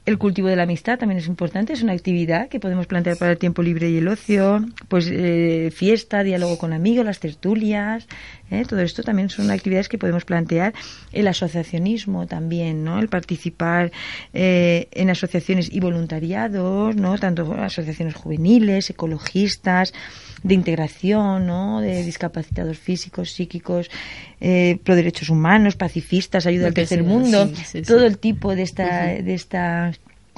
El 0.10 0.18
cultivo 0.18 0.48
de 0.48 0.56
la 0.56 0.64
amistad 0.64 0.98
también 0.98 1.20
es 1.20 1.28
importante, 1.28 1.72
es 1.72 1.84
una 1.84 1.94
actividad 1.94 2.50
que 2.50 2.60
podemos 2.60 2.88
plantear 2.88 3.16
para 3.16 3.34
el 3.34 3.38
tiempo 3.38 3.62
libre 3.62 3.92
y 3.92 3.98
el 3.98 4.08
ocio, 4.08 4.66
pues 4.88 5.08
eh, 5.12 5.70
fiesta, 5.72 6.24
diálogo 6.24 6.58
con 6.58 6.74
amigos, 6.74 7.06
las 7.06 7.20
tertulias, 7.20 8.08
¿eh? 8.50 8.64
todo 8.68 8.80
esto 8.80 9.04
también 9.04 9.30
son 9.30 9.52
actividades 9.52 9.88
que 9.88 10.00
podemos 10.00 10.26
plantear. 10.26 10.74
El 11.14 11.28
asociacionismo 11.28 12.26
también, 12.26 12.84
¿no? 12.84 12.98
El 12.98 13.08
participar 13.08 13.92
eh, 14.34 14.88
en 14.94 15.12
asociaciones 15.12 15.72
y 15.72 15.80
voluntariados, 15.80 16.96
¿no? 16.96 17.20
Tanto 17.20 17.54
asociaciones 17.54 18.16
juveniles, 18.16 18.90
ecologistas, 18.90 19.94
de 20.42 20.56
integración, 20.56 21.46
¿no? 21.46 21.82
De 21.82 22.02
discapacitados 22.02 22.80
físicos, 22.80 23.30
psíquicos, 23.32 23.92
pro 24.40 24.96
derechos 24.96 25.30
humanos, 25.30 25.76
pacifistas, 25.76 26.48
ayuda 26.48 26.68
al 26.68 26.74
tercer 26.74 27.04
mundo, 27.04 27.52
todo 27.86 28.06
el 28.06 28.18
tipo 28.18 28.56
de 28.56 28.62
esta, 28.64 29.08
de 29.08 29.34
esta 29.34 29.92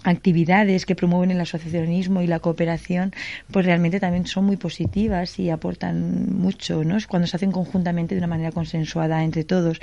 actividades 0.04 0.86
que 0.86 0.96
promueven 0.96 1.32
el 1.32 1.42
asociacionismo 1.42 2.22
y 2.22 2.28
la 2.28 2.40
cooperación, 2.40 3.14
pues 3.52 3.66
realmente 3.66 4.00
también 4.00 4.26
son 4.26 4.46
muy 4.46 4.58
positivas 4.58 5.40
y 5.40 5.50
aportan 5.50 6.36
mucho, 6.36 6.84
¿no? 6.84 6.98
Es 6.98 7.08
cuando 7.08 7.28
se 7.28 7.36
hacen 7.36 7.52
conjuntamente 7.52 8.16
de 8.16 8.20
una 8.20 8.28
manera 8.28 8.52
consensuada 8.52 9.24
entre 9.24 9.44
todos. 9.44 9.80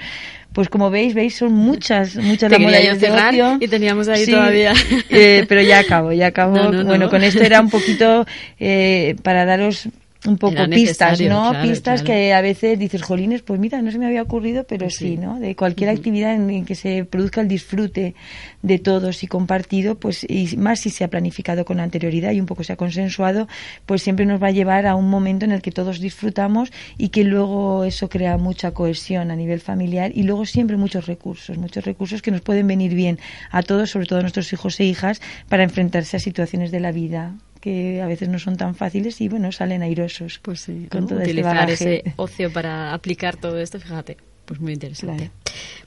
Pues 0.52 0.68
como 0.68 0.90
veis, 0.90 1.14
veis, 1.14 1.36
son 1.36 1.52
muchas, 1.52 2.16
muchas 2.16 2.50
las 2.50 2.60
modalidades 2.60 3.00
de 3.00 3.56
Y 3.60 3.68
teníamos 3.68 4.08
ahí 4.08 4.26
todavía. 4.26 4.72
Eh, 5.10 5.46
pero 5.48 5.62
ya 5.62 5.80
acabo, 5.80 6.12
ya 6.12 6.28
acabo. 6.28 6.72
bueno, 6.84 7.08
con 7.08 7.22
esto 7.22 7.42
era 7.42 7.60
un 7.60 7.70
poquito 7.70 8.26
eh, 8.58 9.16
para 9.22 9.44
daros 9.44 9.88
un 10.26 10.36
poco 10.36 10.56
pistas, 10.68 11.20
¿no? 11.20 11.52
pistas 11.62 12.02
que 12.02 12.32
a 12.32 12.40
veces 12.40 12.78
dices, 12.78 13.02
jolines, 13.02 13.42
pues 13.42 13.60
mira, 13.60 13.80
no 13.82 13.92
se 13.92 13.98
me 13.98 14.06
había 14.06 14.22
ocurrido, 14.22 14.64
pero 14.64 14.86
pues 14.86 14.96
sí. 14.96 15.16
¿no? 15.16 15.38
De 15.38 15.54
cualquier 15.54 15.90
actividad 15.90 16.34
en, 16.34 16.64
que 16.64 16.74
se 16.74 17.04
produzca 17.04 17.40
el 17.40 17.48
disfrute 17.48 18.14
de 18.62 18.78
todos 18.78 19.22
y 19.22 19.28
compartido, 19.28 19.94
pues 19.94 20.26
y 20.28 20.56
más 20.56 20.80
si 20.80 20.90
se 20.90 21.04
ha 21.04 21.08
planificado 21.08 21.64
con 21.64 21.78
anterioridad 21.78 22.32
y 22.32 22.40
un 22.40 22.46
poco 22.46 22.64
se 22.64 22.72
ha 22.72 22.76
consensuado, 22.76 23.46
pues 23.86 24.02
siempre 24.02 24.26
nos 24.26 24.42
va 24.42 24.48
a 24.48 24.50
llevar 24.50 24.86
a 24.86 24.96
un 24.96 25.08
momento 25.08 25.44
en 25.44 25.52
el 25.52 25.62
que 25.62 25.70
todos 25.70 26.00
disfrutamos 26.00 26.72
y 26.96 27.10
que 27.10 27.22
luego 27.22 27.84
eso 27.84 28.08
crea 28.08 28.36
mucha 28.38 28.72
cohesión 28.72 29.30
a 29.30 29.36
nivel 29.36 29.60
familiar 29.60 30.10
y 30.14 30.24
luego 30.24 30.46
siempre 30.46 30.76
muchos 30.76 31.06
recursos, 31.06 31.58
muchos 31.58 31.84
recursos 31.84 32.22
que 32.22 32.32
nos 32.32 32.40
pueden 32.40 32.66
venir 32.66 32.94
bien 32.94 33.20
a 33.50 33.62
todos, 33.62 33.90
sobre 33.90 34.06
todo 34.06 34.18
a 34.18 34.22
nuestros 34.22 34.52
hijos 34.52 34.80
e 34.80 34.84
hijas, 34.84 35.20
para 35.48 35.62
enfrentarse 35.62 36.16
a 36.16 36.20
situaciones 36.20 36.72
de 36.72 36.80
la 36.80 36.90
vida 36.90 37.34
que 37.58 38.00
a 38.02 38.06
veces 38.06 38.28
no 38.28 38.38
son 38.38 38.56
tan 38.56 38.74
fáciles 38.74 39.20
y 39.20 39.28
bueno, 39.28 39.52
salen 39.52 39.82
airosos. 39.82 40.38
Pues 40.42 40.60
sí, 40.60 40.88
con 40.90 41.06
todo 41.06 41.20
este 41.20 41.32
utilizar 41.32 41.70
ese 41.70 42.02
ocio 42.16 42.52
para 42.52 42.94
aplicar 42.94 43.36
todo 43.36 43.58
esto, 43.58 43.80
fíjate. 43.80 44.16
Pues 44.48 44.60
muy 44.60 44.72
interesante. 44.72 45.30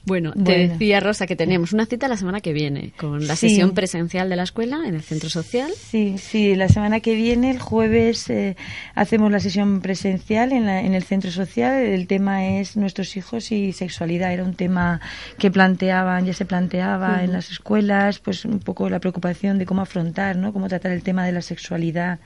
Bueno, 0.04 0.32
te 0.32 0.68
decía 0.68 1.00
Rosa 1.00 1.26
que 1.26 1.34
teníamos 1.34 1.72
una 1.72 1.84
cita 1.84 2.06
la 2.06 2.16
semana 2.16 2.40
que 2.40 2.52
viene 2.52 2.92
con 2.96 3.26
la 3.26 3.34
sesión 3.34 3.72
presencial 3.72 4.28
de 4.28 4.36
la 4.36 4.44
escuela 4.44 4.82
en 4.86 4.94
el 4.94 5.02
centro 5.02 5.28
social. 5.28 5.72
Sí, 5.76 6.16
sí, 6.16 6.54
la 6.54 6.68
semana 6.68 7.00
que 7.00 7.16
viene, 7.16 7.50
el 7.50 7.58
jueves, 7.58 8.30
eh, 8.30 8.56
hacemos 8.94 9.32
la 9.32 9.40
sesión 9.40 9.80
presencial 9.80 10.52
en, 10.52 10.68
en, 10.68 10.94
el 10.94 11.02
centro 11.02 11.32
social. 11.32 11.74
El 11.74 12.06
tema 12.06 12.46
es 12.46 12.76
nuestros 12.76 13.16
hijos 13.16 13.50
y 13.50 13.72
sexualidad. 13.72 14.32
Era 14.32 14.44
un 14.44 14.54
tema 14.54 15.00
que 15.38 15.50
planteaban, 15.50 16.24
ya 16.24 16.34
se 16.34 16.44
planteaba 16.44 17.24
en 17.24 17.32
las 17.32 17.50
escuelas, 17.50 18.20
pues 18.20 18.44
un 18.44 18.60
poco 18.60 18.88
la 18.88 19.00
preocupación 19.00 19.58
de 19.58 19.66
cómo 19.66 19.82
afrontar, 19.82 20.36
¿no? 20.36 20.52
Cómo 20.52 20.68
tratar 20.68 20.92
el 20.92 21.02
tema 21.02 21.26
de 21.26 21.32
la 21.32 21.42
sexualidad 21.42 22.20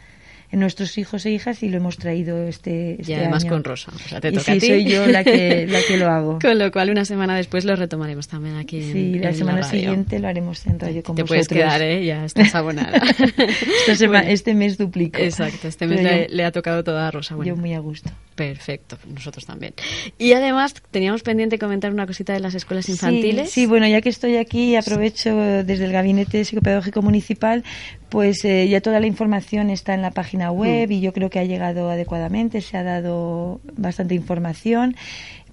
en 0.50 0.60
nuestros 0.60 0.96
hijos 0.98 1.26
e 1.26 1.30
hijas 1.30 1.62
y 1.62 1.68
lo 1.68 1.78
hemos 1.78 1.96
traído 1.96 2.46
este, 2.46 3.00
este 3.00 3.12
y 3.12 3.14
además 3.14 3.44
año. 3.44 3.52
con 3.52 3.64
Rosa 3.64 3.92
o 3.94 4.08
sea, 4.08 4.20
te 4.20 4.32
toca 4.32 4.54
sí, 4.54 4.60
soy 4.60 4.84
yo 4.84 5.06
la 5.06 5.24
que, 5.24 5.66
la 5.68 5.80
que 5.82 5.96
lo 5.96 6.08
hago 6.08 6.38
con 6.42 6.58
lo 6.58 6.70
cual 6.70 6.90
una 6.90 7.04
semana 7.04 7.36
después 7.36 7.64
lo 7.64 7.76
retomaremos 7.76 8.28
también 8.28 8.56
aquí 8.56 8.82
sí 8.82 9.14
en, 9.14 9.22
la 9.22 9.32
semana 9.32 9.62
siguiente 9.62 10.18
lo 10.18 10.28
haremos 10.28 10.66
en 10.66 10.78
radio 10.78 11.02
con 11.02 11.16
te 11.16 11.22
vosotros. 11.22 11.28
puedes 11.28 11.48
quedar 11.48 11.82
¿eh? 11.82 12.04
ya 12.04 12.24
estás 12.24 12.54
abonada 12.54 13.00
este 14.28 14.54
mes 14.54 14.78
duplico 14.78 15.18
exacto 15.18 15.68
este 15.68 15.86
mes 15.86 16.30
le, 16.30 16.44
ha 16.44 16.52
tocado 16.52 16.84
toda 16.84 17.08
a 17.08 17.10
Rosa 17.10 17.34
bueno, 17.34 17.54
yo 17.54 17.60
muy 17.60 17.74
a 17.74 17.80
gusto 17.80 18.10
Perfecto, 18.36 18.98
nosotros 19.12 19.46
también. 19.46 19.72
Y 20.18 20.34
además 20.34 20.74
teníamos 20.90 21.22
pendiente 21.22 21.58
comentar 21.58 21.90
una 21.90 22.06
cosita 22.06 22.34
de 22.34 22.40
las 22.40 22.54
escuelas 22.54 22.86
infantiles. 22.90 23.50
Sí, 23.50 23.64
bueno, 23.64 23.88
ya 23.88 24.02
que 24.02 24.10
estoy 24.10 24.36
aquí, 24.36 24.76
aprovecho 24.76 25.34
desde 25.34 25.86
el 25.86 25.92
Gabinete 25.92 26.44
Psicopedagógico 26.44 27.00
Municipal, 27.00 27.64
pues 28.08 28.44
eh, 28.44 28.68
ya 28.68 28.80
toda 28.80 29.00
la 29.00 29.06
información 29.06 29.70
está 29.70 29.94
en 29.94 30.02
la 30.02 30.10
página 30.10 30.50
web 30.50 30.88
mm. 30.88 30.92
y 30.92 31.00
yo 31.00 31.12
creo 31.12 31.30
que 31.30 31.38
ha 31.38 31.44
llegado 31.44 31.90
adecuadamente, 31.90 32.60
se 32.60 32.76
ha 32.76 32.82
dado 32.82 33.60
bastante 33.76 34.14
información. 34.14 34.96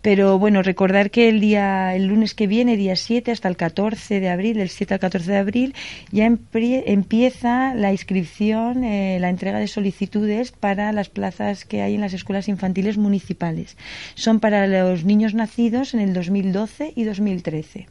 Pero 0.04 0.38
bueno, 0.38 0.62
recordar 0.64 1.12
que 1.12 1.30
el 1.30 1.40
día, 1.40 1.96
el 1.96 2.08
lunes 2.08 2.34
que 2.34 2.46
viene, 2.46 2.76
día 2.76 2.98
7 2.98 3.32
hasta 3.32 3.48
el 3.48 3.56
14 3.56 4.20
de 4.20 4.30
abril, 4.30 4.58
del 4.58 4.68
7 4.68 4.96
al 4.96 5.00
14 5.00 5.32
de 5.32 5.38
abril, 5.38 5.76
ya 6.12 6.26
empieza 6.26 7.74
la 7.74 7.94
inscripción, 7.94 8.84
eh, 8.84 9.18
la 9.22 9.30
entrega 9.30 9.60
de 9.60 9.68
solicitudes 9.70 10.52
para 10.52 10.92
las 10.92 11.08
plazas 11.08 11.64
que 11.64 11.82
hay 11.82 11.96
en 11.96 12.02
las 12.02 12.14
escuelas 12.14 12.50
infantiles 12.50 12.98
municipales. 12.98 13.78
Son 14.16 14.42
para 14.42 14.68
los 14.68 15.06
niños 15.06 15.36
nacidos 15.36 15.94
en 15.94 16.02
el 16.02 16.14
2012 16.14 16.92
y 16.98 17.06
2013 17.06 17.88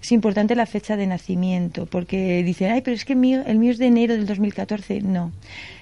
es 0.00 0.12
importante 0.12 0.54
la 0.54 0.66
fecha 0.66 0.96
de 0.96 1.06
nacimiento, 1.06 1.86
porque 1.86 2.42
dicen, 2.42 2.72
ay, 2.72 2.80
pero 2.82 2.94
es 2.94 3.04
que 3.04 3.14
el 3.14 3.18
mío, 3.18 3.42
el 3.46 3.58
mío 3.58 3.72
es 3.72 3.78
de 3.78 3.86
enero 3.86 4.14
del 4.14 4.26
2014. 4.26 5.00
No. 5.02 5.32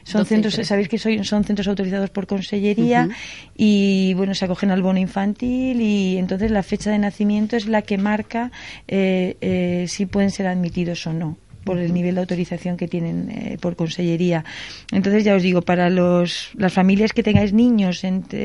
Son 0.05 0.27
centros, 0.27 0.55
sabéis 0.55 0.89
que 0.89 0.99
soy, 0.99 1.23
son 1.25 1.45
centros 1.45 1.69
autorizados 1.69 2.11
por 2.11 2.27
consellería 2.27 3.09
y, 3.57 4.15
bueno, 4.15 4.35
se 4.35 4.45
acogen 4.45 4.71
al 4.71 4.83
bono 4.83 4.99
infantil 4.99 5.81
y 5.81 6.19
entonces 6.19 6.51
la 6.51 6.63
fecha 6.63 6.91
de 6.91 6.99
nacimiento 6.99 7.57
es 7.57 7.67
la 7.67 7.83
que 7.83 7.99
marca 7.99 8.51
eh, 8.89 9.37
eh, 9.41 9.87
si 9.89 10.07
pueden 10.07 10.31
ser 10.31 10.49
admitidos 10.49 11.07
o 11.07 11.13
no 11.13 11.37
por 11.65 11.79
el 11.79 11.93
nivel 11.93 12.15
de 12.15 12.21
autorización 12.21 12.77
que 12.77 12.89
tienen 12.89 13.31
eh, 13.31 13.59
por 13.61 13.77
consellería. 13.77 14.45
Entonces, 14.91 15.25
ya 15.25 15.35
os 15.35 15.43
digo, 15.43 15.63
para 15.63 15.91
los, 15.91 16.51
las 16.55 16.73
familias 16.73 17.13
que 17.13 17.23
tengáis 17.23 17.53
niños 17.53 18.03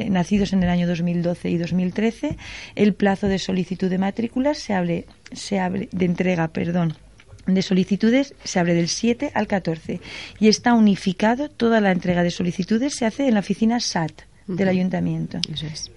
nacidos 0.10 0.54
en 0.54 0.64
el 0.64 0.70
año 0.70 0.88
2012 0.88 1.50
y 1.50 1.58
2013, 1.58 2.38
el 2.76 2.94
plazo 2.94 3.28
de 3.28 3.40
solicitud 3.40 3.90
de 3.90 3.98
matrículas 3.98 4.58
se 4.58 4.74
abre, 4.74 5.06
se 5.32 5.60
abre 5.60 5.90
de 5.92 6.06
entrega, 6.06 6.48
perdón, 6.50 6.96
de 7.46 7.62
solicitudes 7.62 8.36
se 8.44 8.60
abre 8.60 8.74
del 8.74 8.90
7 8.90 9.32
al 9.34 9.48
14 9.48 10.02
y 10.40 10.48
está 10.48 10.74
unificado, 10.74 11.50
toda 11.50 11.80
la 11.82 11.92
entrega 11.92 12.24
de 12.24 12.32
solicitudes 12.32 12.96
se 12.96 13.06
hace 13.06 13.28
en 13.28 13.36
la 13.36 13.40
oficina 13.40 13.80
SAT 13.80 14.12
del 14.48 14.68
ayuntamiento. 14.70 15.40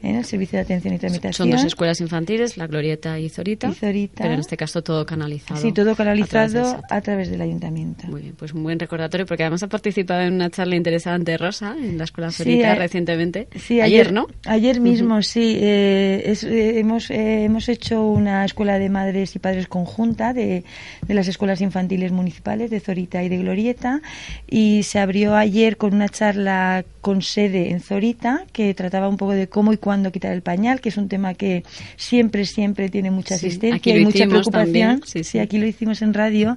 En 0.02 0.16
el 0.16 0.24
servicio 0.24 0.58
de 0.58 0.62
atención 0.62 0.94
y 0.94 0.98
tramitación. 0.98 1.32
Son 1.32 1.50
dos 1.50 1.64
escuelas 1.64 2.00
infantiles, 2.00 2.56
La 2.56 2.66
Glorieta 2.66 3.18
y 3.18 3.28
Zorita. 3.28 3.72
Pero 3.80 4.34
en 4.34 4.40
este 4.40 4.56
caso 4.56 4.82
todo 4.82 5.06
canalizado. 5.06 5.60
Sí, 5.60 5.72
todo 5.72 5.94
canalizado 5.94 6.82
a 6.90 7.00
través, 7.00 7.30
del 7.30 7.40
ayuntamiento. 7.40 8.08
Muy 8.08 8.22
bien, 8.22 8.34
pues 8.36 8.52
un 8.52 8.62
buen 8.64 8.78
recordatorio 8.78 9.24
porque 9.26 9.44
además 9.44 9.62
ha 9.62 9.68
participado 9.68 10.22
en 10.22 10.34
una 10.34 10.50
charla 10.50 10.74
interesante 10.74 11.36
Rosa 11.36 11.76
en 11.78 11.96
la 11.98 12.04
escuela 12.04 12.32
Zorita 12.32 12.74
recientemente. 12.74 13.48
Sí, 13.56 13.80
ayer, 13.80 14.12
¿no? 14.12 14.26
Ayer 14.46 14.80
mismo, 14.80 15.22
sí. 15.22 15.56
Eh, 15.60 16.34
eh, 16.42 16.72
hemos, 16.78 17.10
eh, 17.10 17.44
hemos 17.44 17.68
hecho 17.68 18.04
una 18.04 18.44
escuela 18.44 18.78
de 18.78 18.88
madres 18.88 19.36
y 19.36 19.38
padres 19.38 19.68
conjunta 19.68 20.32
de, 20.32 20.64
de 21.06 21.14
las 21.14 21.28
escuelas 21.28 21.60
infantiles 21.60 22.10
municipales 22.10 22.70
de 22.70 22.80
Zorita 22.80 23.22
y 23.22 23.28
de 23.28 23.38
Glorieta 23.38 24.02
y 24.48 24.82
se 24.82 24.98
abrió 24.98 25.36
ayer 25.36 25.76
con 25.76 25.94
una 25.94 26.08
charla 26.08 26.84
con 27.00 27.22
sede 27.22 27.70
en 27.70 27.80
Zorita 27.80 28.39
que 28.52 28.74
trataba 28.74 29.08
un 29.08 29.16
poco 29.16 29.32
de 29.32 29.48
cómo 29.48 29.72
y 29.72 29.76
cuándo 29.76 30.12
quitar 30.12 30.32
el 30.32 30.42
pañal, 30.42 30.80
que 30.80 30.88
es 30.88 30.96
un 30.96 31.08
tema 31.08 31.34
que 31.34 31.64
siempre, 31.96 32.44
siempre 32.44 32.88
tiene 32.88 33.10
mucha 33.10 33.34
asistencia 33.36 33.96
y 33.96 34.04
mucha 34.04 34.26
preocupación. 34.26 35.02
Sí, 35.04 35.38
aquí 35.38 35.58
lo 35.58 35.66
hicimos 35.66 36.02
en 36.02 36.14
radio 36.14 36.56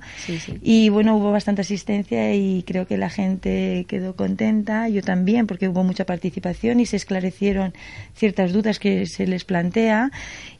y 0.61 0.89
bueno, 0.89 1.17
hubo 1.17 1.31
bastante 1.31 1.61
asistencia 1.61 2.33
y 2.35 2.63
creo 2.63 2.87
que 2.87 2.97
la 2.97 3.09
gente 3.09 3.85
quedó 3.87 4.15
contenta, 4.15 4.89
yo 4.89 5.01
también, 5.01 5.47
porque 5.47 5.67
hubo 5.67 5.83
mucha 5.83 6.05
participación 6.05 6.79
y 6.79 6.85
se 6.85 6.97
esclarecieron 6.97 7.73
ciertas 8.15 8.53
dudas 8.53 8.79
que 8.79 9.05
se 9.05 9.27
les 9.27 9.45
plantea. 9.45 10.11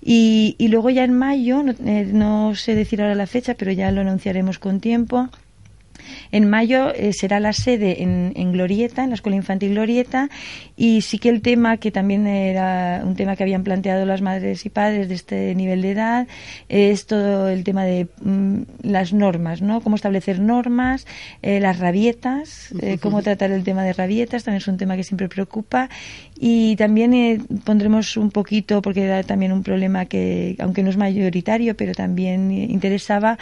Y, 0.01 0.55
y 0.57 0.67
luego 0.67 0.89
ya 0.89 1.03
en 1.03 1.13
mayo, 1.13 1.63
no, 1.63 1.71
eh, 1.86 2.09
no 2.11 2.55
sé 2.55 2.76
decir 2.76 3.01
ahora 3.01 3.15
la 3.15 3.28
fecha, 3.28 3.53
pero 3.55 3.71
ya 3.71 3.91
lo 3.91 4.01
anunciaremos 4.01 4.59
con 4.59 4.80
tiempo 4.80 5.30
en 6.32 6.49
mayo 6.49 6.93
eh, 6.95 7.14
será 7.14 7.39
la 7.39 7.54
sede 7.54 8.04
en, 8.04 8.51
Glorieta, 8.51 9.04
en 9.04 9.10
la 9.10 9.16
Escuela 9.16 9.36
Infantil 9.36 9.72
Glorieta, 9.72 10.30
y 10.76 11.01
sí 11.01 11.18
que 11.20 11.30
el 11.30 11.41
tema, 11.41 11.78
que 11.78 11.91
también 11.91 12.28
era 12.28 13.01
un 13.04 13.16
tema 13.16 13.36
que 13.36 13.43
habían 13.43 13.64
planteado 13.64 14.06
las 14.06 14.22
madres 14.22 14.66
y 14.66 14.70
padres 14.70 15.10
de 15.10 15.16
este 15.16 15.56
nivel 15.56 15.82
de 15.82 15.91
edad, 15.91 16.28
es 16.70 17.06
todo 17.06 17.49
el 17.49 17.64
tema 17.64 17.84
de 17.86 18.08
mm, 18.22 18.62
las 18.84 19.14
normas, 19.14 19.62
¿no? 19.62 19.82
Cómo 19.82 19.95
establecer 19.95 20.39
normas, 20.39 21.06
eh, 21.41 21.60
las 21.60 21.80
rabietas, 21.80 22.74
eh, 22.82 22.97
cómo 23.01 23.22
tratar 23.22 23.51
el 23.51 23.64
tema 23.64 23.84
de 23.84 23.93
rabietas, 23.93 24.43
también 24.43 24.62
es 24.62 24.68
un 24.68 24.78
tema 24.78 24.95
que 24.95 25.04
siempre 25.04 25.30
preocupa, 25.30 25.89
y 26.39 26.76
también 26.76 27.45
pondremos 27.64 28.18
un 28.18 28.32
poquito, 28.32 28.82
porque 28.82 29.04
era 29.04 29.24
también 29.24 29.51
un 29.51 29.64
problema 29.64 30.06
que, 30.06 30.56
aunque 30.60 30.84
no 30.84 30.89
es 30.89 30.97
mayoritario, 30.97 31.76
pero 31.76 31.93
también 31.93 32.51
interesaba, 32.51 33.38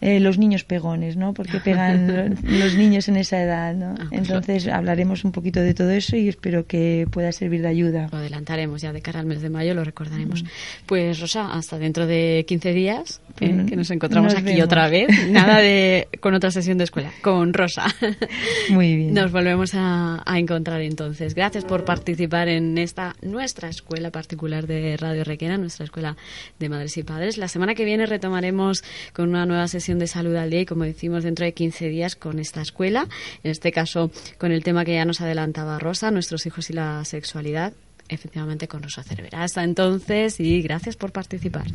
eh, 0.00 0.18
los 0.20 0.38
niños 0.38 0.64
pegones, 0.64 1.16
¿no? 1.16 1.34
Porque 1.34 1.60
pegan 1.60 2.38
los 2.42 2.74
niños 2.74 3.08
en 3.08 3.16
esa 3.16 3.42
edad, 3.42 3.74
¿no? 3.74 3.94
Ah, 3.98 4.06
pues 4.08 4.20
Entonces 4.20 4.68
hablaremos 4.68 5.24
un 5.24 5.32
poquito 5.32 5.60
de 5.60 5.74
todo 5.74 5.90
eso 5.90 6.16
y 6.16 6.28
espero 6.28 6.66
que 6.66 7.06
pueda 7.10 7.32
servir 7.32 7.62
de 7.62 7.68
ayuda. 7.68 8.08
Lo 8.10 8.18
adelantaremos 8.18 8.80
ya 8.80 8.92
de 8.92 9.02
cara 9.02 9.20
al 9.20 9.26
mes 9.26 9.42
de 9.42 9.50
mayo, 9.50 9.74
lo 9.74 9.84
recordaremos. 9.84 10.44
Pues 10.86 11.20
Rosa, 11.20 11.52
hasta 11.52 11.78
dentro 11.78 12.06
de 12.06 12.44
15 12.48 12.72
días 12.72 13.20
que 13.36 13.76
nos 13.76 13.90
encontramos 13.90 14.34
aquí 14.34 14.60
otra 14.60 14.88
vez. 14.88 15.08
Nada 15.30 15.58
de 15.58 16.08
con 16.20 16.34
otra 16.34 16.50
sesión 16.50 16.78
de 16.78 16.84
escuela, 16.84 17.12
con 17.22 17.52
Rosa. 17.52 17.86
Muy 18.70 18.96
bien. 18.96 19.14
Nos 19.14 19.32
volvemos 19.32 19.74
a, 19.74 20.22
a 20.24 20.38
encontrar 20.38 20.80
entonces. 20.80 21.34
Gracias 21.34 21.64
por 21.64 21.84
participar 21.84 22.48
en 22.48 22.78
esta 22.78 23.16
nuestra 23.22 23.68
escuela 23.68 24.10
particular 24.10 24.66
de 24.66 24.96
Radio 24.96 25.24
Requena, 25.24 25.58
nuestra 25.58 25.84
escuela 25.84 26.16
de 26.58 26.68
madres 26.68 26.96
y 26.96 27.02
padres. 27.02 27.38
La 27.38 27.48
semana 27.48 27.74
que 27.74 27.84
viene 27.84 28.06
retomaremos 28.06 28.82
con 29.12 29.28
una 29.28 29.46
nueva 29.46 29.68
sesión 29.68 29.89
de 29.98 30.06
salud 30.06 30.36
al 30.36 30.50
día 30.50 30.60
y 30.60 30.66
como 30.66 30.84
decimos 30.84 31.24
dentro 31.24 31.44
de 31.44 31.52
15 31.52 31.88
días 31.88 32.16
con 32.16 32.38
esta 32.38 32.62
escuela, 32.62 33.08
en 33.42 33.50
este 33.50 33.72
caso 33.72 34.10
con 34.38 34.52
el 34.52 34.62
tema 34.62 34.84
que 34.84 34.94
ya 34.94 35.04
nos 35.04 35.20
adelantaba 35.20 35.78
Rosa, 35.78 36.10
nuestros 36.10 36.46
hijos 36.46 36.70
y 36.70 36.74
la 36.74 37.04
sexualidad, 37.04 37.72
efectivamente 38.08 38.68
con 38.68 38.82
Rosa 38.82 39.02
Cervera. 39.02 39.42
Hasta 39.42 39.64
entonces 39.64 40.40
y 40.40 40.62
gracias 40.62 40.96
por 40.96 41.12
participar. 41.12 41.66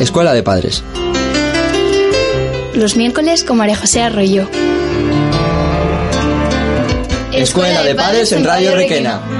Escuela 0.00 0.32
de 0.32 0.42
Padres. 0.42 0.82
Los 2.74 2.96
miércoles 2.96 3.44
con 3.44 3.58
María 3.58 3.76
José 3.76 4.00
Arroyo. 4.00 4.48
Escuela 7.32 7.82
de 7.82 7.94
Padres 7.94 8.32
en 8.32 8.44
Radio 8.44 8.74
Requena. 8.74 9.39